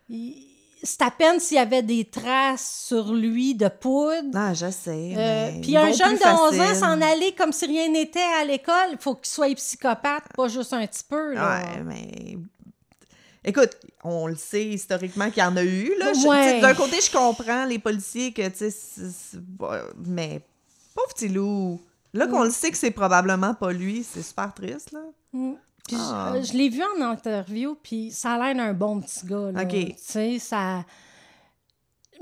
Il- 0.09 0.47
C'est 0.83 1.03
à 1.03 1.11
peine 1.11 1.38
s'il 1.40 1.57
y 1.57 1.61
avait 1.61 1.83
des 1.83 2.07
traces 2.07 2.85
sur 2.87 3.12
lui 3.12 3.55
de 3.55 3.69
poudre. 3.69 4.31
Ah, 4.35 4.55
je 4.55 4.71
sais, 4.71 5.14
Euh, 5.16 5.51
Puis 5.61 5.77
un 5.77 5.93
jeune 5.93 6.14
de 6.16 6.55
11 6.55 6.61
ans 6.61 6.75
s'en 6.75 7.01
aller 7.03 7.35
comme 7.37 7.53
si 7.53 7.66
rien 7.66 7.88
n'était 7.88 8.19
à 8.40 8.45
l'école, 8.45 8.90
il 8.93 8.99
faut 8.99 9.14
qu'il 9.14 9.27
soit 9.29 9.55
psychopathe, 9.55 10.25
pas 10.35 10.49
juste 10.49 10.73
un 10.73 10.87
petit 10.87 11.05
peu. 11.09 11.35
Là. 11.35 11.61
Ouais, 11.61 11.83
mais... 11.85 12.38
Écoute, 13.45 13.71
on 14.05 14.27
le 14.27 14.37
sait 14.37 14.66
historiquement 14.66 15.31
qu'il 15.31 15.43
y 15.43 15.47
en 15.47 15.57
a 15.57 15.62
eu, 15.62 15.93
là. 15.99 16.12
Ouais. 16.27 16.61
D'un 16.61 16.75
côté, 16.75 16.99
je 17.01 17.11
comprends 17.11 17.64
les 17.64 17.79
policiers 17.79 18.33
que, 18.33 18.47
tu 18.49 18.71
sais, 18.71 19.38
mais 20.07 20.40
pauvre 20.95 21.09
petit 21.14 21.29
loup. 21.29 21.81
Là 22.12 22.27
qu'on 22.27 22.43
le 22.43 22.51
sait 22.51 22.71
que 22.71 22.77
c'est 22.77 22.90
probablement 22.90 23.55
pas 23.55 23.73
lui, 23.73 24.03
c'est 24.05 24.23
super 24.23 24.53
triste, 24.53 24.93
là. 24.93 25.01
Mm. 25.33 25.53
Puis 25.90 25.96
Ah. 26.00 26.33
euh, 26.35 26.42
je, 26.42 26.53
l'ai 26.55 26.68
vu 26.68 26.83
en 26.98 27.03
interview, 27.11 27.76
puis 27.83 28.11
ça 28.11 28.35
a 28.35 28.38
l'air 28.53 28.55
d'un 28.66 28.72
bon 28.72 29.00
petit 29.00 29.26
gars. 29.26 29.50
Là. 29.53 29.62
OK. 29.62 29.68
Tu 29.70 29.94
sais, 29.98 30.38
ça... 30.38 30.85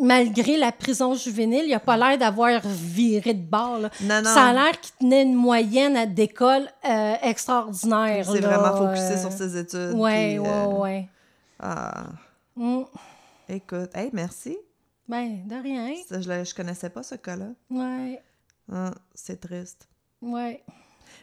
Malgré 0.00 0.56
la 0.58 0.70
prison 0.70 1.14
juvénile, 1.14 1.64
il 1.66 1.74
a 1.74 1.80
pas 1.80 1.96
l'air 1.96 2.16
d'avoir 2.16 2.60
viré 2.64 3.34
de 3.34 3.42
bord. 3.42 3.78
là. 3.80 3.90
Non, 4.02 4.22
non. 4.22 4.30
Ça 4.32 4.46
a 4.46 4.52
l'air 4.52 4.80
qu'il 4.80 4.94
tenait 5.00 5.22
une 5.24 5.34
moyenne 5.34 5.96
à- 5.96 6.06
d'école 6.06 6.68
euh, 6.88 7.14
extraordinaire. 7.22 8.24
C'est 8.24 8.38
vraiment 8.40 8.76
focusé 8.76 9.14
euh, 9.14 9.20
sur 9.20 9.32
ses 9.32 9.56
études. 9.56 9.90
Puis, 9.90 9.98
ouais, 10.00 10.38
euh, 10.38 10.66
ouais. 10.66 11.08
Ah, 11.58 12.06
Mm. 12.54 12.82
écoute, 13.48 13.90
hey, 13.94 14.10
merci. 14.12 14.56
Ben, 15.08 15.44
de 15.48 15.56
rien. 15.56 15.94
Ça, 16.08 16.20
Je, 16.20 16.44
je 16.44 16.54
connaissais 16.54 16.90
pas 16.90 17.02
ce 17.02 17.16
cas-là. 17.16 17.46
Ouais, 17.70 18.22
Ah, 18.72 18.92
c'est 19.14 19.40
triste. 19.40 19.88
ouais. 20.22 20.62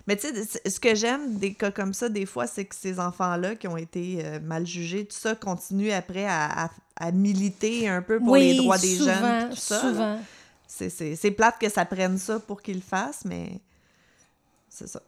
Mais 0.07 0.15
tu 0.15 0.27
sais, 0.27 0.69
ce 0.69 0.79
que 0.79 0.93
j'aime 0.93 1.35
des 1.37 1.53
cas 1.55 1.71
comme 1.71 1.93
ça, 1.93 2.09
des 2.09 2.25
fois, 2.27 2.45
c'est 2.47 2.65
que 2.65 2.75
ces 2.75 2.99
enfants-là 2.99 3.55
qui 3.55 3.67
ont 3.67 3.77
été 3.77 4.19
euh, 4.23 4.39
mal 4.39 4.65
jugés, 4.67 5.05
tout 5.05 5.15
ça, 5.17 5.33
continuent 5.35 5.91
après 5.91 6.25
à, 6.25 6.65
à- 6.65 6.69
à 6.97 7.11
militer 7.11 7.89
un 7.89 8.01
peu 8.01 8.19
pour 8.19 8.29
oui, 8.33 8.51
les 8.53 8.57
droits 8.57 8.77
des 8.77 8.95
souvent, 8.95 9.13
jeunes. 9.19 9.49
Tout 9.49 9.55
ça, 9.55 9.81
souvent. 9.81 10.19
C'est- 10.67 11.31
plate 11.31 11.57
que 11.59 11.69
ça 11.69 11.85
prenne 11.85 12.17
ça 12.17 12.39
pour 12.39 12.61
qu'ils 12.61 12.75
le 12.75 12.81
fassent, 12.81 13.25
mais 13.25 13.59
c'est 14.69 14.87
ça. 14.87 15.01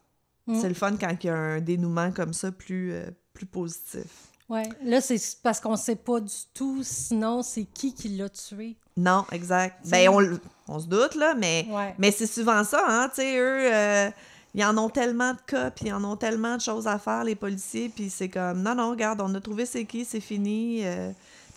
Mm. 0.48 0.62
C'est 0.62 0.70
le 0.70 0.74
fun 0.76 0.96
quand 0.98 1.16
il 1.24 1.28
y 1.28 1.30
a 1.30 1.36
un 1.36 1.60
dénouement 1.62 2.12
comme 2.12 2.34
ça 2.34 2.52
plus, 2.52 2.92
euh, 2.94 3.06
plus 3.34 3.46
positif. 3.46 4.06
Ouais. 4.50 4.64
Là, 4.84 5.02
c'est 5.02 5.20
parce 5.44 5.60
qu'on 5.60 5.76
sait 5.76 5.98
pas 5.98 6.22
du 6.22 6.34
tout, 6.54 6.80
sinon, 6.82 7.42
c'est 7.44 7.66
qui 7.66 7.94
qui 7.94 8.10
l'a 8.10 8.30
tué. 8.30 8.78
Non, 8.96 9.26
exact. 9.32 9.86
Ben, 9.88 10.08
on, 10.10 10.40
on 10.70 10.80
se 10.80 10.88
doute, 10.88 11.16
là, 11.16 11.36
mais, 11.36 11.68
Ouais. 11.70 11.94
mais 11.98 12.12
c'est 12.12 12.28
souvent 12.28 12.64
ça, 12.64 12.84
hein, 12.88 13.10
tu 13.14 13.22
sais, 13.22 13.38
eux, 13.38 13.74
euh, 13.74 14.10
ils 14.58 14.66
en 14.66 14.78
ont 14.78 14.90
tellement 14.90 15.34
de 15.34 15.40
cas, 15.46 15.72
puis 15.72 15.86
ils 15.88 15.94
en 15.94 16.04
ont 16.04 16.16
tellement 16.18 16.56
de 16.58 16.62
choses 16.62 16.88
à 16.88 16.98
faire, 17.00 17.24
les 17.24 17.36
policiers, 17.36 17.90
puis 17.90 18.10
c'est 18.10 18.28
comme, 18.30 18.62
non, 18.64 18.74
non, 18.76 18.90
regarde, 18.90 19.22
on 19.22 19.34
a 19.36 19.40
trouvé 19.40 19.66
c'est 19.66 19.86
qui, 19.86 20.04
c'est 20.04 20.20
fini. 20.20 20.82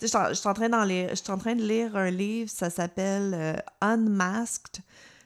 je 0.01 0.07
suis 0.07 0.17
en- 0.17 0.53
train 0.53 1.55
de 1.55 1.63
lire 1.63 1.95
un 1.97 2.09
livre, 2.11 2.49
ça 2.49 2.69
s'appelle 2.69 3.33
euh, 3.33 3.53
Unmasked. 3.81 4.81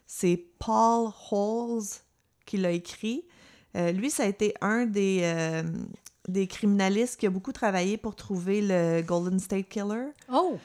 C'est 0.08 0.42
Paul 0.60 1.12
Holes 1.32 1.84
qui 2.46 2.58
l'a 2.58 2.72
écrit. 2.72 3.26
Euh, 3.76 3.92
lui, 3.92 4.10
ça 4.10 4.24
a 4.24 4.28
été 4.28 4.54
un 4.62 4.86
des, 4.86 5.22
euh, 5.24 5.64
des 6.28 6.48
criminalistes 6.48 7.20
qui 7.20 7.26
a 7.26 7.30
beaucoup 7.30 7.52
travaillé 7.52 7.98
pour 7.98 8.16
trouver 8.16 8.62
le 8.62 9.02
Golden 9.02 9.40
State 9.40 9.68
Killer. 9.68 10.08
Oh! 10.32 10.58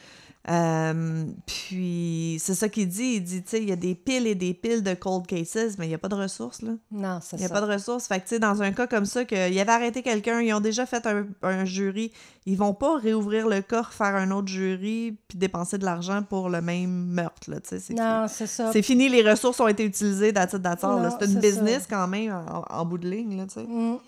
Euh, 0.49 1.27
puis 1.47 2.39
c'est 2.41 2.55
ça 2.55 2.69
qu'il 2.69 2.89
dit. 2.89 3.17
Il 3.17 3.23
dit, 3.23 3.43
tu 3.43 3.51
sais, 3.51 3.63
il 3.63 3.69
y 3.69 3.73
a 3.73 3.77
des 3.77 3.95
piles 3.95 4.27
et 4.27 4.35
des 4.35 4.55
piles 4.55 4.83
de 4.83 4.95
cold 4.95 5.27
cases, 5.27 5.77
mais 5.79 5.85
il 5.85 5.89
n'y 5.89 5.95
a 5.95 5.99
pas 5.99 6.09
de 6.09 6.15
ressources, 6.15 6.63
là. 6.63 6.73
Non, 6.91 7.19
c'est 7.23 7.37
Il 7.37 7.41
n'y 7.41 7.45
a 7.45 7.49
ça. 7.49 7.55
pas 7.55 7.61
de 7.67 7.71
ressources. 7.71 8.07
Fait 8.07 8.19
que, 8.19 8.25
tu 8.25 8.29
sais, 8.31 8.39
dans 8.39 8.63
un 8.63 8.73
cas 8.73 8.87
comme 8.87 9.05
ça, 9.05 9.25
qu'il 9.27 9.37
avait 9.37 9.71
arrêté 9.71 10.03
quelqu'un, 10.03 10.41
ils 10.41 10.53
ont 10.55 10.61
déjà 10.61 10.87
fait 10.87 11.07
un, 11.07 11.27
un 11.43 11.65
jury, 11.67 12.11
ils 12.47 12.57
vont 12.57 12.73
pas 12.73 12.97
réouvrir 12.97 13.49
le 13.49 13.61
cas, 13.61 13.83
faire 13.83 14.15
un 14.17 14.31
autre 14.31 14.49
jury, 14.49 15.19
puis 15.29 15.37
dépenser 15.37 15.77
de 15.77 15.85
l'argent 15.85 16.23
pour 16.23 16.49
le 16.49 16.63
même 16.63 16.91
meurtre, 17.09 17.51
là, 17.51 17.61
tu 17.61 17.69
sais. 17.69 17.79
c'est 17.79 17.95
Non, 17.95 18.27
c'est 18.27 18.47
ça. 18.47 18.71
C'est 18.73 18.83
fini, 18.83 19.11
les 19.11 19.29
ressources 19.29 19.61
ont 19.61 19.69
été 19.69 19.85
utilisées, 19.85 20.33
that's 20.33 20.55
it, 20.55 20.63
that's 20.63 20.83
all, 20.83 21.07
C'est 21.21 21.27
une 21.27 21.41
business 21.41 21.87
quand 21.89 22.09
même, 22.09 22.33
en, 22.33 22.65
en 22.69 22.85
bout 22.87 22.99
de 22.99 23.09
ligne, 23.11 23.37
là, 23.37 23.45
tu 23.47 23.55
sais. 23.61 23.67
Mm. 23.67 23.99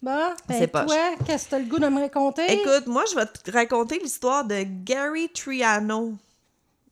Bon, 0.00 0.30
ben 0.48 0.58
C'est 0.58 0.70
toi, 0.70 0.86
qu'est-ce 1.26 1.46
que 1.46 1.50
t'as 1.50 1.58
le 1.58 1.64
goût 1.64 1.78
de 1.78 1.88
me 1.88 2.00
raconter? 2.00 2.42
Écoute, 2.52 2.86
moi, 2.86 3.04
je 3.10 3.16
vais 3.16 3.26
te 3.26 3.50
raconter 3.50 3.98
l'histoire 3.98 4.44
de 4.44 4.64
Gary 4.84 5.28
Triano. 5.30 6.14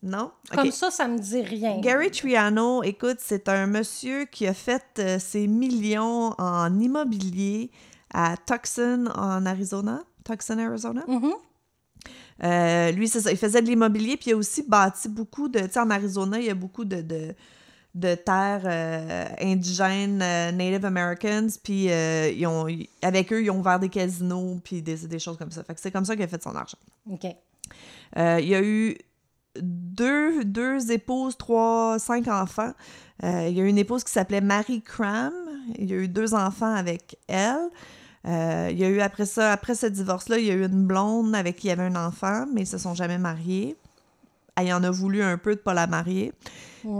Non? 0.02 0.30
Comme 0.52 0.70
ça, 0.70 0.90
ça 0.90 1.08
me 1.08 1.18
dit 1.18 1.42
rien. 1.42 1.80
Gary 1.80 2.10
Triano, 2.10 2.82
écoute, 2.82 3.18
c'est 3.20 3.48
un 3.48 3.66
monsieur 3.66 4.24
qui 4.24 4.46
a 4.46 4.54
fait 4.54 4.84
euh, 4.98 5.18
ses 5.18 5.46
millions 5.46 6.34
en 6.38 6.78
immobilier 6.78 7.70
à 8.12 8.36
Tucson, 8.36 9.08
en 9.14 9.46
Arizona. 9.46 10.02
Tucson, 10.24 10.58
Arizona? 10.58 11.04
Mhm. 11.06 11.32
Euh, 12.44 12.90
lui, 12.92 13.08
c'est 13.08 13.20
ça. 13.20 13.30
Il 13.30 13.38
faisait 13.38 13.62
de 13.62 13.66
l'immobilier, 13.66 14.16
puis 14.16 14.30
il 14.30 14.34
a 14.34 14.36
aussi 14.36 14.62
bâti 14.62 15.08
beaucoup 15.08 15.48
de. 15.48 15.60
Tu 15.60 15.72
sais, 15.72 15.80
en 15.80 15.90
Arizona, 15.90 16.38
il 16.38 16.46
y 16.46 16.50
a 16.50 16.54
beaucoup 16.54 16.84
de, 16.84 17.00
de, 17.00 17.34
de 17.96 18.14
terres 18.14 18.62
euh, 18.66 19.24
indigènes, 19.40 20.20
euh, 20.22 20.52
Native 20.52 20.84
Americans, 20.84 21.48
puis 21.62 21.90
euh, 21.90 22.30
ils 22.30 22.46
ont, 22.46 22.66
avec 23.00 23.32
eux, 23.32 23.42
ils 23.42 23.50
ont 23.50 23.58
ouvert 23.58 23.80
des 23.80 23.88
casinos, 23.88 24.60
puis 24.62 24.82
des, 24.82 24.96
des 24.96 25.18
choses 25.18 25.38
comme 25.38 25.50
ça. 25.50 25.64
Fait 25.64 25.74
que 25.74 25.80
c'est 25.80 25.90
comme 25.90 26.04
ça 26.04 26.14
qu'il 26.14 26.24
a 26.24 26.28
fait 26.28 26.42
son 26.42 26.54
argent. 26.54 26.78
OK. 27.10 27.24
Il 27.24 28.46
y 28.46 28.54
a 28.54 28.62
eu 28.62 28.98
deux, 29.60 30.44
deux 30.44 30.92
épouses, 30.92 31.38
trois, 31.38 31.98
cinq 31.98 32.28
enfants. 32.28 32.72
Il 33.22 33.50
y 33.50 33.60
a 33.60 33.64
eu 33.64 33.68
une 33.68 33.78
épouse 33.78 34.04
qui 34.04 34.12
s'appelait 34.12 34.42
Marie 34.42 34.82
Cram. 34.82 35.32
Il 35.78 35.90
y 35.90 35.94
a 35.94 35.96
eu 35.96 36.08
deux 36.08 36.34
enfants 36.34 36.72
avec 36.72 37.18
elle. 37.28 37.70
Il 38.24 38.78
y 38.78 38.84
a 38.84 38.88
eu 38.88 39.00
après 39.00 39.26
ça, 39.26 39.52
après 39.52 39.74
ce 39.74 39.86
divorce-là, 39.86 40.38
il 40.38 40.46
y 40.46 40.50
a 40.50 40.54
eu 40.54 40.66
une 40.66 40.86
blonde 40.86 41.34
avec 41.34 41.56
qui 41.56 41.66
il 41.66 41.70
y 41.70 41.72
avait 41.72 41.84
un 41.84 41.96
enfant, 41.96 42.44
mais 42.52 42.62
ils 42.62 42.66
se 42.66 42.78
sont 42.78 42.94
jamais 42.94 43.18
mariés. 43.18 43.76
Elle 44.56 44.72
en 44.72 44.82
a 44.82 44.90
voulu 44.90 45.22
un 45.22 45.38
peu 45.38 45.54
de 45.54 45.60
pas 45.60 45.74
la 45.74 45.86
marier. 45.86 46.32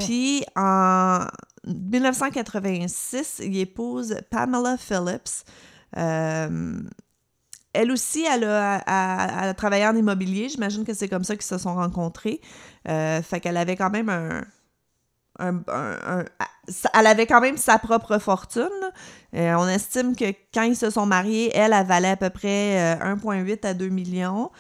Puis 0.01 0.45
en 0.57 1.21
1986, 1.67 3.41
il 3.45 3.57
épouse 3.59 4.17
Pamela 4.31 4.77
Phillips. 4.77 5.45
Euh, 5.97 6.81
elle 7.73 7.91
aussi, 7.93 8.25
elle 8.25 8.45
a, 8.45 9.55
travaillé 9.55 9.87
en 9.87 9.95
immobilier. 9.95 10.49
J'imagine 10.49 10.85
que 10.85 10.95
c'est 10.95 11.09
comme 11.09 11.25
ça 11.25 11.35
qu'ils 11.35 11.45
se 11.45 11.59
sont 11.59 11.75
rencontrés. 11.75 12.41
Euh, 12.89 13.21
fait 13.23 13.41
qu'elle 13.41 13.57
avait 13.57 13.77
quand 13.77 13.91
même 13.91 14.09
un, 14.09 14.43
un- 15.39 15.63
un- 15.69 16.21
un- 16.21 16.25
elle 16.95 17.07
avait 17.07 17.27
quand 17.27 17.41
même 17.41 17.57
sa 17.59 17.79
propre 17.79 18.19
fortune. 18.19 18.69
Euh, 19.35 19.55
on 19.55 19.69
estime 19.69 20.17
que 20.17 20.33
quand 20.55 20.63
ils 20.63 20.77
se 20.77 20.89
sont 20.91 21.07
mariés, 21.07 21.51
elle, 21.55 21.73
elle 21.75 21.87
valait 21.87 22.09
à 22.11 22.17
peu 22.17 22.31
près 22.31 22.97
euh, 22.97 23.15
1,8 23.15 23.65
à 23.67 23.75
2 23.75 23.89
millions, 23.89 24.51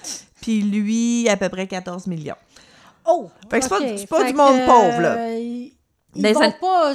puis 0.43 0.61
lui, 0.63 1.29
à 1.29 1.37
peu 1.37 1.49
près 1.49 1.67
14 1.67 2.07
millions. 2.07 2.37
Oh! 3.09 3.31
Fait 3.51 3.59
que 3.59 3.65
c'est 3.65 3.69
pas- 3.69 3.79
ok. 3.81 3.95
c'est 3.99 4.07
pas 4.07 4.21
Fait 4.25 4.31
du 4.33 4.37
monde 4.37 4.59
pauvre, 4.67 5.01
là. 5.01 5.15
euh, 5.17 5.39
Ils 5.39 6.33
vont 6.33 6.43
an- 6.43 6.53
pas 6.61 6.93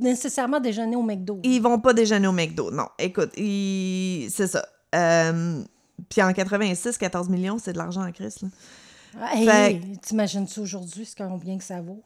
nécessairement 0.00 0.60
déjeuner 0.60 0.96
au 0.96 1.02
McDo. 1.02 1.40
Ils 1.44 1.60
vont 1.62 1.78
pas 1.78 1.92
déjeuner 1.92 2.26
au 2.26 2.32
McDo, 2.32 2.70
non. 2.70 2.86
Écoute, 2.98 3.30
ils- 3.36 4.28
c'est 4.30 4.46
ça. 4.48 4.64
Euh, 4.94 5.62
Puis 6.08 6.22
en 6.22 6.32
86, 6.32 6.96
14 6.96 7.28
millions, 7.28 7.58
c'est 7.58 7.74
de 7.74 7.78
l'argent 7.78 8.02
en 8.06 8.10
crise, 8.10 8.40
là. 8.42 8.48
Ah, 9.20 9.34
hey, 9.36 9.46
Fait- 9.46 9.80
T'imagines-tu 10.02 10.60
aujourd'hui 10.60 11.04
ce 11.04 11.14
combien 11.14 11.58
que 11.58 11.64
ça 11.64 11.80
vaut? 11.82 12.02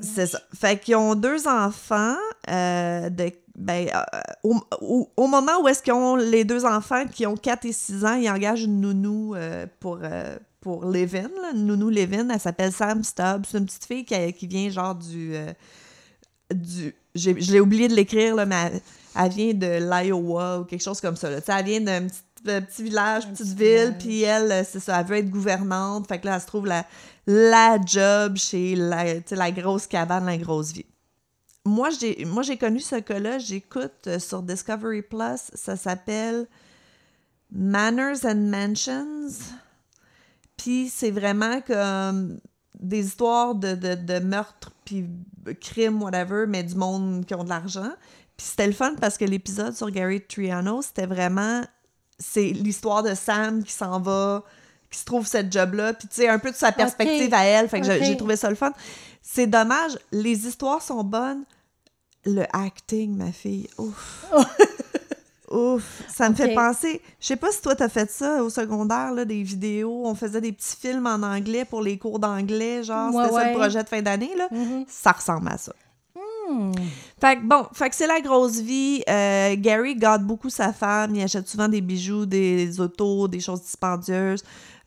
C'est 0.00 0.26
ça. 0.26 0.40
Fait 0.54 0.78
qu'ils 0.80 0.96
ont 0.96 1.14
deux 1.14 1.46
enfants. 1.46 2.16
euh, 2.50 3.08
de, 3.10 3.30
ben, 3.54 3.86
euh, 3.94 4.20
au, 4.42 4.56
au- 4.80 5.08
au 5.16 5.26
moment 5.28 5.52
où 5.62 5.68
est-ce 5.68 5.80
qu'ils 5.82 5.92
ont 5.92 6.16
les 6.16 6.44
deux 6.44 6.64
enfants 6.64 7.04
qui 7.06 7.24
ont 7.26 7.36
4 7.36 7.64
et 7.66 7.72
6 7.72 8.04
ans, 8.04 8.14
ils 8.14 8.28
engagent 8.28 8.64
une 8.64 8.80
nounou 8.80 9.34
euh, 9.36 9.66
pour, 9.78 10.00
euh, 10.02 10.36
pour 10.62 10.86
Levin. 10.86 11.28
là, 11.42 11.52
nounou 11.54 11.90
Levin, 11.90 12.30
elle 12.30 12.40
s'appelle 12.40 12.72
Sam 12.72 13.04
Stubbs. 13.04 13.44
C'est 13.50 13.58
une 13.58 13.66
petite 13.66 13.84
fille 13.84 14.04
qui, 14.06 14.32
qui 14.32 14.46
vient 14.46 14.70
genre 14.70 14.94
du... 14.94 15.34
euh, 15.34 15.52
du 16.54 16.94
j'ai- 17.14 17.38
je 17.40 17.52
l'ai 17.52 17.60
oublié 17.60 17.88
de 17.88 17.94
l'écrire, 17.94 18.34
là, 18.34 18.46
mais 18.46 18.54
elle, 18.72 18.80
elle 19.24 19.30
vient 19.32 19.52
de 19.54 19.90
l'Iowa 19.90 20.60
ou 20.60 20.64
quelque 20.64 20.82
chose 20.82 21.00
comme 21.00 21.16
ça. 21.16 21.28
là. 21.30 21.40
Elle 21.46 21.64
vient 21.66 21.80
d'un 21.80 22.06
petit, 22.06 22.22
petit 22.44 22.82
village, 22.82 23.28
petite 23.28 23.54
petit 23.54 23.54
ville, 23.54 23.94
puis 23.98 24.22
elle, 24.22 24.50
euh, 24.50 24.62
c'est 24.66 24.80
ça, 24.80 24.98
elle 25.00 25.06
veut 25.06 25.16
être 25.16 25.28
gouvernante. 25.30 26.08
Fait 26.08 26.18
que 26.18 26.26
là, 26.26 26.36
elle 26.36 26.40
se 26.40 26.46
trouve 26.46 26.66
la, 26.66 26.86
la 27.26 27.78
job 27.84 28.36
chez 28.36 28.74
la, 28.76 29.04
la 29.30 29.50
grosse 29.50 29.86
cabane, 29.86 30.24
la 30.24 30.38
grosse 30.38 30.72
vie. 30.72 30.86
Moi, 31.64 31.90
j'ai 31.90 32.24
moi 32.24 32.42
j'ai 32.42 32.56
connu 32.56 32.80
ce 32.80 32.96
cas-là, 32.96 33.38
j'écoute 33.38 34.06
euh, 34.08 34.18
sur 34.18 34.42
Discovery 34.42 35.02
Plus, 35.02 35.50
ça 35.54 35.76
s'appelle 35.76 36.46
Manners 37.52 38.24
and 38.24 38.46
Mansions. 38.50 39.28
Puis 40.56 40.88
c'est 40.94 41.10
vraiment 41.10 41.60
comme 41.62 42.38
des 42.78 43.06
histoires 43.06 43.54
de, 43.54 43.74
de, 43.74 43.94
de 43.94 44.18
meurtres, 44.20 44.72
puis 44.84 45.06
crimes, 45.60 46.02
whatever, 46.02 46.46
mais 46.48 46.62
du 46.62 46.74
monde 46.74 47.24
qui 47.26 47.34
ont 47.34 47.44
de 47.44 47.48
l'argent. 47.48 47.90
Puis 48.36 48.46
c'était 48.48 48.66
le 48.66 48.72
fun 48.72 48.94
parce 49.00 49.18
que 49.18 49.24
l'épisode 49.24 49.74
sur 49.74 49.90
Gary 49.90 50.20
Triano, 50.20 50.82
c'était 50.82 51.06
vraiment... 51.06 51.62
C'est 52.18 52.50
l'histoire 52.50 53.02
de 53.02 53.14
Sam 53.14 53.62
qui 53.64 53.72
s'en 53.72 54.00
va, 54.00 54.44
qui 54.90 54.98
se 54.98 55.04
trouve 55.04 55.26
cette 55.26 55.52
job-là, 55.52 55.92
puis 55.94 56.06
tu 56.08 56.16
sais, 56.16 56.28
un 56.28 56.38
peu 56.38 56.50
de 56.50 56.56
sa 56.56 56.70
perspective 56.70 57.32
à 57.34 57.44
elle. 57.44 57.68
Fait 57.68 57.80
que 57.80 57.86
j'ai- 57.86 58.16
trouvé 58.16 58.36
ça 58.36 58.48
le 58.48 58.54
fun. 58.56 58.72
C'est 59.22 59.46
dommage, 59.46 59.98
les 60.12 60.46
histoires 60.46 60.82
sont 60.82 61.02
bonnes. 61.04 61.44
Le 62.24 62.44
acting, 62.52 63.16
ma 63.16 63.32
fille, 63.32 63.68
ouf. 63.78 64.26
Ouf, 65.52 66.02
ça 66.08 66.30
me 66.30 66.34
fait 66.34 66.54
penser. 66.54 67.02
Je 67.20 67.26
sais 67.26 67.36
pas 67.36 67.50
si 67.52 67.60
toi 67.60 67.74
t'as 67.74 67.88
fait 67.88 68.10
ça 68.10 68.42
au 68.42 68.48
secondaire, 68.48 69.12
là, 69.12 69.24
des 69.24 69.42
vidéos. 69.42 70.02
On 70.04 70.14
faisait 70.14 70.40
des 70.40 70.52
petits 70.52 70.76
films 70.80 71.06
en 71.06 71.22
anglais 71.22 71.64
pour 71.64 71.82
les 71.82 71.98
cours 71.98 72.18
d'anglais, 72.18 72.82
genre 72.82 73.14
Ouais, 73.14 73.24
c'était 73.24 73.36
ça 73.36 73.52
le 73.52 73.58
projet 73.58 73.82
de 73.82 73.88
fin 73.88 74.02
d'année 74.02 74.32
là. 74.36 74.48
Mhm. 74.50 74.84
Ça 74.88 75.12
ressemble 75.12 75.48
à 75.48 75.58
ça. 75.58 75.72
Hmm. 76.48 76.72
Fait 77.20 77.36
que 77.36 77.42
bon, 77.42 77.66
fait 77.72 77.88
que 77.90 77.94
c'est 77.94 78.06
la 78.06 78.20
grosse 78.20 78.60
vie. 78.60 79.02
Euh, 79.08 79.54
Gary 79.58 79.94
garde 79.94 80.24
beaucoup 80.24 80.50
sa 80.50 80.72
femme. 80.72 81.14
Il 81.14 81.22
achète 81.22 81.46
souvent 81.48 81.68
des 81.68 81.80
bijoux, 81.80 82.26
des 82.26 82.80
autos, 82.80 83.28
des 83.28 83.40
choses 83.40 83.62
dispendieuses. 83.62 84.42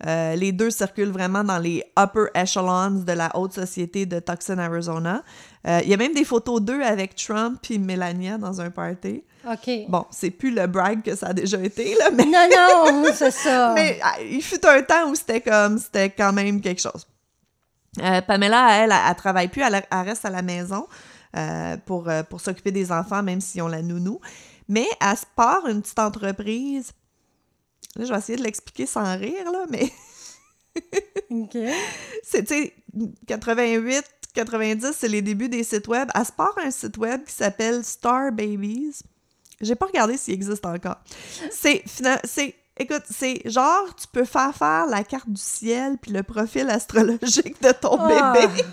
Euh, 0.05 0.36
les 0.36 0.51
deux 0.51 0.70
circulent 0.70 1.11
vraiment 1.11 1.43
dans 1.43 1.57
les 1.57 1.84
upper 1.97 2.26
echelons 2.36 3.03
de 3.05 3.11
la 3.13 3.32
haute 3.38 3.53
société 3.53 4.05
de 4.05 4.20
Tucson, 4.20 4.57
Arizona. 4.57 5.24
Euh, 5.68 5.80
Il 5.84 5.89
y 5.89 5.93
a 5.93 5.97
même 5.97 6.13
des 6.13 6.26
photos 6.26 6.61
d'eux 6.61 6.82
avec 6.82 7.16
Trump 7.16 7.59
et 7.70 7.78
Melania 7.78 8.38
dans 8.38 8.59
un 8.59 8.70
party. 8.70 9.24
OK. 9.45 9.69
Bon, 9.87 10.05
c'est 10.09 10.31
plus 10.31 10.51
le 10.51 10.67
brag 10.67 11.03
que 11.03 11.15
ça 11.15 11.27
a 11.27 11.33
déjà 11.33 11.61
été, 11.61 11.95
là, 11.95 12.11
mais, 12.11 12.25
Non, 12.25 12.47
non, 12.49 13.05
c'est 13.13 13.31
ça. 13.31 13.73
mais 13.73 13.99
ah, 14.03 14.15
il 14.21 14.41
fut 14.41 14.65
un 14.65 14.81
temps 14.81 15.09
où 15.09 15.15
c'était 15.15 15.41
comme, 15.41 15.77
c'était 15.77 16.09
quand 16.09 16.33
même 16.33 16.61
quelque 16.61 16.81
chose. 16.81 17.07
Euh, 18.01 18.21
Pamela, 18.21 18.83
elle, 18.83 18.91
elle, 18.91 18.97
elle 19.09 19.15
travaille 19.15 19.47
plus, 19.47 19.61
elle, 19.61 19.75
elle 19.75 19.99
reste 19.99 20.25
à 20.25 20.29
la 20.29 20.41
maison 20.41 20.87
euh, 21.37 21.77
pour, 21.85 22.09
euh, 22.09 22.23
pour 22.23 22.41
s'occuper 22.41 22.71
des 22.71 22.91
enfants, 22.91 23.23
même 23.23 23.41
s'ils 23.41 23.61
ont 23.61 23.67
la 23.67 23.81
nounou. 23.81 24.19
Mais 24.67 24.87
elle 24.99 25.17
se 25.17 25.25
part 25.35 25.67
une 25.67 25.81
petite 25.81 25.99
entreprise. 25.99 26.91
Là, 27.95 28.05
je 28.05 28.11
vais 28.11 28.19
essayer 28.19 28.37
de 28.37 28.43
l'expliquer 28.43 28.85
sans 28.85 29.17
rire, 29.17 29.51
là, 29.51 29.65
mais 29.69 29.91
OK. 31.29 31.57
c'est, 32.23 32.43
tu 32.43 32.53
sais, 32.53 32.73
88, 33.27 34.03
90, 34.33 34.91
c'est 34.97 35.07
les 35.07 35.21
débuts 35.21 35.49
des 35.49 35.63
sites 35.63 35.87
web. 35.87 36.09
Elle 36.13 36.25
se 36.25 36.31
part 36.31 36.57
un 36.57 36.71
site 36.71 36.97
web 36.97 37.23
qui 37.23 37.33
s'appelle 37.33 37.83
Star 37.85 38.31
Babies. 38.31 39.01
J'ai 39.66 39.76
pas 39.76 39.86
regardé 39.88 40.18
s'il 40.18 40.34
existe 40.34 40.66
encore. 40.66 40.97
C'est, 41.51 41.84
c'est, 41.86 42.55
écoute, 42.78 43.03
c'est 43.09 43.41
genre, 43.45 43.86
tu 43.99 44.07
peux 44.11 44.26
faire 44.26 44.53
faire 44.55 44.86
la 44.88 45.03
carte 45.03 45.30
du 45.30 45.41
ciel 45.41 45.97
puis 46.01 46.11
le 46.11 46.24
profil 46.24 46.70
astrologique 46.70 47.61
de 47.61 47.72
ton 47.72 47.97
Ah, 47.99 48.34
bébé. 48.34 48.63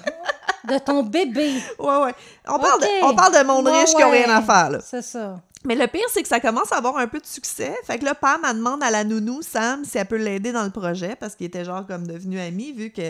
de 0.68 0.78
ton 0.78 1.02
bébé. 1.02 1.54
Ouais, 1.78 1.96
ouais. 2.04 2.14
On 2.48 2.58
parle, 2.58 2.80
de, 2.80 3.04
on 3.04 3.14
parle 3.16 3.34
de 3.38 3.44
monde 3.46 3.66
Ouais, 3.66 3.80
riche 3.80 3.94
qui 3.94 4.04
ont 4.04 4.10
rien 4.10 4.28
à 4.30 4.42
faire, 4.42 4.70
là. 4.70 4.78
C'est 4.84 5.02
ça. 5.02 5.40
Mais 5.64 5.76
le 5.76 5.86
pire, 5.86 6.02
c'est 6.12 6.22
que 6.22 6.28
ça 6.28 6.40
commence 6.40 6.72
à 6.72 6.76
avoir 6.78 6.96
un 6.96 7.06
peu 7.06 7.20
de 7.20 7.26
succès. 7.26 7.72
Fait 7.84 7.96
que 7.98 8.04
là, 8.04 8.16
Pam, 8.16 8.40
elle 8.48 8.56
demande 8.56 8.82
à 8.82 8.90
la 8.90 9.04
nounou, 9.04 9.42
Sam, 9.42 9.84
si 9.84 9.96
elle 9.96 10.06
peut 10.06 10.16
l'aider 10.16 10.50
dans 10.50 10.64
le 10.64 10.70
projet, 10.70 11.14
parce 11.14 11.36
qu'ils 11.36 11.46
étaient 11.46 11.64
genre 11.64 11.86
comme 11.86 12.04
devenus 12.06 12.40
amis, 12.40 12.72
vu 12.72 12.90
que 12.90 13.02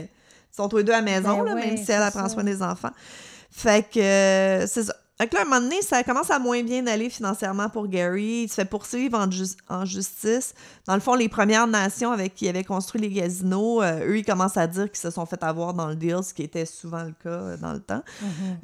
sont 0.54 0.68
tous 0.68 0.76
les 0.78 0.84
deux 0.84 0.92
à 0.92 0.96
la 0.96 1.02
maison, 1.02 1.38
Ben 1.38 1.44
là, 1.46 1.54
ouais, 1.54 1.66
même 1.66 1.76
si 1.82 1.90
elle, 1.90 2.02
elle 2.02 2.10
prend 2.12 2.28
soin 2.28 2.44
des 2.44 2.62
enfants. 2.62 2.90
Fait 3.50 3.82
que 3.90 3.98
euh, 4.00 4.66
c'est 4.66 4.84
ça. 4.84 4.94
Que 5.18 5.34
là, 5.36 5.42
à 5.42 5.42
un 5.42 5.44
moment 5.44 5.60
donné, 5.60 5.80
ça 5.82 6.02
commence 6.02 6.32
à 6.32 6.40
moins 6.40 6.64
bien 6.64 6.84
aller 6.88 7.08
financièrement 7.08 7.68
pour 7.68 7.86
Gary. 7.86 8.42
Il 8.44 8.48
se 8.48 8.54
fait 8.54 8.64
poursuivre 8.64 9.16
en, 9.16 9.30
jus- 9.30 9.56
en 9.68 9.84
justice. 9.84 10.52
Dans 10.88 10.94
le 10.94 11.00
fond, 11.00 11.14
les 11.14 11.28
Premières 11.28 11.68
Nations 11.68 12.10
avec 12.10 12.34
qui 12.34 12.46
il 12.46 12.48
avait 12.48 12.64
construit 12.64 13.00
les 13.00 13.12
casinos, 13.12 13.82
euh, 13.82 14.04
eux, 14.04 14.18
ils 14.18 14.24
commencent 14.24 14.56
à 14.56 14.66
dire 14.66 14.90
qu'ils 14.90 14.98
se 14.98 15.10
sont 15.10 15.24
fait 15.24 15.40
avoir 15.44 15.74
dans 15.74 15.86
le 15.86 15.94
deal, 15.94 16.18
ce 16.24 16.34
qui 16.34 16.42
était 16.42 16.66
souvent 16.66 17.04
le 17.04 17.12
cas 17.22 17.28
euh, 17.30 17.56
dans 17.56 17.72
le 17.72 17.78
temps. 17.78 18.02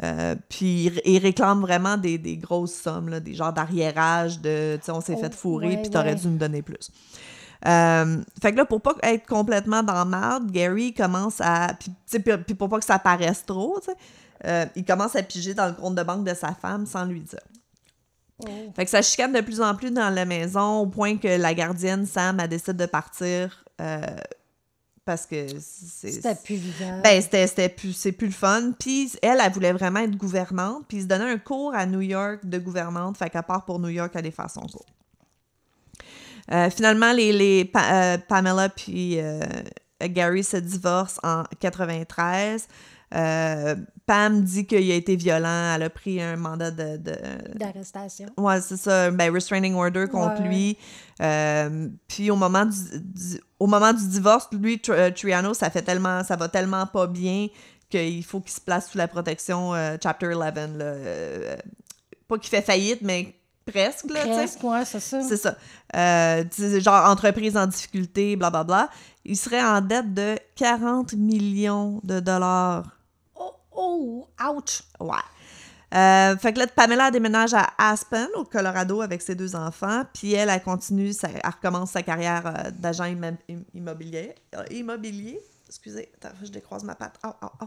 Euh, 0.02 0.34
puis 0.48 0.90
ils- 1.04 1.18
réclament 1.18 1.60
vraiment 1.60 1.96
des, 1.96 2.18
des 2.18 2.36
grosses 2.36 2.74
sommes, 2.74 3.08
là, 3.08 3.20
des 3.20 3.34
genres 3.34 3.52
d'arriérage, 3.52 4.40
de 4.40 4.76
tu 4.80 4.86
sais, 4.86 4.90
on 4.90 5.00
s'est 5.00 5.14
Oh, 5.16 5.20
fait 5.20 5.34
fourrer, 5.34 5.68
ouais, 5.68 5.76
puis 5.82 5.90
t'aurais 5.90 6.08
ouais. 6.08 6.14
dû 6.16 6.26
nous 6.26 6.38
donner 6.38 6.62
plus. 6.62 6.90
Euh, 7.66 8.18
fait 8.42 8.52
que 8.52 8.56
là, 8.56 8.64
pour 8.64 8.80
pas 8.80 8.94
être 9.02 9.26
complètement 9.26 9.82
dans 9.84 9.94
la 9.94 10.04
merde, 10.04 10.50
Gary 10.50 10.92
commence 10.94 11.40
à. 11.40 11.72
Puis- 11.78 11.92
puis 12.46 12.54
pour 12.54 12.68
pas 12.68 12.78
que 12.78 12.84
ça 12.84 12.98
paraisse 12.98 13.44
trop, 13.46 13.78
tu 13.80 13.86
sais, 13.92 13.96
euh, 14.44 14.66
il 14.76 14.84
commence 14.84 15.16
à 15.16 15.22
piger 15.22 15.54
dans 15.54 15.66
le 15.66 15.72
compte 15.72 15.94
de 15.94 16.02
banque 16.02 16.24
de 16.24 16.34
sa 16.34 16.54
femme 16.54 16.86
sans 16.86 17.04
lui 17.04 17.20
dire. 17.20 17.40
Oh. 18.40 18.72
Fait 18.76 18.84
que 18.84 18.90
ça 18.90 19.02
chicane 19.02 19.32
de 19.32 19.40
plus 19.40 19.60
en 19.60 19.74
plus 19.74 19.90
dans 19.90 20.10
la 20.10 20.24
maison, 20.24 20.78
au 20.78 20.86
point 20.86 21.16
que 21.16 21.26
la 21.26 21.54
gardienne, 21.54 22.06
Sam, 22.06 22.38
elle 22.38 22.48
décide 22.48 22.76
de 22.76 22.86
partir 22.86 23.64
euh, 23.80 24.00
parce 25.04 25.26
que 25.26 25.46
c'est. 25.58 26.12
C'était 26.12 26.34
plus 26.36 26.54
vivant. 26.54 27.00
Ben, 27.02 27.20
c'était, 27.20 27.68
plus, 27.68 27.92
c'est 27.92 28.12
plus 28.12 28.28
le 28.28 28.32
fun. 28.32 28.72
Puis 28.78 29.12
elle, 29.22 29.40
elle 29.42 29.52
voulait 29.52 29.72
vraiment 29.72 30.00
être 30.00 30.16
gouvernante. 30.16 30.84
Puis 30.86 30.98
il 30.98 31.02
se 31.02 31.06
donnait 31.08 31.30
un 31.30 31.38
cours 31.38 31.74
à 31.74 31.84
New 31.86 32.00
York 32.00 32.40
de 32.44 32.58
gouvernante. 32.58 33.16
Fait 33.16 33.28
qu'à 33.30 33.42
part 33.42 33.64
pour 33.64 33.80
New 33.80 33.88
York, 33.88 34.12
elle 34.14 34.20
allait 34.20 34.30
faire 34.30 34.50
son 34.50 34.60
cours. 34.60 34.86
Euh, 36.52 36.70
finalement, 36.70 37.12
les, 37.12 37.32
les 37.32 37.64
Pa- 37.64 38.18
Pamela 38.18 38.68
puis 38.68 39.18
Gary 40.00 40.44
se 40.44 40.56
divorcent 40.58 41.18
en 41.24 41.42
93. 41.58 42.68
Euh, 43.14 43.74
Pam 44.06 44.42
dit 44.42 44.66
qu'il 44.66 44.90
a 44.90 44.94
été 44.94 45.16
violent. 45.16 45.74
Elle 45.74 45.82
a 45.84 45.90
pris 45.90 46.20
un 46.20 46.36
mandat 46.36 46.70
de- 46.70 46.96
de, 46.98 47.16
D'arrestation. 47.58 48.26
Ouais, 48.36 48.60
c'est 48.60 48.76
ça. 48.76 49.10
Ben, 49.10 49.32
restraining 49.32 49.74
order 49.74 50.06
contre 50.10 50.40
Ouais. 50.42 50.48
lui. 50.48 50.78
Euh, 51.22 51.88
puis 52.06 52.30
au 52.30 52.36
moment 52.36 52.64
du, 52.66 52.76
du- 53.00 53.40
au 53.58 53.66
moment 53.66 53.92
du 53.92 54.06
divorce, 54.08 54.48
lui, 54.52 54.76
Tr- 54.76 54.92
euh, 54.92 55.10
Triano, 55.10 55.52
ça 55.54 55.68
fait 55.70 55.82
tellement, 55.82 56.22
ça 56.24 56.36
va 56.36 56.48
tellement 56.48 56.86
pas 56.86 57.06
bien 57.06 57.48
qu'il 57.90 58.22
faut 58.24 58.40
qu'il 58.40 58.52
se 58.52 58.60
place 58.60 58.90
sous 58.90 58.98
la 58.98 59.08
protection 59.08 59.74
euh, 59.74 59.96
Chapter 60.02 60.34
11. 60.34 60.38
Là, 60.38 60.54
Euh, 60.84 61.56
pas 62.28 62.38
qu'il 62.38 62.50
fait 62.50 62.62
faillite, 62.62 63.00
mais 63.02 63.34
presque, 63.64 64.10
là. 64.10 64.20
Presque, 64.26 64.62
ouais, 64.64 64.84
c'est 64.84 65.00
ça. 65.00 65.22
C'est 65.22 65.36
ça. 65.38 65.56
Euh, 65.96 66.44
genre 66.80 67.08
entreprise 67.10 67.56
en 67.56 67.66
difficulté, 67.66 68.36
blablabla. 68.36 68.90
Il 69.24 69.36
serait 69.36 69.62
en 69.62 69.80
dette 69.80 70.12
de 70.14 70.36
40 70.56 71.14
millions 71.14 72.00
de 72.04 72.20
dollars. 72.20 72.84
Oh, 73.80 74.26
ouch. 74.50 74.82
Ouais. 75.00 75.16
Euh, 75.94 76.36
fait 76.36 76.52
que 76.52 76.58
là, 76.58 76.66
Pamela 76.66 77.10
déménage 77.10 77.54
à 77.54 77.66
Aspen, 77.78 78.26
au 78.34 78.44
Colorado, 78.44 79.00
avec 79.00 79.22
ses 79.22 79.34
deux 79.34 79.54
enfants. 79.56 80.02
Puis 80.12 80.34
elle, 80.34 80.50
elle 80.50 80.62
continue, 80.62 81.12
elle 81.22 81.40
recommence 81.50 81.92
sa 81.92 82.02
carrière 82.02 82.42
euh, 82.46 82.70
d'agent 82.72 83.04
immo- 83.04 83.38
im- 83.48 83.62
immobilier. 83.74 84.34
euh, 84.54 84.64
immobilier? 84.70 85.40
excusez, 85.66 86.10
attends, 86.16 86.34
je 86.42 86.48
décroise 86.50 86.82
ma 86.82 86.94
patte. 86.94 87.14
Oh, 87.24 87.30
oh, 87.42 87.46
oh. 87.62 87.66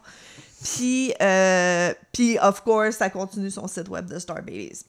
Puis, 0.64 1.14
euh, 1.22 1.93
puis, 2.12 2.38
of 2.39 2.62
course, 2.64 2.95
ça 2.97 3.09
continue 3.12 3.51
son 3.51 3.68
site 3.68 3.89
web 3.89 4.07
de 4.07 4.18
Star 4.18 4.38
Babies. 4.38 4.86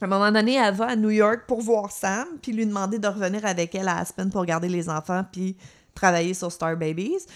À 0.00 0.06
un 0.06 0.08
moment 0.08 0.32
donné, 0.32 0.54
elle 0.54 0.74
va 0.74 0.86
à 0.88 0.96
New 0.96 1.10
York 1.10 1.42
pour 1.46 1.60
voir 1.60 1.90
Sam, 1.90 2.26
puis 2.42 2.52
lui 2.52 2.66
demander 2.66 2.98
de 2.98 3.06
revenir 3.08 3.44
avec 3.44 3.74
elle 3.74 3.88
à 3.88 3.98
Aspen 3.98 4.30
pour 4.30 4.44
garder 4.46 4.68
les 4.68 4.88
enfants, 4.88 5.24
puis 5.30 5.56
travailler 5.94 6.32
sur 6.34 6.50
Star 6.50 6.74
Babies. 6.76 7.26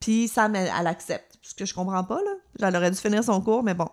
Puis 0.00 0.26
Sam, 0.28 0.54
elle, 0.56 0.70
elle 0.78 0.86
accepte. 0.86 1.29
Ce 1.42 1.54
que 1.54 1.64
je 1.64 1.74
comprends 1.74 2.04
pas, 2.04 2.18
là. 2.18 2.66
Elle 2.68 2.76
aurait 2.76 2.90
dû 2.90 2.98
finir 2.98 3.24
son 3.24 3.40
cours, 3.40 3.62
mais 3.62 3.74
bon. 3.74 3.88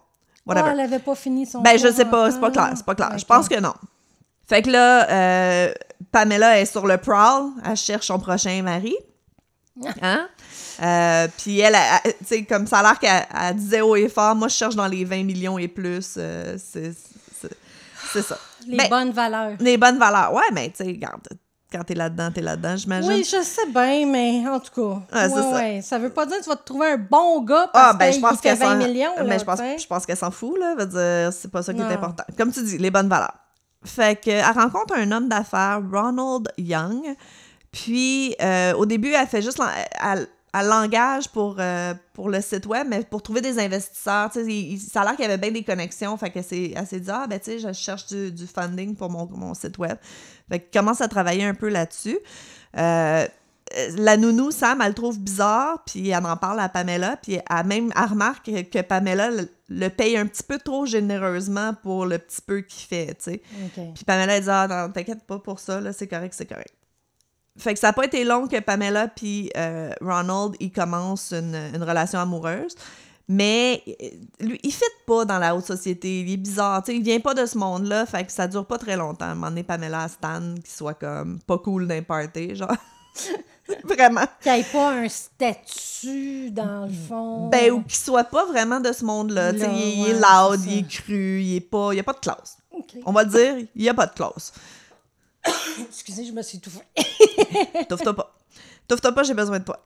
Whatever. 0.45 0.70
Ah, 0.70 0.74
elle 0.74 0.80
avait 0.82 1.00
pas 1.00 1.16
fini 1.16 1.45
son 1.45 1.62
Ben, 1.62 1.78
je 1.78 1.88
cours 1.88 1.95
sais 1.95 2.06
pas, 2.06 2.32
c'est 2.32 2.39
pas 2.39 2.52
clair, 2.52 2.72
c'est 2.76 2.86
pas 2.86 2.95
clair. 2.95 3.18
Je 3.18 3.26
pense 3.26 3.48
que 3.50 3.60
non. 3.60 3.74
Fait 4.48 4.62
que 4.62 4.70
là, 4.70 5.10
euh, 5.10 5.74
Pamela 6.12 6.60
est 6.60 6.66
sur 6.66 6.88
le 6.88 6.98
prowl, 6.98 7.52
elle 7.66 7.76
cherche 7.76 8.08
son 8.08 8.20
prochain 8.20 8.62
mari. 8.64 8.95
Hein? 10.02 10.28
Euh, 10.82 11.28
puis 11.38 11.60
elle, 11.60 11.76
elle- 11.76 12.14
tu 12.20 12.26
sais, 12.26 12.43
comme 12.45 12.66
ça 12.66 12.80
a 12.80 12.84
l'air 12.84 13.00
qu'elle 13.00 13.28
elle 13.39 13.56
disait 13.56 13.82
haut 13.82 13.95
et 13.95 14.10
fort, 14.10 14.34
moi 14.36 14.48
je 14.48 14.56
cherche 14.56 14.76
dans 14.76 14.88
les 14.88 15.06
20 15.06 15.24
millions 15.24 15.58
et 15.60 15.68
plus. 15.68 16.16
euh, 16.18 16.58
c'est 16.58 16.93
ça. 18.22 18.38
Les 18.66 18.78
Ben, 18.78 18.89
bonnes 18.89 19.12
valeurs. 19.12 19.54
Les 19.60 19.78
bonnes 19.78 19.98
valeurs. 20.00 20.34
Ouais, 20.34 20.50
mais 20.54 20.70
tu 20.70 20.78
sais, 20.78 20.84
regarde, 20.86 21.28
quand 21.72 21.84
t'es 21.84 21.95
là-dedans, 21.95 22.32
t'es 22.32 22.41
là-dedans, 22.41 22.76
j'imagine. 22.78 23.11
Oui, 23.11 23.24
je 23.24 23.41
sais 23.43 23.65
bien, 23.68 24.05
mais 24.05 24.43
en 24.47 24.59
tout 24.59 24.72
cas. 24.74 25.01
Ah, 25.11 25.28
ouais, 25.28 25.34
ça. 25.34 25.49
ouais. 25.51 25.82
Ça 25.82 25.99
veut 25.99 26.09
pas 26.11 26.26
dire 26.26 26.38
que 26.38 26.43
tu 26.43 26.49
vas 26.49 26.55
te 26.55 26.63
trouver 26.65 26.88
un 26.91 26.97
bon 26.97 27.41
gars 27.43 27.70
parce 27.74 27.89
Ah, 27.89 27.93
ben, 27.93 28.11
qu'il 28.11 28.22
pense 28.22 28.36
fait 28.39 28.49
qu'elle 28.49 28.57
20 28.57 28.65
s'en... 28.65 28.88
millions. 28.88 29.11
mais 29.20 29.24
là, 29.26 29.38
je 29.38 29.43
pense, 29.43 29.59
je 29.82 29.88
pense 29.88 30.05
qu'elle 30.05 30.18
s'en 30.18 30.32
fout, 30.32 30.57
là. 30.59 30.76
Veut 30.76 30.86
dire, 30.86 31.34
c'est 31.34 31.51
pas 31.51 31.61
ça 31.63 31.74
qui 31.74 31.80
Non. 31.82 31.89
est 31.89 31.93
important. 31.93 32.24
Comme 32.38 32.51
tu 32.51 32.63
dis, 32.63 32.78
les 32.78 32.91
bonnes 32.91 33.09
valeurs. 33.09 33.36
Fait 33.84 34.20
que, 34.20 34.30
elle 34.32 34.43
rencontre 34.57 34.95
un 34.97 35.11
homme 35.11 35.28
d'affaires, 35.30 35.82
Ronald 35.91 36.47
Young. 36.57 37.03
Puis, 37.72 38.36
euh, 38.41 38.74
au 38.74 38.86
début, 38.86 39.11
elle 39.13 39.28
fait 39.28 39.41
juste... 39.41 39.61
Elle, 40.03 40.28
elle 40.54 40.68
l'engage 40.68 41.28
pour, 41.30 41.58
euh, 41.60 41.93
pour 42.14 42.30
le 42.30 42.41
site 42.41 42.66
web, 42.66 42.88
mais 42.89 43.04
pour 43.04 43.22
trouver 43.22 43.41
des 43.41 43.60
investisseurs. 43.60 44.30
Tu 44.32 44.39
sais, 44.39 44.45
il- 44.45 44.74
il- 44.74 44.80
ça 44.80 45.02
a 45.02 45.06
l'air 45.06 45.16
qu'il 45.16 45.26
y 45.26 45.28
avait 45.28 45.38
bien 45.38 45.52
des 45.52 45.64
connexions. 45.64 46.16
Fait 46.18 46.30
qu'elle 46.30 46.43
s'est, 46.43 46.70
dit, 46.70 47.10
ah, 47.12 47.28
ben, 47.28 47.39
tu 47.39 47.52
sais, 47.52 47.60
je 47.60 47.72
cherche 47.74 48.08
du, 48.08 48.32
du 48.32 48.48
funding 48.48 48.95
pour 48.95 49.10
mon, 49.10 49.28
mon 49.30 49.54
site 49.54 49.78
web. 49.78 49.98
Fait 50.50 50.60
qu'elle 50.60 50.82
commence 50.82 51.02
à 51.02 51.08
travailler 51.08 51.43
un 51.43 51.54
peu 51.54 51.70
là-dessus. 51.70 52.18
Euh, 52.78 53.28
la 53.98 54.16
nounou, 54.16 54.50
Sam, 54.52 54.80
elle 54.82 54.88
le 54.89 54.93
trouve 54.93 55.20
bizarre, 55.20 55.84
puis 55.86 56.10
elle 56.10 56.26
en 56.26 56.38
parle 56.38 56.62
à 56.62 56.70
Pamela, 56.70 57.18
puis 57.22 57.34
elle, 57.50 57.66
même, 57.66 57.91
elle 57.95 58.10
remarque 58.10 58.45
que, 58.45 58.62
que 58.62 58.82
Pamela 58.82 59.30
le, 59.30 59.50
le 59.68 59.89
paye 59.89 60.16
un 60.16 60.26
petit 60.26 60.43
peu 60.43 60.58
trop 60.58 60.86
généreusement 60.86 61.74
pour 61.84 62.06
le 62.06 62.18
petit 62.18 62.41
peu 62.41 62.62
qu'il 62.62 62.88
fait, 62.88 63.08
tu 63.16 63.32
sais. 63.32 63.41
Puis 63.93 64.06
Pamela, 64.06 64.38
elle 64.38 64.43
dit 64.43 64.50
«Ah, 64.52 64.68
non, 64.70 64.93
t'inquiète 64.93 65.24
pas 65.26 65.39
pour 65.39 65.60
ça, 65.60 65.82
là, 65.82 65.91
c'est 65.91 66.08
correct, 66.08 66.34
c'est 66.36 66.45
correct.» 66.45 66.74
Fait 67.58 67.74
que 67.74 67.80
ça 67.80 67.88
n'a 67.88 67.93
pas 67.93 68.05
été 68.05 68.24
long 68.24 68.47
que 68.47 68.60
Pamela 68.60 69.08
puis 69.08 69.49
euh, 69.58 69.91
Ronald, 70.01 70.55
ils 70.60 70.72
commencent 70.72 71.32
une, 71.34 71.55
une 71.74 71.84
relation 71.84 72.20
amoureuse. 72.20 72.76
Mais 73.30 73.84
euh, 73.88 74.08
lui, 74.45 74.60
il 74.64 74.72
fit 74.72 74.84
pas 75.05 75.26
dans 75.26 75.38
la 75.39 75.53
haute 75.55 75.66
société. 75.66 76.22
Il 76.22 76.32
est 76.32 76.38
bizarre. 76.38 76.82
tu 76.84 76.91
sais, 76.91 76.97
il 76.97 77.03
vient 77.03 77.20
pas 77.20 77.34
de 77.34 77.45
ce 77.45 77.58
monde-là. 77.58 78.05
Fait 78.05 78.24
que 78.24 78.32
ça 78.32 78.47
dure 78.47 78.66
pas 78.66 78.78
très 78.78 78.95
longtemps. 78.95 79.26
À 79.26 79.30
un 79.30 79.36
moment 79.36 79.47
donné, 79.49 79.64
Pamela 79.64 80.03
à 80.03 80.08
Stan, 80.08 80.55
qui 80.64 80.72
soit 80.72 80.93
comme 80.93 81.39
pas 81.45 81.58
cool 81.58 81.88
d'un 81.88 82.01
party, 82.03 82.55
genre. 82.55 82.72
vraiment. 83.84 84.24
Qu'il 84.41 84.53
n'y 84.53 84.60
ait 84.60 84.64
pas 84.72 84.91
un 84.93 85.10
statut, 85.10 86.51
dans 86.51 86.86
le 86.86 86.91
fond. 86.93 87.49
Ben, 87.49 87.72
ou 87.72 87.82
qu'il 87.82 87.95
soit 87.95 88.24
pas 88.24 88.45
vraiment 88.45 88.80
de 88.80 88.91
ce 88.91 89.03
monde-là. 89.03 89.51
Il, 89.51 89.62
est- 89.62 89.66
ouais, 90.03 90.10
est 90.12 90.14
loud, 90.14 90.60
c'est 90.64 90.70
il 90.70 90.78
est 90.80 90.88
cru, 90.88 91.41
il 91.41 91.55
est 91.58 91.62
pas. 91.62 91.89
Il 91.93 91.97
y 91.97 91.99
a 91.99 92.03
pas 92.03 92.14
de 92.14 92.20
classe. 92.20 92.58
On 93.05 93.12
va 93.12 93.24
le 93.24 93.30
dire, 93.30 93.68
il 93.76 93.84
y 93.84 93.89
a 93.89 93.93
pas 93.93 94.05
de 94.05 94.14
classe. 94.14 94.53
Excusez, 95.89 96.26
je 96.26 96.32
me 96.32 96.41
suis 96.41 96.58
étouffée. 96.58 96.84
Touffe-toi 97.89 98.16
pas. 98.16 98.36
Touffe-toi 98.88 99.12
pas, 99.12 99.24
j'ai 99.24 99.34
besoin 99.34 99.60
de 99.60 99.66
toi. 99.66 99.84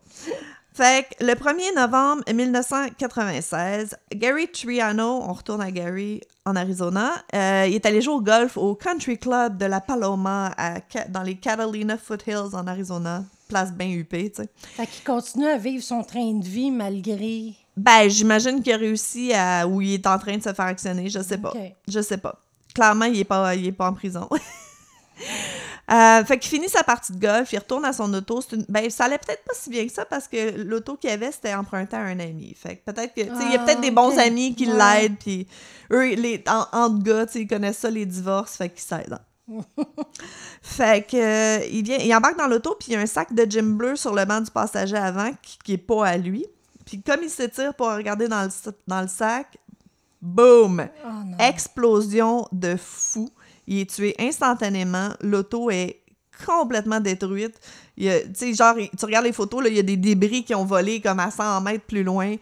Fait 0.74 1.05
que 1.05 1.26
le 1.26 1.34
1er 1.34 1.76
novembre 1.76 2.24
1996, 2.34 3.97
Gary 4.16 4.47
Triano, 4.47 5.22
on 5.22 5.34
retourne 5.34 5.62
à 5.62 5.70
Gary 5.70 6.22
en 6.45 6.55
Arizona, 6.55 7.12
euh, 7.36 7.66
il 7.68 7.76
est 7.76 7.86
allé 7.86 8.01
jouer 8.01 8.14
au 8.14 8.22
golf 8.22 8.55
au 8.55 8.74
Country 8.76 9.18
Club 9.18 9.57
de 9.57 9.66
la 9.66 9.82
Paloma 9.82 10.53
à 10.57 10.80
dans 11.09 11.24
les 11.24 11.36
Catalina 11.36 11.97
Foothills 11.97 12.55
en 12.55 12.66
Arizona. 12.68 13.26
Place 13.49 13.74
bien 13.74 13.89
huppée, 13.89 14.32
tu 14.32 14.43
sais. 14.43 14.49
Fait 14.55 14.88
qu'il 14.88 15.03
continue 15.03 15.47
à 15.47 15.57
vivre 15.57 15.84
son 15.84 16.03
train 16.03 16.34
de 16.36 16.45
vie 16.45 16.72
malgré. 16.72 17.53
Ben, 17.76 18.07
j'imagine 18.07 18.64
qu'il 18.64 18.72
a 18.72 18.78
réussi 18.78 19.34
à... 19.34 19.68
ou 19.68 19.82
il 19.82 19.95
est 19.95 20.07
en 20.07 20.18
train 20.18 20.38
de 20.38 20.43
se 20.43 20.53
faire 20.53 20.66
actionner, 20.66 21.09
je 21.09 21.22
sais 21.22 21.38
pas. 21.38 21.53
Je 21.86 21.99
sais 21.99 22.18
pas. 22.18 22.39
Clairement, 22.74 23.05
il 23.05 23.20
est 23.20 23.26
pas, 23.26 23.53
il 23.55 23.68
est 23.68 23.72
pas 23.74 23.89
en 23.89 23.93
prison. 23.93 24.30
Euh, 25.91 26.24
fait 26.24 26.38
qu'il 26.39 26.49
finit 26.49 26.69
sa 26.69 26.84
partie 26.84 27.11
de 27.11 27.19
golf, 27.19 27.51
il 27.51 27.57
retourne 27.59 27.84
à 27.84 27.91
son 27.91 28.13
auto. 28.13 28.39
Une- 28.53 28.65
Ben, 28.69 28.89
ça 28.89 29.05
allait 29.05 29.17
peut-être 29.17 29.43
pas 29.43 29.53
si 29.53 29.69
bien 29.69 29.86
que 29.86 29.91
ça 29.91 30.05
parce 30.05 30.28
que 30.28 30.61
l'auto 30.61 30.95
qu'il 30.95 31.09
avait, 31.09 31.32
c'était 31.32 31.53
emprunté 31.53 31.95
à 31.97 31.99
un 32.01 32.19
ami. 32.19 32.55
Fait 32.57 32.78
que 32.78 32.91
peut-être 32.91 33.13
que, 33.13 33.22
tu 33.22 33.28
sais, 33.28 33.43
il 33.47 33.51
y 33.51 33.55
a 33.55 33.61
Ah, 33.61 33.65
peut-être 33.65 33.82
des 33.82 33.91
bons 33.91 34.17
amis 34.17 34.55
qui 34.55 34.67
Ouais. 34.72 34.78
l'aident, 35.01 35.17
puis 35.19 35.47
eux, 35.91 36.13
les, 36.15 36.43
en, 36.47 36.65
entre 36.72 37.03
gars, 37.03 37.26
tu 37.26 37.34
sais, 37.34 37.39
ils 37.41 37.47
connaissent 37.47 37.80
ça, 37.80 37.89
les 37.89 38.05
divorces, 38.05 38.55
fait 38.55 38.69
qu'ils 38.69 38.82
s'aident. 38.82 39.19
fait 40.61 41.05
que, 41.09 41.17
euh, 41.17 41.65
il, 41.72 41.84
vient, 41.84 41.97
il 41.97 42.15
embarque 42.15 42.38
dans 42.38 42.47
l'auto, 42.47 42.76
puis 42.80 42.89
il 42.89 42.93
y 42.93 42.97
a 42.97 43.01
un 43.01 43.05
sac 43.05 43.34
de 43.34 43.43
gym 43.49 43.76
bleu 43.76 43.95
sur 43.97 44.13
le 44.13 44.24
banc 44.26 44.39
du 44.41 44.51
passager 44.51 44.95
avant 44.97 45.32
qui, 45.41 45.57
qui 45.63 45.74
est 45.74 45.78
pas 45.78 46.05
à 46.07 46.17
lui. 46.17 46.45
Puis 46.86 47.01
comme 47.01 47.19
il 47.24 47.30
s'étire 47.30 47.74
pour 47.74 47.88
regarder 47.93 48.28
dans 48.30 48.43
le, 48.43 48.49
dans 48.88 49.01
le 49.01 49.07
sac, 49.07 49.57
boum! 50.22 50.88
Oh. 51.05 51.09
Explosion 51.39 52.47
de 52.51 52.76
fou. 52.78 53.30
Il 53.68 53.80
est 53.80 53.89
tué 53.89 54.16
instantanément. 54.20 55.09
L'auto 55.22 55.70
est 55.70 56.01
complètement 56.45 56.99
détruite. 56.99 57.55
Il 57.97 58.05
y 58.05 58.09
a- 58.09 58.22
Tu 58.22 58.30
sais, 58.36 58.53
genre, 58.53 58.76
tu 58.76 59.05
regardes 59.05 59.26
les 59.26 59.34
photos, 59.34 59.64
là, 59.64 59.70
il 59.70 59.76
y 59.76 59.80
a 59.80 59.84
des 59.84 59.97
débris 59.97 60.43
qui 60.43 60.55
ont 60.55 60.66
volé 60.66 61.01
comme 61.01 61.20
à 61.20 61.30
100 61.32 61.62
mètres 61.62 61.86
plus 61.86 62.03
loin. 62.03 62.36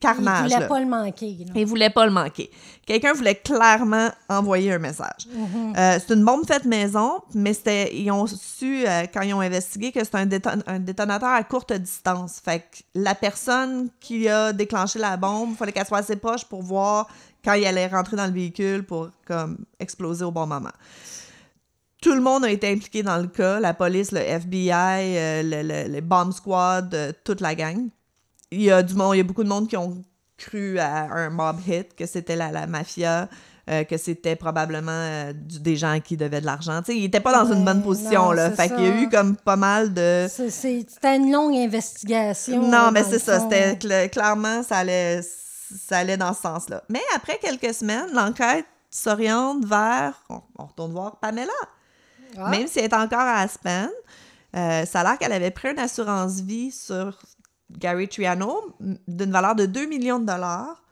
Carnage. 0.00 0.44
Il 0.50 0.54
voulait 0.54 0.60
là. 0.60 0.66
pas 0.66 0.80
le 0.80 0.86
manquer. 0.86 1.36
là. 1.46 1.52
Il 1.54 1.66
voulait 1.66 1.90
pas 1.90 2.06
le 2.06 2.12
manquer. 2.12 2.50
Quelqu'un 2.86 3.12
voulait 3.12 3.34
clairement 3.34 4.08
envoyer 4.30 4.72
un 4.72 4.78
message. 4.78 5.28
Mhm. 5.30 5.74
Euh, 5.76 5.98
c'est 6.06 6.14
une 6.14 6.24
bombe 6.24 6.46
faite 6.46 6.64
maison, 6.64 7.20
mais 7.34 7.52
c'était, 7.52 7.94
ils 7.94 8.10
ont 8.10 8.26
su, 8.26 8.86
euh, 8.86 9.02
quand 9.12 9.20
ils 9.20 9.34
ont 9.34 9.40
investigué, 9.40 9.92
que 9.92 10.02
c'est 10.02 10.14
un, 10.14 10.24
déton- 10.26 10.62
un 10.66 10.78
détonateur 10.78 11.28
à 11.28 11.44
courte 11.44 11.72
distance. 11.74 12.40
Fait 12.42 12.60
que 12.60 12.78
la 12.94 13.14
personne 13.14 13.90
qui 14.00 14.26
a 14.28 14.54
déclenché 14.54 14.98
la 14.98 15.18
bombe, 15.18 15.50
il 15.50 15.56
fallait 15.56 15.72
qu'elle 15.72 15.86
soit 15.86 15.98
assez 15.98 16.16
proche 16.16 16.44
pour 16.46 16.62
voir 16.62 17.08
quand 17.44 17.54
il 17.54 17.66
allait 17.66 17.86
rentrer 17.88 18.16
dans 18.16 18.26
le 18.26 18.32
véhicule 18.32 18.84
pour 18.84 19.10
comme, 19.26 19.58
exploser 19.80 20.24
au 20.24 20.30
bon 20.30 20.46
moment. 20.46 20.70
Tout 22.00 22.14
le 22.14 22.20
monde 22.20 22.44
a 22.44 22.50
été 22.50 22.68
impliqué 22.70 23.02
dans 23.04 23.16
le 23.18 23.28
cas, 23.28 23.60
la 23.60 23.74
police, 23.74 24.10
le 24.10 24.18
FBI, 24.20 24.70
euh, 24.72 25.42
le, 25.44 25.62
le- 25.62 25.88
les 25.92 26.00
bomb 26.00 26.32
squad, 26.32 26.92
euh, 26.94 27.12
toute 27.24 27.40
la 27.40 27.54
gang. 27.54 27.88
Il 28.50 28.62
y 28.62 28.70
a 28.72 28.82
du 28.82 28.94
monde, 28.94 29.14
il 29.14 29.18
y 29.18 29.20
a 29.20 29.24
beaucoup 29.24 29.44
de 29.44 29.48
monde 29.48 29.68
qui 29.68 29.76
ont 29.76 30.02
cru 30.36 30.78
à 30.80 31.04
un 31.12 31.30
mob 31.30 31.56
hit, 31.66 31.94
que 31.94 32.04
c'était 32.06 32.34
la, 32.34 32.50
la 32.50 32.66
mafia, 32.66 33.28
euh, 33.70 33.84
que 33.84 33.96
c'était 33.96 34.34
probablement 34.34 35.30
du- 35.32 35.60
des 35.60 35.76
gens 35.76 36.00
qui 36.00 36.16
devaient 36.16 36.40
de 36.40 36.46
l'argent. 36.46 36.80
Tu 36.82 36.86
sais, 36.92 36.98
il 36.98 37.04
était 37.04 37.20
pas 37.20 37.44
dans 37.44 37.52
une 37.52 37.64
bonne 37.64 37.82
position, 37.84 38.24
non, 38.24 38.32
là. 38.32 38.50
Fait 38.50 38.68
qu'il 38.68 38.84
y 38.84 38.88
a 38.88 39.00
eu 39.02 39.08
comme 39.08 39.36
pas 39.36 39.54
mal 39.56 39.94
de... 39.94 40.26
C'était 40.28 41.16
une 41.16 41.30
longue 41.30 41.54
investigation. 41.54 42.60
Non, 42.68 42.90
mais 42.92 43.04
c'est 43.04 43.20
ça. 43.20 43.38
C'était 43.38 43.74
cl- 43.74 44.10
clairement, 44.10 44.64
ça 44.64 44.78
allait, 44.78 45.20
ça 45.76 45.98
allait 45.98 46.16
dans 46.16 46.34
ce 46.34 46.42
sens-là. 46.42 46.82
Mais 46.88 47.00
après 47.14 47.38
quelques 47.38 47.74
semaines, 47.74 48.10
l'enquête 48.12 48.66
s'oriente 48.90 49.64
vers. 49.64 50.22
On, 50.28 50.40
on 50.58 50.66
retourne 50.66 50.92
voir 50.92 51.16
Pamela. 51.18 51.52
Ah. 52.36 52.48
Même 52.50 52.66
si 52.66 52.78
elle 52.78 52.86
est 52.86 52.94
encore 52.94 53.20
à 53.20 53.40
Aspen, 53.40 53.88
euh, 54.56 54.84
ça 54.86 55.00
a 55.00 55.02
l'air 55.04 55.18
qu'elle 55.18 55.32
avait 55.32 55.50
pris 55.50 55.70
une 55.70 55.78
assurance 55.78 56.40
vie 56.40 56.70
sur 56.70 57.18
Gary 57.70 58.08
Triano 58.08 58.74
d'une 59.08 59.32
valeur 59.32 59.54
de 59.54 59.66
2 59.66 59.86
millions 59.86 60.18
de 60.18 60.26
dollars, 60.26 60.82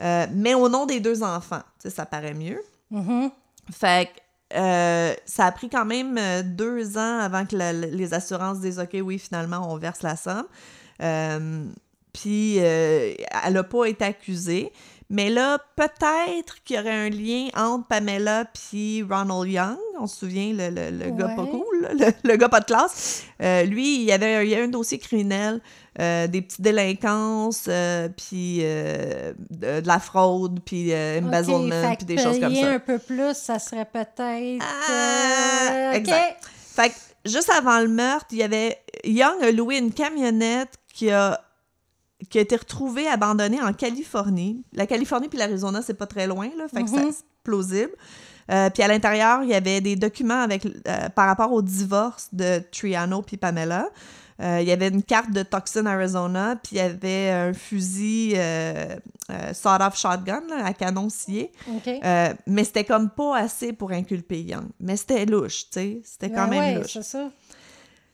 euh, 0.00 0.26
mais 0.32 0.54
au 0.54 0.68
nom 0.68 0.86
des 0.86 1.00
deux 1.00 1.22
enfants. 1.22 1.62
Ça 1.84 2.06
paraît 2.06 2.34
mieux. 2.34 2.60
Mhm. 2.90 3.30
Fait 3.72 4.06
que 4.12 4.20
euh, 4.58 5.14
ça 5.26 5.46
a 5.46 5.52
pris 5.52 5.68
quand 5.68 5.84
même 5.84 6.18
deux 6.56 6.98
ans 6.98 7.18
avant 7.20 7.46
que 7.46 7.54
la- 7.56 7.72
les 7.72 8.14
assurances 8.14 8.58
disent 8.60 8.80
OK, 8.80 8.96
oui, 9.02 9.18
finalement, 9.18 9.72
on 9.72 9.76
verse 9.76 10.02
la 10.02 10.16
somme. 10.16 10.46
Euh, 12.10 12.20
puis 12.20 12.56
euh, 12.60 13.14
elle 13.44 13.52
n'a 13.54 13.62
pas 13.64 13.86
été 13.86 14.04
accusée. 14.04 14.72
Mais 15.12 15.28
là, 15.28 15.58
peut-être 15.74 16.62
qu'il 16.62 16.76
y 16.76 16.78
aurait 16.78 16.90
un 16.94 17.08
lien 17.10 17.48
entre 17.56 17.88
Pamela 17.88 18.44
puis 18.44 19.02
Ronald 19.02 19.50
Young. 19.50 19.76
On 19.98 20.06
se 20.06 20.18
souvient, 20.18 20.52
le, 20.52 20.68
le- 20.70 20.96
le 21.04 21.10
gars 21.10 21.30
pas 21.30 21.46
cool, 21.46 21.88
le, 21.98 22.12
le 22.22 22.36
gars 22.36 22.48
pas 22.48 22.60
de 22.60 22.66
classe. 22.66 23.24
Euh, 23.42 23.64
lui, 23.64 23.96
il 23.96 24.02
y 24.02 24.12
avait 24.12 24.36
un, 24.36 24.42
il 24.42 24.50
y 24.50 24.54
a 24.54 24.62
un 24.62 24.68
dossier 24.68 24.98
criminel, 24.98 25.60
euh, 26.00 26.28
des 26.28 26.42
petites 26.42 26.60
délinquances, 26.60 27.64
euh, 27.66 28.08
puis 28.08 28.60
euh, 28.62 29.32
de, 29.50 29.80
de 29.80 29.86
la 29.88 29.98
fraude, 29.98 30.60
puis 30.64 30.92
euh, 30.92 31.18
embezzlement, 31.20 31.70
fait 31.70 31.96
puis 31.96 31.96
que 31.96 32.04
des 32.04 32.18
choses 32.18 32.38
comme 32.38 32.54
ça. 32.54 32.70
un 32.70 32.78
peu 32.78 32.98
plus, 33.00 33.34
ça 33.34 33.58
serait 33.58 33.86
peut-être. 33.92 34.62
Ah, 34.64 35.72
euh, 35.72 35.92
exact. 35.92 36.44
Fait 36.72 36.90
que 36.90 36.94
juste 37.28 37.50
avant 37.50 37.80
le 37.80 37.88
meurtre, 37.88 38.26
il 38.30 38.38
y 38.38 38.42
avait 38.44 38.78
Young 39.02 39.42
a 39.42 39.50
loué 39.50 39.78
une 39.78 39.92
camionnette 39.92 40.74
qui 40.94 41.10
a 41.10 41.40
qui 42.28 42.38
a 42.38 42.40
été 42.42 42.56
retrouvée 42.56 43.06
abandonnée 43.08 43.60
en 43.62 43.72
Californie. 43.72 44.62
La 44.72 44.86
Californie 44.86 45.28
puis 45.28 45.38
l'Arizona, 45.38 45.80
c'est 45.82 45.94
pas 45.94 46.06
très 46.06 46.26
loin 46.26 46.50
là, 46.58 46.66
fait 46.68 46.82
que 46.84 46.90
Mhm. 46.90 47.12
c'est 47.12 47.24
plausible. 47.42 47.92
Euh, 48.50 48.68
puis 48.68 48.82
à 48.82 48.88
l'intérieur, 48.88 49.42
il 49.44 49.48
y 49.50 49.54
avait 49.54 49.80
des 49.80 49.94
documents 49.96 50.42
avec 50.42 50.66
euh, 50.66 51.08
par 51.14 51.26
rapport 51.28 51.52
au 51.52 51.62
divorce 51.62 52.28
de 52.32 52.60
Triano 52.72 53.22
puis 53.22 53.36
Pamela. 53.36 53.88
Euh, 54.40 54.58
il 54.60 54.66
y 54.66 54.72
avait 54.72 54.88
une 54.88 55.02
carte 55.02 55.30
de 55.30 55.42
Tucson, 55.42 55.84
Arizona, 55.86 56.56
puis 56.56 56.76
il 56.76 56.78
y 56.78 56.80
avait 56.80 57.30
un 57.30 57.52
fusil 57.52 58.34
sawed-off 59.52 59.96
shotgun 59.98 60.42
là, 60.48 60.64
à 60.64 60.72
canon 60.72 61.08
scié. 61.08 61.52
Mais 62.46 62.64
c'était 62.64 62.84
comme 62.84 63.10
pas 63.10 63.36
assez 63.36 63.72
pour 63.72 63.92
inculper 63.92 64.40
Young. 64.42 64.66
Mais 64.80 64.96
c'était 64.96 65.26
louche, 65.26 65.64
tu 65.64 65.72
sais. 65.72 66.00
C'était 66.04 66.30
quand 66.30 66.48
Ben 66.48 66.50
même 66.60 66.76
ouais, 66.76 66.82
louche. 66.82 66.98
ça. 67.02 67.30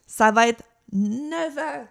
Ça 0.06 0.30
va 0.32 0.48
être 0.48 0.62
9 0.92 1.58
ans 1.58 1.84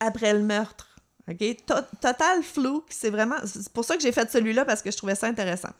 après 0.00 0.32
le 0.34 0.40
meurtre. 0.40 0.88
OK? 1.30 1.38
To- 1.66 1.74
total 2.00 2.42
flou. 2.42 2.82
C'est 2.88 3.10
vraiment... 3.10 3.36
C'est 3.44 3.68
pour 3.72 3.84
ça 3.84 3.96
que 3.96 4.02
j'ai 4.02 4.12
fait 4.12 4.30
celui-là, 4.30 4.64
parce 4.64 4.82
que 4.82 4.90
je 4.90 4.96
trouvais 4.96 5.14
ça 5.14 5.26
intéressant. 5.28 5.70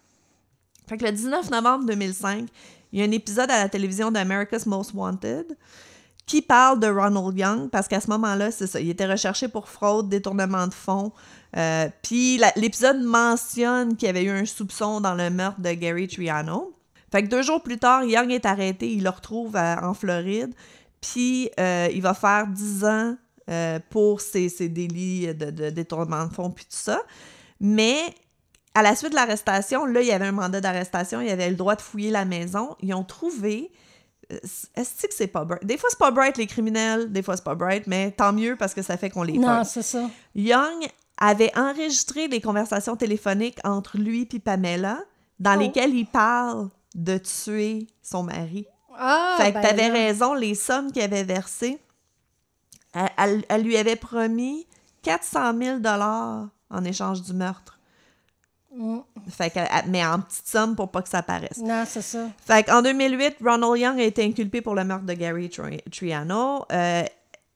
Fait 0.89 0.97
que 0.97 1.05
le 1.05 1.13
19 1.13 1.51
novembre 1.51 1.85
2005, 1.87 2.49
il 2.93 2.99
y 3.01 3.03
a 3.03 3.07
un 3.07 3.11
épisode 3.11 3.51
à 3.51 3.59
la 3.59 3.69
télévision 3.69 4.11
d'America's 4.11 4.67
Most 4.67 4.93
Wanted 4.95 5.57
qui 6.27 6.41
parle 6.43 6.79
de 6.79 6.87
Ronald 6.87 7.37
Young, 7.37 7.69
parce 7.71 7.89
qu'à 7.89 8.01
ce 8.01 8.09
moment-là, 8.11 8.51
c'est 8.53 8.67
ça, 8.69 8.79
il 8.81 8.89
était 8.91 9.07
recherché 9.11 9.49
pour 9.49 9.69
fraude, 9.69 10.09
détournement 10.09 10.69
de 10.69 10.75
fonds. 10.75 11.13
Euh, 11.57 11.89
Puis 12.03 12.41
l'épisode 12.57 13.01
mentionne 13.03 13.97
qu'il 13.97 14.07
y 14.07 14.09
avait 14.11 14.23
eu 14.23 14.31
un 14.31 14.45
soupçon 14.47 15.01
dans 15.01 15.15
le 15.15 15.31
meurtre 15.31 15.61
de 15.61 15.73
Gary 15.73 16.07
Triano. 16.07 16.75
Fait 17.11 17.25
que 17.25 17.29
deux 17.29 17.43
jours 17.43 17.63
plus 17.63 17.79
tard, 17.79 18.05
Young 18.05 18.31
est 18.31 18.47
arrêté, 18.47 18.91
il 18.93 19.03
le 19.03 19.11
retrouve 19.11 19.57
à- 19.57 19.81
en 19.87 19.95
Floride, 19.95 20.55
puis 21.01 21.51
euh, 21.59 21.89
il 21.93 22.01
va 22.01 22.15
faire 22.15 22.47
10 22.47 22.85
ans 22.85 23.17
euh, 23.51 23.79
pour 23.91 24.21
ses, 24.21 24.49
ses 24.49 24.69
délits 24.69 25.35
de, 25.35 25.51
de 25.51 25.71
détournement 25.71 26.27
de 26.27 26.33
fonds, 26.33 26.51
puis 26.51 26.65
tout 26.65 26.71
ça. 26.77 27.01
Mais 27.61 27.99
à 28.75 28.83
la 28.83 28.95
suite 28.97 29.11
de 29.11 29.15
l'arrestation, 29.17 29.85
là, 29.85 30.01
il 30.01 30.07
y 30.07 30.13
avait 30.13 30.27
un 30.27 30.33
mandat 30.33 30.61
d'arrestation, 30.61 31.21
il 31.21 31.29
avait 31.31 31.51
le 31.51 31.57
droit 31.57 31.77
de 31.77 31.83
fouiller 31.83 32.11
la 32.11 32.25
maison. 32.25 32.77
Ils 32.81 32.95
ont 32.95 33.05
trouvé. 33.05 33.71
euh, 34.33 34.39
Est-ce 34.77 35.07
que 35.07 35.15
c'est 35.15 35.27
pas 35.27 35.45
bright? 35.45 35.65
Des 35.65 35.77
fois, 35.77 35.89
c'est 35.91 35.99
pas 35.99 36.11
bright, 36.11 36.39
les 36.39 36.47
criminels, 36.47 37.13
des 37.13 37.23
fois, 37.23 37.37
c'est 37.37 37.45
pas 37.45 37.55
bright, 37.55 37.87
mais 37.87 38.11
tant 38.13 38.33
mieux 38.33 38.57
parce 38.57 38.73
que 38.75 38.83
ça 38.83 38.97
fait 38.97 39.11
qu'on 39.11 39.23
les 39.25 39.39
Non, 39.39 39.65
c'est 39.65 39.83
ça. 39.83 40.09
Young 40.35 40.87
avait 41.19 41.53
enregistré 41.57 42.29
les 42.29 42.41
conversations 42.41 42.97
téléphoniques 42.97 43.59
entre 43.65 43.99
lui 43.99 44.29
et 44.33 44.39
Pamela, 44.39 44.99
dans 45.39 45.57
Oh. 45.57 45.61
lesquelles 45.61 45.95
il 45.95 46.07
parle 46.07 46.69
de 46.95 47.19
tuer 47.19 47.87
son 48.03 48.23
mari. 48.23 48.67
Ah, 48.97 49.35
fait 49.39 49.49
que 49.51 49.55
ben 49.55 49.63
t'avais 49.63 49.89
raison, 49.89 50.35
les 50.35 50.55
sommes 50.55 50.93
qu'il 50.93 51.03
avait 51.03 51.25
versées, 51.25 51.79
elle, 52.95 53.63
lui 53.63 53.77
avait 53.77 53.97
promis 53.97 54.67
400 55.03 55.57
000 55.59 55.79
en 56.71 56.85
échange 56.85 57.23
du 57.23 57.33
meurtre. 57.33 57.79
Mm. 58.75 58.99
Fait 59.29 59.51
que, 59.51 59.59
elle- 59.59 59.89
mais 59.89 60.05
en 60.05 60.21
petite 60.21 60.47
somme 60.49 60.75
pour 60.77 60.91
pas 60.91 61.03
que 61.03 61.09
ça 61.09 61.23
paraisse. 61.23 61.59
Non, 61.59 61.85
c'est 61.87 62.01
ça. 62.03 62.27
Fait 62.47 62.63
qu'en 62.65 62.81
2008, 62.83 63.37
Ronald 63.45 63.77
Young 63.81 64.01
a 64.01 64.05
été 64.05 64.25
inculpé 64.25 64.63
pour 64.63 64.75
le 64.75 64.85
meurtre 64.85 65.05
de 65.05 65.13
Gary 65.13 65.51
Tri- 65.51 65.83
Triano. 65.91 66.65
Euh, 66.73 67.03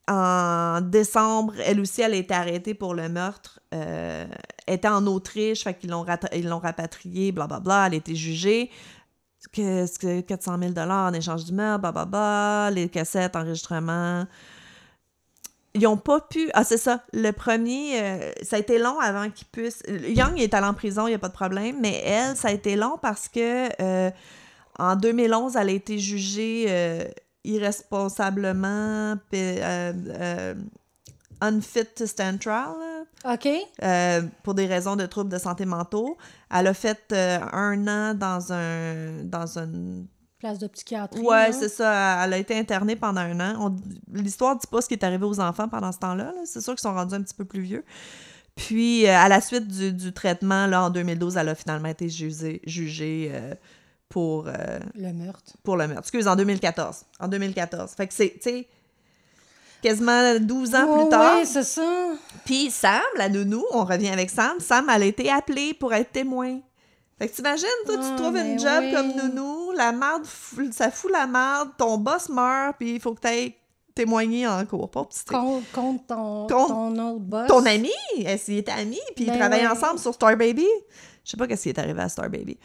en 0.08 0.80
décembre, 0.82 1.54
elle 1.64 1.80
aussi, 1.80 2.02
elle 2.02 2.12
a 2.12 2.16
été 2.16 2.34
arrêtée 2.34 2.74
pour 2.74 2.94
le 2.94 3.08
meurtre. 3.08 3.60
Euh, 3.74 4.26
elle 4.66 4.74
était 4.74 4.88
en 4.88 5.04
Autriche, 5.06 5.64
fait 5.64 5.74
qu'ils 5.74 5.90
l'ont 5.90 6.02
rat- 6.02 6.18
ils 6.34 6.46
l'ont 6.48 6.58
rapatriée, 6.58 7.32
blablabla. 7.32 7.86
Elle 7.86 7.94
a 7.94 7.96
été 7.96 8.14
jugée. 8.14 8.70
Que, 9.52 9.86
que 9.98 10.20
400 10.20 10.58
000 10.74 10.78
en 10.90 11.12
échange 11.12 11.44
du 11.44 11.52
meurtre, 11.52 11.80
blablabla. 11.80 12.70
Les 12.72 12.88
cassettes, 12.88 13.36
enregistrements. 13.36 14.26
Ils 15.76 15.82
n'ont 15.82 15.96
pas 15.96 16.20
pu. 16.20 16.50
Ah, 16.54 16.64
c'est 16.64 16.78
ça. 16.78 17.02
Le 17.12 17.30
premier, 17.30 18.00
euh, 18.00 18.32
ça 18.42 18.56
a 18.56 18.58
été 18.58 18.78
long 18.78 18.98
avant 18.98 19.30
qu'il 19.30 19.46
puisse. 19.46 19.82
Young 19.88 20.38
est 20.38 20.54
allé 20.54 20.66
en 20.66 20.74
prison, 20.74 21.06
il 21.06 21.10
n'y 21.10 21.14
a 21.14 21.18
pas 21.18 21.28
de 21.28 21.34
problème, 21.34 21.76
mais 21.80 22.02
elle, 22.04 22.36
ça 22.36 22.48
a 22.48 22.52
été 22.52 22.76
long 22.76 22.98
parce 23.00 23.28
que 23.28 23.68
euh, 23.80 24.10
en 24.78 24.96
2011, 24.96 25.56
elle 25.56 25.68
a 25.68 25.72
été 25.72 25.98
jugée 25.98 26.66
euh, 26.68 27.04
irresponsablement, 27.44 29.16
unfit 31.40 31.86
to 31.94 32.06
stand 32.06 32.40
trial, 32.40 32.74
là, 33.24 33.34
OK. 33.34 33.48
euh, 33.82 34.22
pour 34.42 34.54
des 34.54 34.66
raisons 34.66 34.96
de 34.96 35.06
troubles 35.06 35.30
de 35.30 35.38
santé 35.38 35.66
mentaux. 35.66 36.16
Elle 36.50 36.66
a 36.68 36.74
fait 36.74 36.98
euh, 37.12 37.38
un 37.52 37.86
an 37.88 38.14
dans 38.14 38.52
un 38.52 39.24
dans 39.24 39.58
une 39.58 40.06
Place 40.46 40.58
de 40.58 40.66
psychiatrie. 40.68 41.20
Ouais, 41.20 41.52
c'est 41.52 41.68
ça. 41.68 42.24
Elle 42.24 42.32
a 42.34 42.38
été 42.38 42.56
internée 42.58 42.96
pendant 42.96 43.20
un 43.20 43.38
an. 43.40 43.54
On- 43.70 43.76
L'histoire 44.16 44.54
ne 44.54 44.60
dit 44.60 44.66
pas 44.66 44.80
ce 44.80 44.88
qui 44.88 44.94
est 44.94 45.04
arrivé 45.04 45.24
aux 45.24 45.40
enfants 45.40 45.68
pendant 45.68 45.90
ce 45.92 45.98
temps-là. 45.98 46.24
là. 46.24 46.40
C'est 46.44 46.60
sûr 46.60 46.74
qu'ils 46.74 46.82
sont 46.82 46.94
rendus 46.94 47.14
un 47.14 47.22
petit 47.22 47.34
peu 47.34 47.44
plus 47.44 47.60
vieux. 47.60 47.84
Puis, 48.54 49.06
euh, 49.06 49.14
à 49.16 49.28
la 49.28 49.40
suite 49.40 49.66
du, 49.68 49.92
du 49.92 50.12
traitement, 50.12 50.66
là, 50.66 50.84
en 50.84 50.90
2012, 50.90 51.36
elle 51.36 51.48
a 51.50 51.54
finalement 51.54 51.88
été 51.88 52.08
jugée, 52.08 52.62
jugée 52.66 53.30
euh, 53.34 53.54
pour, 54.08 54.46
euh, 54.48 54.52
Le 54.94 55.12
meurtre. 55.12 55.52
pour 55.62 55.76
le 55.76 55.86
meurtre. 55.88 56.02
Excuse, 56.04 56.26
en 56.28 56.36
2014. 56.36 57.02
En 57.20 57.28
2014. 57.28 57.90
Fait 57.96 58.06
que 58.06 58.14
c'est, 58.14 58.30
tu 58.34 58.40
sais, 58.50 58.68
quasiment 59.82 60.38
12 60.40 60.74
ans 60.74 60.86
Oh, 60.88 61.00
plus 61.02 61.08
tard. 61.10 61.36
Oui, 61.38 61.46
c'est 61.46 61.64
ça. 61.64 62.14
Puis 62.44 62.70
Sam, 62.70 63.02
la 63.18 63.28
nounou, 63.28 63.64
on 63.72 63.84
revient 63.84 64.08
avec 64.08 64.30
Sam. 64.30 64.58
Sam, 64.60 64.88
elle 64.94 65.02
a 65.02 65.06
été 65.06 65.30
appelée 65.30 65.74
pour 65.74 65.92
être 65.92 66.12
témoin. 66.12 66.60
Fait 67.18 67.28
que 67.28 67.34
t'imagines, 67.34 67.66
toi, 67.86 67.96
tu 67.96 68.02
Ah, 68.04 68.16
trouves 68.16 68.36
une 68.36 68.58
job 68.58 68.82
oui. 68.82 68.92
comme 68.92 69.12
nounou, 69.16 69.72
la 69.72 69.92
marde, 69.92 70.24
fou- 70.26 70.70
ça 70.70 70.90
fout 70.90 71.10
la 71.10 71.26
marde, 71.26 71.70
ton 71.78 71.96
boss 71.96 72.28
meurt, 72.28 72.76
puis 72.78 72.96
il 72.96 73.00
faut 73.00 73.14
que 73.14 73.20
t'ailles 73.20 73.54
témoigner 73.94 74.46
en 74.46 74.64
cours. 74.66 74.90
Pas 74.90 75.04
petit. 75.06 75.24
Contre, 75.24 75.70
contre 75.72 76.06
ton, 76.06 76.46
Contre 76.46 76.68
ton 76.68 76.98
autre 77.14 77.20
boss. 77.20 77.48
Ton 77.48 77.64
ami, 77.64 77.90
elle 78.24 78.38
s'y 78.38 78.58
était 78.58 78.72
amie, 78.72 79.00
puis 79.14 79.24
ils 79.24 79.30
Ben 79.30 79.38
travaillaient 79.38 79.66
ouais. 79.66 79.72
ensemble 79.72 79.98
sur 79.98 80.12
Star 80.12 80.36
Baby? 80.36 80.66
Je 81.24 81.30
sais 81.30 81.36
pas 81.38 81.46
qu'est-ce 81.46 81.62
qui 81.62 81.68
est 81.70 81.78
arrivé 81.78 82.00
à 82.02 82.08
Star 82.10 82.28
Baby. 82.28 82.58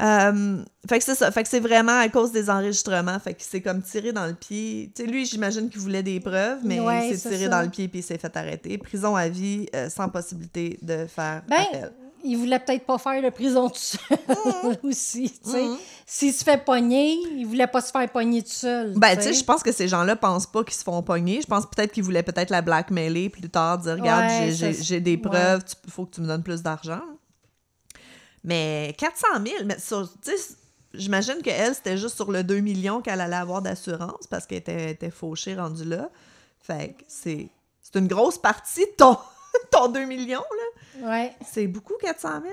Euh, 0.00 0.62
fait 0.88 0.98
que 1.00 1.04
c'est 1.04 1.16
ça. 1.16 1.32
Fait 1.32 1.42
que 1.42 1.48
c'est 1.48 1.58
vraiment 1.58 1.98
à 1.98 2.08
cause 2.08 2.30
des 2.30 2.48
enregistrements. 2.48 3.18
Fait 3.18 3.34
qu'il 3.34 3.42
s'est 3.44 3.60
comme 3.60 3.82
tiré 3.82 4.12
dans 4.12 4.26
le 4.26 4.34
pied. 4.34 4.92
Tu 4.94 5.02
sais, 5.02 5.08
lui, 5.10 5.26
j'imagine 5.26 5.68
qu'il 5.68 5.80
voulait 5.80 6.04
des 6.04 6.20
preuves, 6.20 6.60
mais 6.62 6.78
Ouais, 6.78 7.08
il 7.08 7.10
c'est 7.14 7.16
s'est 7.18 7.28
tiré 7.30 7.44
ça. 7.44 7.50
dans 7.50 7.62
le 7.62 7.68
pied 7.68 7.88
puis 7.88 7.98
il 7.98 8.02
s'est 8.04 8.16
fait 8.18 8.34
arrêter. 8.36 8.78
Prison 8.78 9.16
à 9.16 9.28
vie, 9.28 9.66
euh, 9.74 9.88
sans 9.90 10.08
possibilité 10.08 10.78
de 10.82 11.06
faire 11.06 11.42
Ben, 11.48 11.56
appel. 11.62 11.92
Il 12.24 12.36
voulait 12.36 12.58
peut-être 12.58 12.84
pas 12.86 12.98
faire 12.98 13.22
de 13.22 13.30
prison 13.30 13.68
tout 13.68 13.76
seul 13.78 13.98
aussi, 14.82 15.30
tu 15.44 15.50
sais. 15.50 15.62
Mhm. 15.62 15.76
S'il 16.06 16.32
se 16.32 16.42
fait 16.44 16.64
pogner, 16.64 17.12
il 17.36 17.44
voulait 17.46 17.66
pas 17.66 17.80
se 17.80 17.90
faire 17.90 18.10
pogner 18.10 18.42
tout 18.42 18.50
seul. 18.50 18.94
Ben, 18.96 19.16
tu 19.16 19.22
sais, 19.24 19.34
je 19.34 19.44
pense 19.44 19.62
que 19.62 19.72
ces 19.72 19.88
gens-là 19.88 20.16
pensent 20.16 20.46
pas 20.46 20.64
qu'ils 20.64 20.74
se 20.74 20.82
font 20.82 21.02
pogner. 21.02 21.40
Je 21.42 21.46
pense 21.46 21.66
peut-être 21.66 21.92
qu'ils 21.92 22.02
voulaient 22.02 22.22
peut-être 22.22 22.50
la 22.50 22.62
blackmailer 22.62 23.28
plus 23.28 23.48
tard, 23.50 23.78
dire 23.78 23.92
Regarde, 23.96 24.24
Ouais, 24.24 24.52
j'ai- 24.52 25.00
des 25.00 25.18
preuves, 25.18 25.62
il 25.84 25.90
faut 25.90 26.06
que 26.06 26.14
tu 26.14 26.20
me 26.22 26.26
donnes 26.26 26.42
plus 26.42 26.62
d'argent. 26.62 27.02
Mais 28.44 28.94
400 28.98 29.26
000, 29.44 29.64
mais 29.66 29.76
j'imagine 30.94 31.42
qu'elle, 31.42 31.74
c'était 31.74 31.98
juste 31.98 32.16
sur 32.16 32.30
le 32.30 32.42
2 32.44 32.60
millions 32.60 33.00
qu'elle 33.02 33.20
allait 33.20 33.36
avoir 33.36 33.60
d'assurance 33.62 34.26
parce 34.30 34.46
qu'elle 34.46 34.58
était, 34.58 34.92
était 34.92 35.10
fauchée 35.10 35.54
rendue 35.54 35.84
là. 35.84 36.08
Fait 36.60 36.94
que 36.98 37.04
c'est 37.08 37.48
c'est 37.82 37.98
une 37.98 38.06
grosse 38.08 38.36
partie 38.38 38.84
de 38.84 38.90
ton, 38.98 39.16
ton 39.70 39.88
2 39.88 40.04
millions, 40.04 40.40
là. 40.40 40.64
Ouais. 41.02 41.32
C'est 41.46 41.66
beaucoup, 41.66 41.94
400 42.00 42.40
000. 42.42 42.52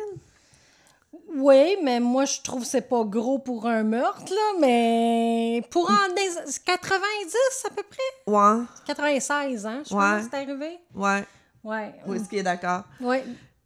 Oui, 1.38 1.78
mais 1.84 2.00
moi, 2.00 2.26
je 2.26 2.42
trouve 2.42 2.62
que 2.62 2.68
c'est 2.68 2.82
pas 2.88 3.04
gros 3.04 3.40
pour 3.40 3.66
un 3.68 3.84
meurtre, 3.84 4.32
là, 4.34 4.60
mais 4.60 5.62
pour 5.70 5.90
en 5.90 6.14
des 6.16 6.30
90 6.66 7.66
à 7.66 7.70
peu 7.72 7.84
près? 7.84 8.32
Ouais, 8.32 8.64
96, 8.86 9.66
hein, 9.66 9.84
je 9.90 9.94
Ouais. 9.94 10.00
pense 10.02 10.24
que 10.26 10.30
c'est 10.32 10.38
arrivé. 10.38 10.80
ouais. 10.94 11.24
Ouais. 11.64 11.94
Oui, 12.06 12.20
est 12.38 12.44
d'accord. 12.44 12.84
Ouais. 13.02 13.26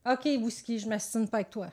OK, 0.10 0.24
Whisky, 0.26 0.80
je 0.80 0.88
m'astine 0.88 1.28
pas 1.28 1.38
avec 1.38 1.50
toi. 1.50 1.68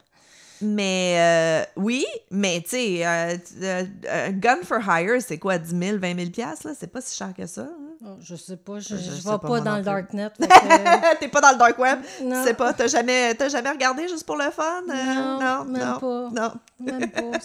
Mais 0.63 1.17
euh, 1.19 1.65
oui, 1.77 2.05
mais 2.31 2.61
tu 2.63 2.71
sais, 2.71 3.07
euh, 3.07 3.37
euh, 3.63 3.85
un 4.29 4.33
gun 4.33 4.59
for 4.63 4.79
hire, 4.89 5.21
c'est 5.21 5.39
quoi, 5.39 5.59
10 5.59 5.69
000, 5.79 5.99
20 5.99 6.17
000 6.19 6.31
piastres, 6.31 6.67
là? 6.69 6.73
C'est 6.79 6.87
pas 6.91 7.01
si 7.01 7.15
cher 7.17 7.33
que 7.37 7.47
ça. 7.47 7.63
hein? 7.63 7.69
Oh, 8.05 8.17
je 8.21 8.37
sais 8.37 8.57
pas, 8.57 8.79
je, 8.79 8.97
Je 8.97 8.97
je 8.97 9.11
vais 9.29 9.39
pas, 9.39 9.61
dans 9.61 9.77
le 9.77 9.83
darknet. 9.83 10.29
que- 10.39 11.19
T'es 11.21 11.29
pas 11.29 11.41
dans 11.41 11.53
le 11.53 11.59
dark 11.59 11.79
web? 11.79 11.99
Non. 12.23 12.41
Tu 12.43 12.49
sais 12.49 12.55
pas, 12.55 12.73
t'as 12.73 12.87
jamais, 12.87 13.35
t'as 13.35 13.49
jamais 13.49 13.71
regardé 13.71 14.07
juste 14.09 14.25
pour 14.25 14.37
le 14.37 14.51
fun? 14.51 14.83
Euh, 14.89 15.15
Non, 15.15 15.41
non, 15.41 15.65
même 15.65 15.83
non, 15.83 15.99
pas. 15.99 16.29
non. 16.41 16.53
Même 16.81 17.11
pas. 17.11 17.41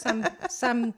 Ça 0.50 0.74
me. 0.74 0.92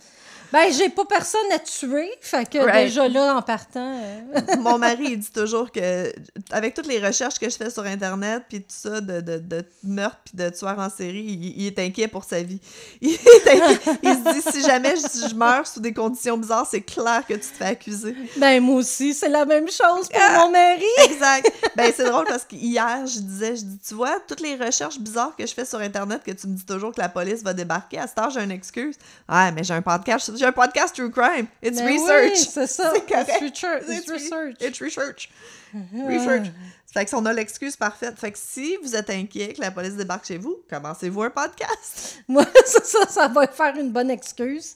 Ben, 0.53 0.71
j'ai 0.71 0.89
pas 0.89 1.03
personne 1.05 1.51
à 1.53 1.59
tuer. 1.59 2.09
Fait 2.21 2.47
que 2.49 2.59
Right. 2.59 2.85
déjà 2.85 3.07
là, 3.09 3.35
en 3.35 3.41
partant. 3.41 3.99
euh, 4.01 4.55
Mon 4.59 4.77
mari, 4.77 5.03
il 5.11 5.19
dit 5.19 5.31
toujours 5.31 5.71
que, 5.71 6.13
avec 6.51 6.75
toutes 6.75 6.85
les 6.87 6.99
recherches 7.05 7.39
que 7.39 7.49
je 7.49 7.55
fais 7.57 7.69
sur 7.71 7.83
Internet, 7.83 8.43
puis 8.47 8.59
tout 8.61 8.67
ça, 8.69 9.01
de, 9.01 9.19
de, 9.19 9.39
de 9.39 9.65
meurtre 9.83 10.19
puis 10.25 10.35
de 10.37 10.49
tueurs 10.49 10.77
en 10.79 10.89
série, 10.89 11.23
il, 11.23 11.61
il 11.61 11.67
est 11.67 11.79
inquiet 11.79 12.07
pour 12.07 12.23
sa 12.23 12.41
vie. 12.43 12.59
Il, 13.01 13.13
est 13.13 13.47
inquiet. 13.51 13.99
il 14.03 14.09
se 14.13 14.33
dit, 14.33 14.51
si 14.51 14.61
jamais 14.63 14.93
je, 14.95 15.27
je 15.29 15.35
meurs 15.35 15.65
sous 15.67 15.79
des 15.79 15.93
conditions 15.93 16.37
bizarres, 16.37 16.67
c'est 16.69 16.81
clair 16.81 17.23
que 17.27 17.33
tu 17.33 17.39
te 17.39 17.45
fais 17.57 17.65
accuser. 17.65 18.15
Ben, 18.37 18.61
moi 18.61 18.75
aussi, 18.75 19.13
c'est 19.13 19.29
la 19.29 19.45
même 19.45 19.67
chose 19.67 20.07
pour 20.07 20.21
Ah! 20.21 20.45
mon 20.45 20.51
mari. 20.51 20.83
Exact. 21.05 21.51
Ben, 21.75 21.91
c'est 21.95 22.05
drôle 22.05 22.25
parce 22.27 22.45
qu'hier, 22.45 23.05
je 23.07 23.19
disais, 23.19 23.55
je 23.55 23.63
dis, 23.63 23.79
tu 23.87 23.95
vois, 23.95 24.19
toutes 24.27 24.41
les 24.41 24.55
recherches 24.55 24.99
bizarres 24.99 25.35
que 25.35 25.47
je 25.47 25.53
fais 25.53 25.65
sur 25.65 25.79
Internet, 25.79 26.21
que 26.23 26.31
tu 26.31 26.45
me 26.47 26.55
dis 26.55 26.65
toujours 26.65 26.93
que 26.93 27.01
la 27.01 27.09
police 27.09 27.41
va 27.41 27.53
débarquer, 27.53 27.97
à 27.97 28.07
cette 28.07 28.19
heure, 28.19 28.29
j'ai 28.29 28.41
une 28.43 28.51
excuse. 28.51 28.95
Ouais, 29.27 29.51
mais 29.51 29.63
j'ai 29.63 29.73
un 29.73 29.81
podcast, 29.81 30.31
j'ai 30.43 30.47
un 30.49 30.51
podcast 30.51 30.93
True 30.93 31.09
Crime. 31.09 31.47
It's 31.61 31.77
Ben 31.79 31.87
research. 31.87 32.31
oui, 32.33 32.37
c'est 32.53 32.67
ça. 32.67 32.91
C'est 32.93 33.05
correct. 33.07 33.29
It's 33.29 33.41
research. 33.41 33.83
It's 33.87 33.99
It's 33.99 34.09
re- 34.09 34.13
research. 34.13 34.55
It's 34.61 34.81
research. 34.81 35.29
Research. 36.07 36.47
Fait 36.93 37.03
que 37.05 37.09
si 37.09 37.15
on 37.15 37.25
a 37.25 37.33
l'excuse 37.33 37.75
parfaite. 37.77 38.19
Fait 38.19 38.31
que 38.31 38.37
si 38.37 38.77
vous 38.83 38.93
êtes 38.95 39.09
inquiet 39.09 39.53
que 39.53 39.61
la 39.61 39.71
police 39.71 39.93
débarque 39.95 40.25
chez 40.27 40.37
vous, 40.37 40.57
commencez-vous 40.69 41.23
un 41.23 41.29
podcast. 41.29 42.19
Moi, 42.27 42.45
c'est 42.65 42.85
ça, 42.85 43.07
ça 43.07 43.27
va 43.29 43.47
faire 43.47 43.75
une 43.77 43.89
bonne 43.91 44.11
excuse. 44.11 44.75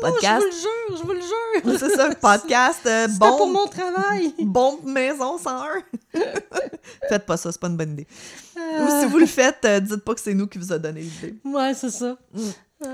Podcast. 0.00 0.42
Oh, 0.44 0.50
je 0.50 1.02
vous 1.04 1.12
le 1.12 1.20
jure, 1.20 1.30
je 1.62 1.62
vous 1.62 1.72
le 1.72 1.72
jure. 1.74 1.78
c'est 1.78 1.94
ça, 1.94 2.12
podcast, 2.16 2.80
euh, 2.86 3.06
C'était 3.06 3.18
pour 3.20 3.38
bombe, 3.38 3.52
mon 3.52 3.66
travail. 3.68 4.34
bombe 4.40 4.84
maison 4.84 5.38
101. 5.38 5.84
Faites 7.08 7.24
pas 7.24 7.36
ça, 7.36 7.52
c'est 7.52 7.60
pas 7.60 7.68
une 7.68 7.76
bonne 7.76 7.92
idée. 7.92 8.06
Ou 8.56 8.58
Euh, 8.58 9.00
si 9.02 9.06
vous 9.06 9.18
le 9.18 9.26
faites, 9.26 9.64
euh, 9.64 9.78
dites 9.78 10.02
pas 10.04 10.14
que 10.14 10.20
c'est 10.20 10.34
nous 10.34 10.48
qui 10.48 10.58
vous 10.58 10.72
a 10.72 10.78
donné 10.78 11.02
l'idée. 11.02 11.36
Ouais, 11.44 11.72
c'est 11.74 11.90
ça. 11.90 12.16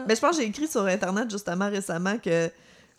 Mais 0.09 0.15
je 0.17 0.21
pense 0.21 0.37
que 0.37 0.43
j'ai 0.43 0.49
écrit 0.49 0.69
sur 0.69 0.85
Internet 0.87 1.31
justement 1.31 1.69
récemment 1.71 2.19
que 2.19 2.51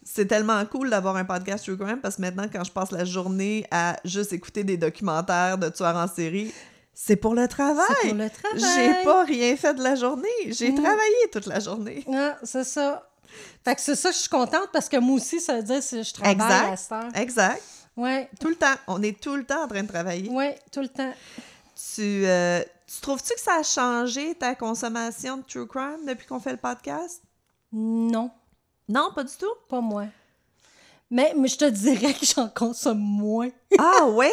c'est 0.03 0.25
tellement 0.25 0.63
cool 0.65 0.89
d'avoir 0.89 1.15
un 1.15 1.25
podcast 1.25 1.63
True 1.65 1.77
Crime 1.77 1.99
parce 2.01 2.17
que 2.17 2.21
maintenant, 2.21 2.45
quand 2.51 2.63
je 2.63 2.71
passe 2.71 2.91
la 2.91 3.05
journée 3.05 3.65
à 3.71 3.95
juste 4.03 4.33
écouter 4.33 4.63
des 4.63 4.77
documentaires 4.77 5.57
de 5.57 5.69
tueurs 5.69 5.95
en 5.95 6.07
série, 6.07 6.53
c'est 6.93 7.15
pour 7.15 7.33
le 7.35 7.47
travail. 7.47 7.85
C'est 8.01 8.09
pour 8.09 8.17
le 8.17 8.29
travail. 8.29 8.59
J'ai 8.75 9.03
pas 9.03 9.23
rien 9.23 9.55
fait 9.55 9.73
de 9.73 9.81
la 9.83 9.95
journée. 9.95 10.27
J'ai 10.49 10.71
Mm. 10.71 10.75
travaillé 10.83 11.15
toute 11.31 11.45
la 11.47 11.59
journée. 11.59 12.05
Ah, 12.13 12.37
c'est 12.43 12.63
ça. 12.65 13.09
Fait 13.65 13.73
que 13.75 13.81
c'est 13.81 13.95
ça, 13.95 14.11
je 14.11 14.17
suis 14.17 14.29
contente 14.29 14.67
parce 14.71 14.89
que 14.89 14.97
moi 14.97 15.15
aussi, 15.15 15.39
ça 15.39 15.55
veut 15.55 15.63
dire 15.63 15.79
que 15.79 16.03
je 16.03 16.13
travaille 16.13 16.33
Exact. 16.33 16.71
à 16.71 16.75
cette 16.75 16.91
heure. 16.91 17.09
Exact. 17.15 17.61
Ouais, 17.95 18.29
Tout 18.39 18.49
le 18.49 18.55
temps. 18.55 18.75
On 18.87 19.01
est 19.01 19.19
tout 19.19 19.35
le 19.35 19.43
temps 19.45 19.63
en 19.63 19.67
train 19.67 19.83
de 19.83 19.87
travailler. 19.87 20.29
ouais, 20.29 20.57
tout 20.71 20.81
le 20.81 20.87
temps. 20.89 21.13
Tu, 21.95 22.25
euh, 22.25 22.61
tu 22.93 23.01
trouves-tu 23.01 23.33
que 23.33 23.41
ça 23.41 23.55
a 23.59 23.63
changé 23.63 24.35
ta 24.35 24.55
consommation 24.55 25.37
de 25.37 25.43
True 25.43 25.67
Crime 25.67 26.05
depuis 26.07 26.27
qu'on 26.27 26.39
fait 26.39 26.51
le 26.51 26.57
podcast? 26.57 27.21
Non, 27.71 28.29
Non, 28.87 29.09
pas 29.15 29.23
du 29.23 29.33
tout? 29.39 29.53
pas 29.69 29.81
moi. 29.81 30.05
Mais, 31.09 31.33
mais 31.37 31.47
je 31.47 31.57
te 31.57 31.65
dirais 31.65 32.13
que 32.13 32.25
j'en 32.25 32.47
consomme 32.49 32.97
moins. 32.99 33.49
Ah 33.79 34.05
oui? 34.07 34.27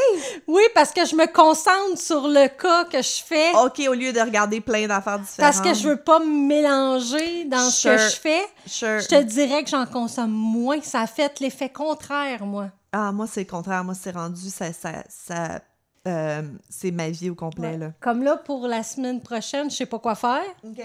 Oui, 0.46 0.62
parce 0.74 0.92
que 0.92 1.04
je 1.04 1.14
me 1.14 1.26
concentre 1.26 1.98
sur 2.00 2.26
le 2.28 2.48
cas 2.48 2.84
que 2.84 3.02
je 3.02 3.22
fais. 3.22 3.52
OK, 3.54 3.80
au 3.88 3.94
lieu 3.94 4.12
de 4.12 4.20
regarder 4.20 4.60
plein 4.60 4.86
d'affaires 4.86 5.18
différentes. 5.18 5.52
parce 5.54 5.60
que 5.60 5.74
je 5.74 5.88
veux 5.88 5.96
pas 5.96 6.18
me 6.20 6.46
mélanger 6.46 7.44
dans 7.46 7.70
ce 7.70 7.88
que 7.88 7.96
je 7.98 8.16
fais. 8.16 8.42
Sure. 8.66 9.00
Je 9.00 9.08
te 9.08 9.22
dirais 9.22 9.62
que 9.64 9.70
j'en 9.70 9.84
consomme 9.86 10.30
moins. 10.30 10.80
Ça 10.82 11.00
a 11.00 11.06
fait 11.06 11.38
l'effet 11.40 11.68
contraire, 11.70 12.44
moi. 12.46 12.68
Ah, 12.92 13.12
moi, 13.12 13.26
c'est 13.26 13.40
le 13.40 13.50
contraire. 13.50 13.84
Moi, 13.84 13.94
c'est 13.94 14.10
rendu, 14.12 14.48
ça, 14.50 14.72
ça, 14.72 15.04
ça 15.08 15.60
euh, 16.06 16.42
c'est 16.68 16.90
ma 16.90 17.10
vie 17.10 17.30
au 17.30 17.34
complet, 17.34 17.76
là. 17.76 17.92
Comme 18.00 18.22
là, 18.22 18.36
pour 18.36 18.66
la 18.66 18.82
semaine 18.82 19.20
prochaine, 19.20 19.70
je 19.70 19.76
sais 19.76 19.86
pas 19.86 19.98
quoi 19.98 20.14
faire. 20.14 20.44
OK. 20.64 20.82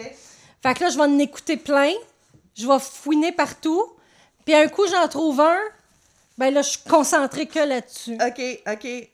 Fait 0.62 0.74
que 0.74 0.84
là, 0.84 0.90
je 0.90 0.98
vais 0.98 1.04
en 1.04 1.20
écouter 1.20 1.58
plein. 1.58 1.92
Je 2.56 2.68
vais 2.68 2.80
fouiner 2.80 3.32
partout. 3.32 3.84
Puis 4.46 4.54
un 4.54 4.68
coup, 4.68 4.88
j'en 4.90 5.08
trouve 5.08 5.40
un. 5.42 5.60
Ben 6.38 6.54
là, 6.54 6.62
je 6.62 6.70
suis 6.72 6.90
concentrée 6.90 7.46
que 7.46 7.60
là-dessus. 7.60 8.16
OK, 8.16 8.42
OK. 8.68 9.10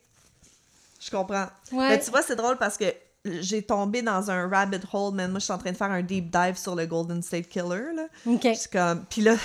Je 0.99 1.11
comprends. 1.11 1.47
Ouais. 1.71 1.89
Mais 1.89 1.99
tu 1.99 2.09
vois, 2.09 2.21
c'est 2.21 2.35
drôle 2.35 2.57
parce 2.57 2.77
que 2.77 2.85
j'ai 3.23 3.61
tombé 3.61 4.01
dans 4.01 4.31
un 4.31 4.47
rabbit 4.47 4.79
hole, 4.91 5.13
man. 5.13 5.29
Moi, 5.29 5.39
je 5.39 5.45
suis 5.45 5.53
en 5.53 5.57
train 5.57 5.71
de 5.71 5.77
faire 5.77 5.91
un 5.91 6.01
deep 6.01 6.31
dive 6.31 6.57
sur 6.57 6.75
le 6.75 6.85
Golden 6.87 7.21
State 7.21 7.47
Killer, 7.47 7.93
là. 7.95 8.03
OK. 8.25 8.41
Je 8.43 8.53
suis 8.53 8.69
comme... 8.69 9.05
Puis 9.05 9.21
là, 9.21 9.35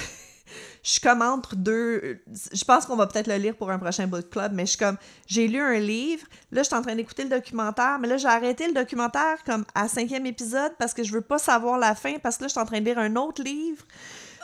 je 0.87 0.93
suis 0.93 1.01
comme 1.01 1.21
entre 1.21 1.57
deux... 1.57 2.21
Je 2.53 2.65
pense 2.65 2.87
qu'on 2.87 2.95
va 2.95 3.09
peut-être 3.09 3.27
le 3.27 3.35
lire 3.39 3.57
pour 3.57 3.73
un 3.73 3.79
prochain 3.79 4.07
book 4.07 4.31
club, 4.31 4.53
mais 4.55 4.67
je 4.67 4.71
suis 4.71 4.79
comme... 4.79 4.97
J'ai 5.27 5.49
lu 5.49 5.61
un 5.61 5.81
livre, 5.81 6.25
là, 6.53 6.63
je 6.63 6.69
suis 6.69 6.77
en 6.77 6.83
train 6.83 6.95
d'écouter 6.95 7.25
le 7.25 7.31
documentaire, 7.31 7.99
mais 7.99 8.07
là, 8.07 8.19
j'ai 8.19 8.29
arrêté 8.29 8.69
le 8.69 8.73
documentaire 8.73 9.43
comme 9.45 9.65
à 9.75 9.89
cinquième 9.89 10.27
épisode 10.27 10.71
parce 10.79 10.95
que 10.95 11.03
je 11.03 11.13
veux 11.13 11.23
pas 11.23 11.39
savoir 11.39 11.77
la 11.77 11.97
fin, 11.97 12.21
parce 12.23 12.37
que 12.37 12.43
là, 12.43 12.47
je 12.47 12.53
suis 12.53 12.61
en 12.61 12.67
train 12.67 12.79
de 12.79 12.85
lire 12.85 13.01
un 13.01 13.17
autre 13.17 13.43
livre. 13.43 13.85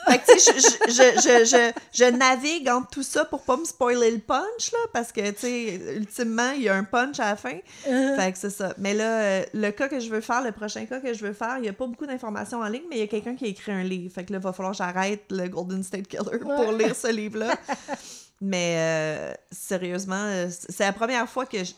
Fait 0.06 0.18
que, 0.18 0.32
tu 0.32 0.38
sais, 0.38 0.52
je, 0.58 0.92
je, 0.92 1.44
je, 1.44 1.72
je, 1.92 2.10
navigue 2.10 2.68
entre 2.68 2.88
tout 2.90 3.02
ça 3.02 3.24
pour 3.24 3.42
pas 3.42 3.56
me 3.56 3.64
spoiler 3.64 4.10
le 4.10 4.18
punch, 4.18 4.72
là, 4.72 4.78
parce 4.92 5.12
que, 5.12 5.30
tu 5.30 5.40
sais, 5.40 5.94
ultimement, 5.96 6.50
il 6.52 6.62
y 6.62 6.68
a 6.68 6.74
un 6.74 6.84
punch 6.84 7.20
à 7.20 7.30
la 7.30 7.36
fin. 7.36 7.58
Euh, 7.86 8.16
Fait 8.16 8.32
que 8.32 8.38
c'est 8.38 8.50
ça. 8.50 8.74
Mais 8.78 8.94
là, 8.94 9.20
euh, 9.20 9.44
le 9.54 9.70
cas 9.70 9.88
que 9.88 10.00
je 10.00 10.10
veux 10.10 10.20
faire, 10.20 10.42
le 10.42 10.52
prochain 10.52 10.84
cas 10.86 11.00
que 11.00 11.14
je 11.14 11.24
veux 11.24 11.32
faire, 11.32 11.58
il 11.58 11.62
n'y 11.62 11.68
a 11.68 11.72
pas 11.72 11.86
beaucoup 11.86 12.06
d'informations 12.06 12.60
en 12.60 12.68
ligne, 12.68 12.82
mais 12.90 12.96
il 12.96 13.00
y 13.00 13.04
a 13.04 13.06
quelqu'un 13.06 13.36
qui 13.36 13.44
a 13.44 13.48
écrit 13.48 13.72
un 13.72 13.84
livre. 13.84 14.12
Fait 14.12 14.24
que 14.24 14.32
là, 14.32 14.38
il 14.38 14.42
va 14.42 14.52
falloir 14.52 14.72
que 14.72 14.78
j'arrête 14.78 15.24
le 15.30 15.48
Golden 15.48 15.82
State 15.82 16.08
Killer 16.08 16.38
pour 16.38 16.72
lire 16.72 16.96
ce 16.96 17.10
livre-là. 17.12 17.54
mais 18.42 18.74
euh, 18.76 19.34
sérieusement, 19.52 20.16
euh, 20.16 20.48
c'est 20.50 20.84
la 20.84 20.92
première 20.92 21.28
fois 21.28 21.46
que 21.46 21.62
je, 21.62 21.72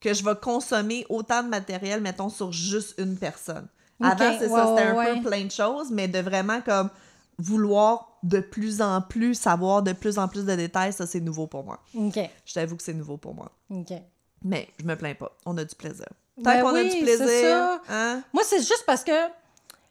que 0.00 0.14
je 0.14 0.24
vais 0.24 0.36
consommer 0.40 1.04
autant 1.08 1.42
de 1.42 1.48
matériel, 1.48 2.00
mettons, 2.00 2.28
sur 2.28 2.52
juste 2.52 2.94
une 2.98 3.16
personne. 3.16 3.66
Avant, 4.00 4.38
c'est 4.38 4.48
ça, 4.48 4.72
ouais, 4.72 4.76
c'était 4.76 4.88
un 4.90 4.94
ouais, 4.94 5.14
peu 5.14 5.28
plein 5.28 5.44
de 5.44 5.50
choses, 5.50 5.90
mais 5.90 6.06
de 6.06 6.18
vraiment 6.20 6.60
comme 6.60 6.90
vouloir 7.38 8.18
de 8.22 8.40
plus 8.40 8.80
en 8.80 9.00
plus 9.02 9.34
savoir 9.34 9.82
de 9.82 9.92
plus 9.92 10.18
en 10.18 10.26
plus 10.28 10.44
de 10.44 10.54
détails, 10.54 10.92
ça, 10.92 11.06
c'est 11.06 11.20
nouveau 11.20 11.46
pour 11.46 11.64
moi. 11.64 11.80
OK. 11.94 12.18
Je 12.44 12.54
t'avoue 12.54 12.76
que 12.76 12.82
c'est 12.82 12.94
nouveau 12.94 13.16
pour 13.16 13.34
moi. 13.34 13.50
OK. 13.70 13.92
Mais 14.44 14.68
je 14.80 14.84
me 14.84 14.96
plains 14.96 15.14
pas. 15.14 15.36
On 15.46 15.56
a 15.58 15.64
du 15.64 15.74
plaisir. 15.74 16.06
Tant 16.36 16.42
Ben 16.50 16.62
qu'on 16.62 16.68
a 16.70 16.82
oui, 16.82 16.84
du 16.84 16.90
c'est 16.90 17.02
plaisir. 17.02 17.26
ça. 17.26 17.82
Hein? 17.88 18.22
Moi, 18.32 18.42
c'est 18.44 18.58
juste 18.58 18.84
parce 18.86 19.02
que 19.04 19.12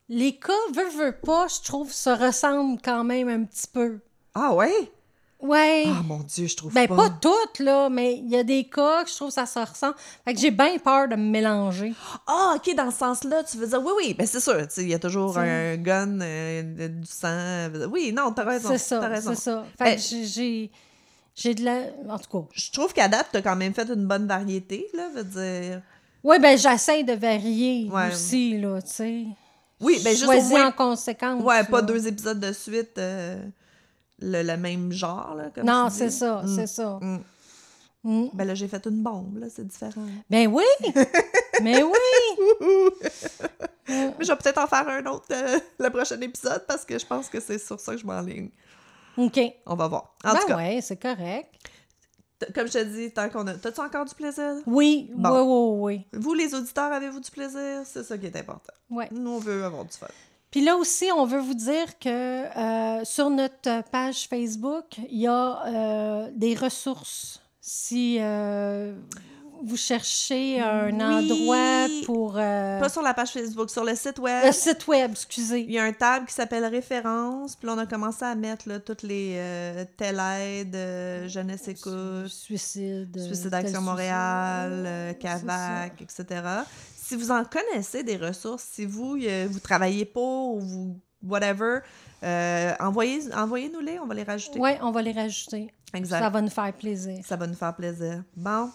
les 0.10 0.38
cas, 0.38 0.54
veux, 0.74 0.90
veux 0.90 1.12
pas, 1.14 1.48
je 1.48 1.62
trouve, 1.64 1.92
se 1.92 2.10
ressemblent 2.10 2.80
quand 2.84 3.04
même 3.04 3.28
un 3.30 3.44
petit 3.44 3.68
peu. 3.68 4.00
Ah 4.34 4.54
ouais? 4.54 4.92
Ouais. 5.42 5.84
Ah 5.88 6.02
mon 6.04 6.20
Dieu, 6.20 6.48
je 6.48 6.56
trouve 6.56 6.74
ben, 6.74 6.88
pas. 6.88 6.96
pas 6.96 7.10
toutes, 7.22 7.60
là, 7.60 7.90
mais 7.90 8.16
il 8.16 8.30
y 8.30 8.38
a 8.38 8.44
des 8.44 8.64
cas 8.64 9.04
que 9.04 9.10
je 9.10 9.16
trouve 9.16 9.28
que 9.28 9.34
ça 9.34 9.46
se 9.46 9.60
ressemble. 9.60 9.96
Fait 10.24 10.34
que 10.34 10.40
j'ai 10.40 10.50
bien 10.50 10.78
peur 10.80 11.08
de 11.08 11.16
me 11.16 11.30
mélanger. 11.30 11.94
Ah, 12.26 12.56
ok, 12.56 12.74
dans 12.76 12.90
ce 12.90 12.98
sens-là, 12.98 13.44
tu 13.44 13.58
veux 13.58 13.68
dire, 13.68 13.82
oui, 13.84 13.92
oui, 13.98 14.14
ben 14.18 14.26
c'est 14.26 14.40
sûr, 14.40 14.56
il 14.78 14.90
y 14.90 14.94
a 14.94 15.00
toujours 15.00 15.38
un 15.38 15.76
gun, 15.78 16.20
euh, 16.22 16.88
du 16.88 17.06
sang. 17.06 17.70
Oui, 17.92 18.12
non, 18.16 18.32
t'as 18.32 18.44
raison. 18.46 18.70
C'est 18.78 18.96
T'as 18.96 19.02
ça, 19.02 19.08
raison. 19.08 19.30
c'est 19.36 19.42
ça. 19.42 19.66
Fait 19.78 19.84
Ben- 19.84 19.96
que 19.98 20.02
j'ai- 20.02 20.72
j'ai... 21.36 21.54
De 21.54 21.66
la... 21.66 21.82
En 22.10 22.18
tout 22.18 22.30
cas... 22.42 22.48
Je 22.54 22.72
trouve 22.72 22.94
qu'à 22.94 23.10
date, 23.10 23.28
t'as 23.32 23.42
quand 23.42 23.58
même 23.58 23.74
fait 23.74 23.88
une 23.90 24.08
bonne 24.08 24.26
variété, 24.28 24.88
là, 24.94 25.10
veut 25.14 25.24
dire. 25.26 25.82
Oui, 26.24 26.40
ben 26.40 26.58
j'essaie 26.58 27.04
de 27.04 27.14
varier 27.14 27.88
Ouais. 27.92 28.08
aussi, 28.08 28.58
là, 28.58 28.82
tu 28.82 28.90
sais. 28.90 29.26
Oui, 29.82 30.00
ben 30.04 30.12
juste 30.12 30.24
au 30.24 30.28
Choisis 30.32 30.50
moins- 30.50 30.68
en 30.70 30.72
conséquence. 30.72 31.44
Ouais, 31.44 31.64
pas 31.66 31.82
deux 31.82 32.08
épisodes 32.08 32.40
de 32.40 32.54
suite, 32.54 32.98
euh, 32.98 33.38
le, 34.20 34.44
le 34.44 34.58
même 34.58 34.92
genre, 34.92 35.36
là, 35.36 35.50
comme 35.54 35.66
Non, 35.66 35.88
tu 35.90 35.96
c'est 35.98 36.10
ça, 36.12 36.42
Mm. 36.44 36.56
c'est 36.56 36.68
ça. 36.68 37.00
Mm. 37.02 37.20
Mm. 38.04 38.30
Ben 38.34 38.46
là, 38.48 38.54
j'ai 38.56 38.68
fait 38.68 38.86
une 38.86 39.02
bombe, 39.02 39.38
là, 39.40 39.48
c'est 39.50 39.66
différent. 39.68 40.06
Ben 40.30 40.48
oui! 40.48 40.64
Mais 41.64 41.82
oui! 41.84 41.92
Mais 43.88 44.14
je 44.20 44.28
vais 44.28 44.36
peut-être 44.38 44.58
en 44.60 44.68
faire 44.68 44.88
un 44.88 45.06
autre 45.06 45.26
euh, 45.32 45.60
le 45.80 45.90
prochain 45.90 46.20
épisode 46.22 46.66
parce 46.68 46.86
que 46.86 46.98
je 46.98 47.06
pense 47.06 47.30
que 47.30 47.40
c'est 47.40 47.60
sur 47.60 47.80
ça 47.80 47.94
que 47.94 48.00
je 48.02 48.06
m'enligne. 48.06 48.50
OK. 49.18 49.40
On 49.66 49.76
va 49.76 49.88
voir. 49.88 50.16
En 50.24 50.34
ben 50.34 50.40
tout 50.40 50.48
cas, 50.48 50.58
ouais, 50.58 50.80
c'est 50.82 51.00
correct. 51.02 51.50
comme 52.54 52.68
je 52.68 52.74
te 52.74 52.84
dis, 52.84 53.12
tant 53.12 53.30
qu'on 53.30 53.46
a. 53.48 53.54
T'as-tu 53.54 53.80
encore 53.80 54.06
du 54.06 54.14
plaisir? 54.16 54.56
Oui, 54.66 55.12
Bon. 55.16 55.78
oui, 55.80 56.06
oui, 56.14 56.20
Vous, 56.20 56.34
les 56.34 56.54
auditeurs, 56.54 56.92
avez-vous 56.92 57.20
du 57.20 57.32
plaisir? 57.32 57.82
C'est 57.86 58.04
ça 58.04 58.18
qui 58.18 58.26
est 58.26 58.36
important. 58.36 58.74
oui. 58.90 58.98
Ouais. 58.98 59.08
Nous, 59.12 59.32
on 59.32 59.40
veut 59.40 59.64
avoir 59.64 59.86
du 59.86 59.96
fun. 59.96 60.08
Puis 60.56 60.64
là 60.64 60.78
aussi, 60.78 61.12
on 61.12 61.26
veut 61.26 61.42
vous 61.42 61.54
dire 61.54 62.00
que 62.00 62.08
euh, 62.08 63.04
sur 63.04 63.30
notre 63.30 63.84
page 63.92 64.26
Facebook, 64.30 64.86
il 65.10 65.20
y 65.20 65.28
a 65.28 65.66
euh, 65.66 66.30
des 66.34 66.56
ressources. 66.56 67.42
Si 67.60 68.20
euh, 68.22 68.96
vous 69.62 69.76
cherchez 69.76 70.62
un 70.62 70.92
Oui. 70.92 71.04
endroit 71.04 71.88
pour... 72.06 72.36
Pas 72.36 72.88
sur 72.88 73.02
la 73.02 73.14
page 73.14 73.32
Facebook, 73.32 73.70
sur 73.70 73.84
le 73.84 73.96
site 73.96 74.18
web. 74.18 74.46
le 74.46 74.54
site 74.54 74.88
web, 74.88 75.12
Il 75.12 75.16
excusez. 75.16 75.62
y 75.64 75.78
a 75.78 75.84
un 75.84 75.92
tab 75.92 76.26
qui 76.26 76.34
s'appelle 76.34 76.64
Références, 76.64 77.58
puis 77.58 77.68
là, 77.68 77.74
on 77.74 77.80
a 77.80 77.86
commencé 77.86 78.24
à 78.24 78.34
mettre 78.34 78.70
là, 78.70 78.80
toutes 78.80 79.04
les 79.04 79.38
telle 79.98 80.22
aide, 80.40 81.28
Jeunesse 81.28 81.68
Écoute, 81.68 82.28
Suicide. 82.30 83.20
Suicide 83.20 83.54
Action. 83.54 83.82
Montréal. 83.82 85.18
CAVAC, 85.20 86.02
etc. 86.02 86.42
Si 87.08 87.16
vous 87.16 87.30
en 87.32 87.44
connaissez 87.46 88.02
des 88.04 88.18
ressources, 88.18 88.64
si 88.64 88.86
vous, 88.86 89.16
euh, 89.22 89.48
vous 89.50 89.60
travaillez 89.60 90.06
pas 90.06 90.20
ou 90.20 90.60
vous, 90.60 91.00
whatever, 91.22 91.80
euh, 92.24 92.74
envoyez, 92.80 93.22
envoyez-nous-les, 93.34 94.00
on 94.00 94.08
va 94.08 94.16
les 94.16 94.24
rajouter. 94.24 94.60
Oui, 94.60 94.72
on 94.82 94.92
va 94.92 95.02
les 95.04 95.12
rajouter. 95.12 95.72
Exact. 95.94 96.20
Ça 96.20 96.30
va 96.30 96.42
nous 96.42 96.50
faire 96.50 96.74
plaisir. 96.74 97.20
Ça 97.24 97.36
va 97.36 97.46
nous 97.46 97.54
faire 97.54 97.76
plaisir. 97.76 98.24
Bon, 98.36 98.72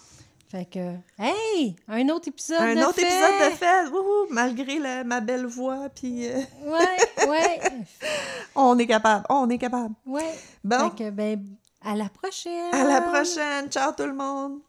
Fait 0.48 0.64
que, 0.64 0.94
hey, 1.18 1.74
un 1.88 2.08
autre 2.10 2.28
épisode 2.28 2.60
un 2.60 2.74
de 2.76 2.80
autre 2.82 2.94
fait. 2.94 3.02
épisode 3.02 3.50
de 3.50 3.56
fait, 3.56 3.88
wouhou, 3.88 4.26
malgré 4.30 5.02
ma 5.04 5.20
belle 5.20 5.46
voix, 5.46 5.88
puis 5.94 6.28
euh, 6.28 6.40
Ouais, 6.66 7.26
ouais, 7.28 7.60
on 8.54 8.78
est 8.78 8.86
capable, 8.86 9.26
on 9.28 9.48
est 9.50 9.58
capable. 9.58 9.94
ouais. 10.06 10.34
Bon, 10.62 10.90
Fait 10.90 11.04
que, 11.04 11.10
ben, 11.10 11.44
à 11.84 11.96
la 11.96 12.08
prochaine. 12.08 12.72
à 12.74 12.84
la 12.84 13.00
prochaine, 13.00 13.68
ciao 13.70 13.90
tout 13.96 14.06
le 14.06 14.14
monde. 14.14 14.60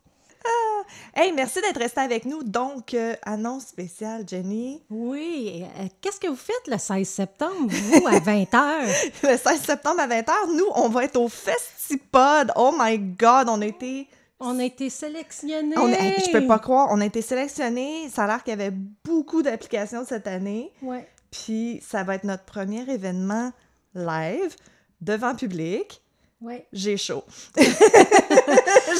Ah. 0.43 0.81
Hey, 1.15 1.31
merci 1.33 1.61
d'être 1.61 1.79
resté 1.79 1.99
avec 2.01 2.25
nous. 2.25 2.43
Donc, 2.43 2.93
euh, 2.93 3.15
annonce 3.23 3.65
spéciale, 3.67 4.25
Jenny. 4.27 4.81
Oui, 4.89 5.63
euh, 5.79 5.85
qu'est-ce 6.01 6.19
que 6.19 6.27
vous 6.27 6.35
faites 6.35 6.67
le 6.67 6.77
16 6.77 7.07
septembre, 7.07 7.67
vous, 7.69 8.07
à 8.07 8.19
20h? 8.19 9.11
Le 9.23 9.37
16 9.37 9.61
septembre 9.61 9.99
à 10.01 10.07
20h, 10.07 10.31
nous, 10.55 10.65
on 10.75 10.89
va 10.89 11.03
être 11.05 11.17
au 11.19 11.27
Festipod. 11.27 12.51
Oh 12.55 12.73
my 12.77 12.97
God, 12.97 13.49
on 13.49 13.61
a 13.61 13.65
été... 13.65 14.07
On 14.39 14.57
a 14.57 14.63
été 14.63 14.89
sélectionnés. 14.89 15.77
On 15.77 15.85
a- 15.93 15.97
hey, 15.97 16.15
je 16.25 16.31
peux 16.31 16.47
pas 16.47 16.57
croire, 16.57 16.87
on 16.89 16.99
a 16.99 17.05
été 17.05 17.21
sélectionnés. 17.21 18.09
Ça 18.09 18.23
a 18.23 18.27
l'air 18.27 18.43
qu'il 18.43 18.49
y 18.51 18.53
avait 18.59 18.73
beaucoup 19.03 19.43
d'applications 19.43 20.03
cette 20.03 20.25
année. 20.25 20.71
Ouais. 20.81 21.07
Puis 21.29 21.79
ça 21.87 22.03
va 22.03 22.15
être 22.15 22.23
notre 22.23 22.45
premier 22.45 22.81
événement 22.91 23.51
live 23.93 24.55
devant 24.99 25.35
public. 25.35 26.01
Ouais. 26.41 26.65
J'ai 26.73 26.97
chaud. 26.97 27.23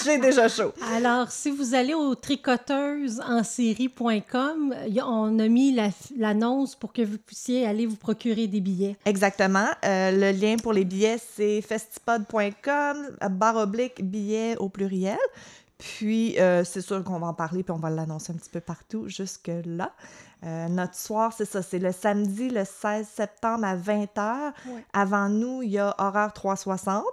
J'ai 0.06 0.18
déjà 0.20 0.48
chaud. 0.48 0.72
Alors, 0.96 1.30
si 1.32 1.50
vous 1.52 1.74
allez 1.74 1.94
au 1.96 2.14
tricoteusesensérie.com, 2.16 4.76
on 5.06 5.40
a 5.40 5.48
mis 5.48 5.72
la- 5.74 5.90
l'annonce 6.18 6.76
pour 6.76 6.94
que 6.94 7.02
vous 7.02 7.18
puissiez 7.18 7.66
aller 7.68 7.86
vous 7.88 7.96
procurer 7.96 8.46
des 8.48 8.62
billets. 8.62 8.96
Exactement. 9.06 9.66
Euh, 9.86 10.12
le 10.12 10.32
lien 10.40 10.58
pour 10.58 10.74
les 10.74 10.86
billets, 10.86 11.18
c'est 11.36 11.62
festipod.com, 11.62 13.10
barre 13.32 13.56
oblique, 13.58 14.04
billets 14.04 14.56
au 14.58 14.70
pluriel. 14.70 15.18
Puis, 15.78 16.40
euh, 16.40 16.64
c'est 16.64 16.82
sûr 16.82 17.04
qu'on 17.04 17.18
va 17.20 17.28
en 17.28 17.34
parler, 17.34 17.64
puis 17.64 17.74
on 17.74 17.80
va 17.80 17.90
l'annoncer 17.90 18.32
un 18.34 18.36
petit 18.36 18.52
peu 18.52 18.60
partout 18.60 19.08
jusque-là. 19.10 19.92
Euh, 20.44 20.68
notre 20.68 20.96
soir, 20.96 21.34
c'est 21.36 21.46
ça, 21.46 21.62
c'est 21.64 21.80
le 21.80 21.92
samedi, 21.92 22.50
le 22.50 22.66
16 22.66 23.08
septembre 23.08 23.66
à 23.66 23.76
20h. 23.76 24.52
Ouais. 24.68 24.86
Avant 24.94 25.28
nous, 25.30 25.64
il 25.64 25.72
y 25.72 25.80
a 25.80 25.96
Horaire 25.98 26.34
360. 26.34 27.04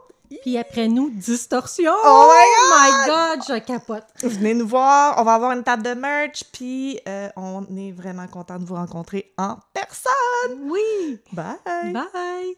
Puis 0.43 0.59
après 0.59 0.89
nous, 0.89 1.11
Distorsion! 1.11 1.93
Oh 2.05 2.33
my 2.71 3.07
God, 3.07 3.45
je 3.49 3.59
capote! 3.61 4.05
Venez 4.23 4.55
nous 4.55 4.67
voir, 4.67 5.15
on 5.19 5.25
va 5.25 5.35
avoir 5.35 5.53
une 5.53 5.63
table 5.65 5.83
de 5.83 5.95
merch, 5.95 6.45
puis 6.53 7.01
euh, 7.09 7.29
on 7.37 7.65
est 7.77 7.93
vraiment 7.93 8.27
content 8.27 8.59
de 8.59 8.65
vous 8.65 8.75
rencontrer 8.75 9.33
en 9.39 9.57
personne. 9.73 10.59
Oui! 10.71 11.21
Bye! 11.33 11.93
Bye! 11.93 12.57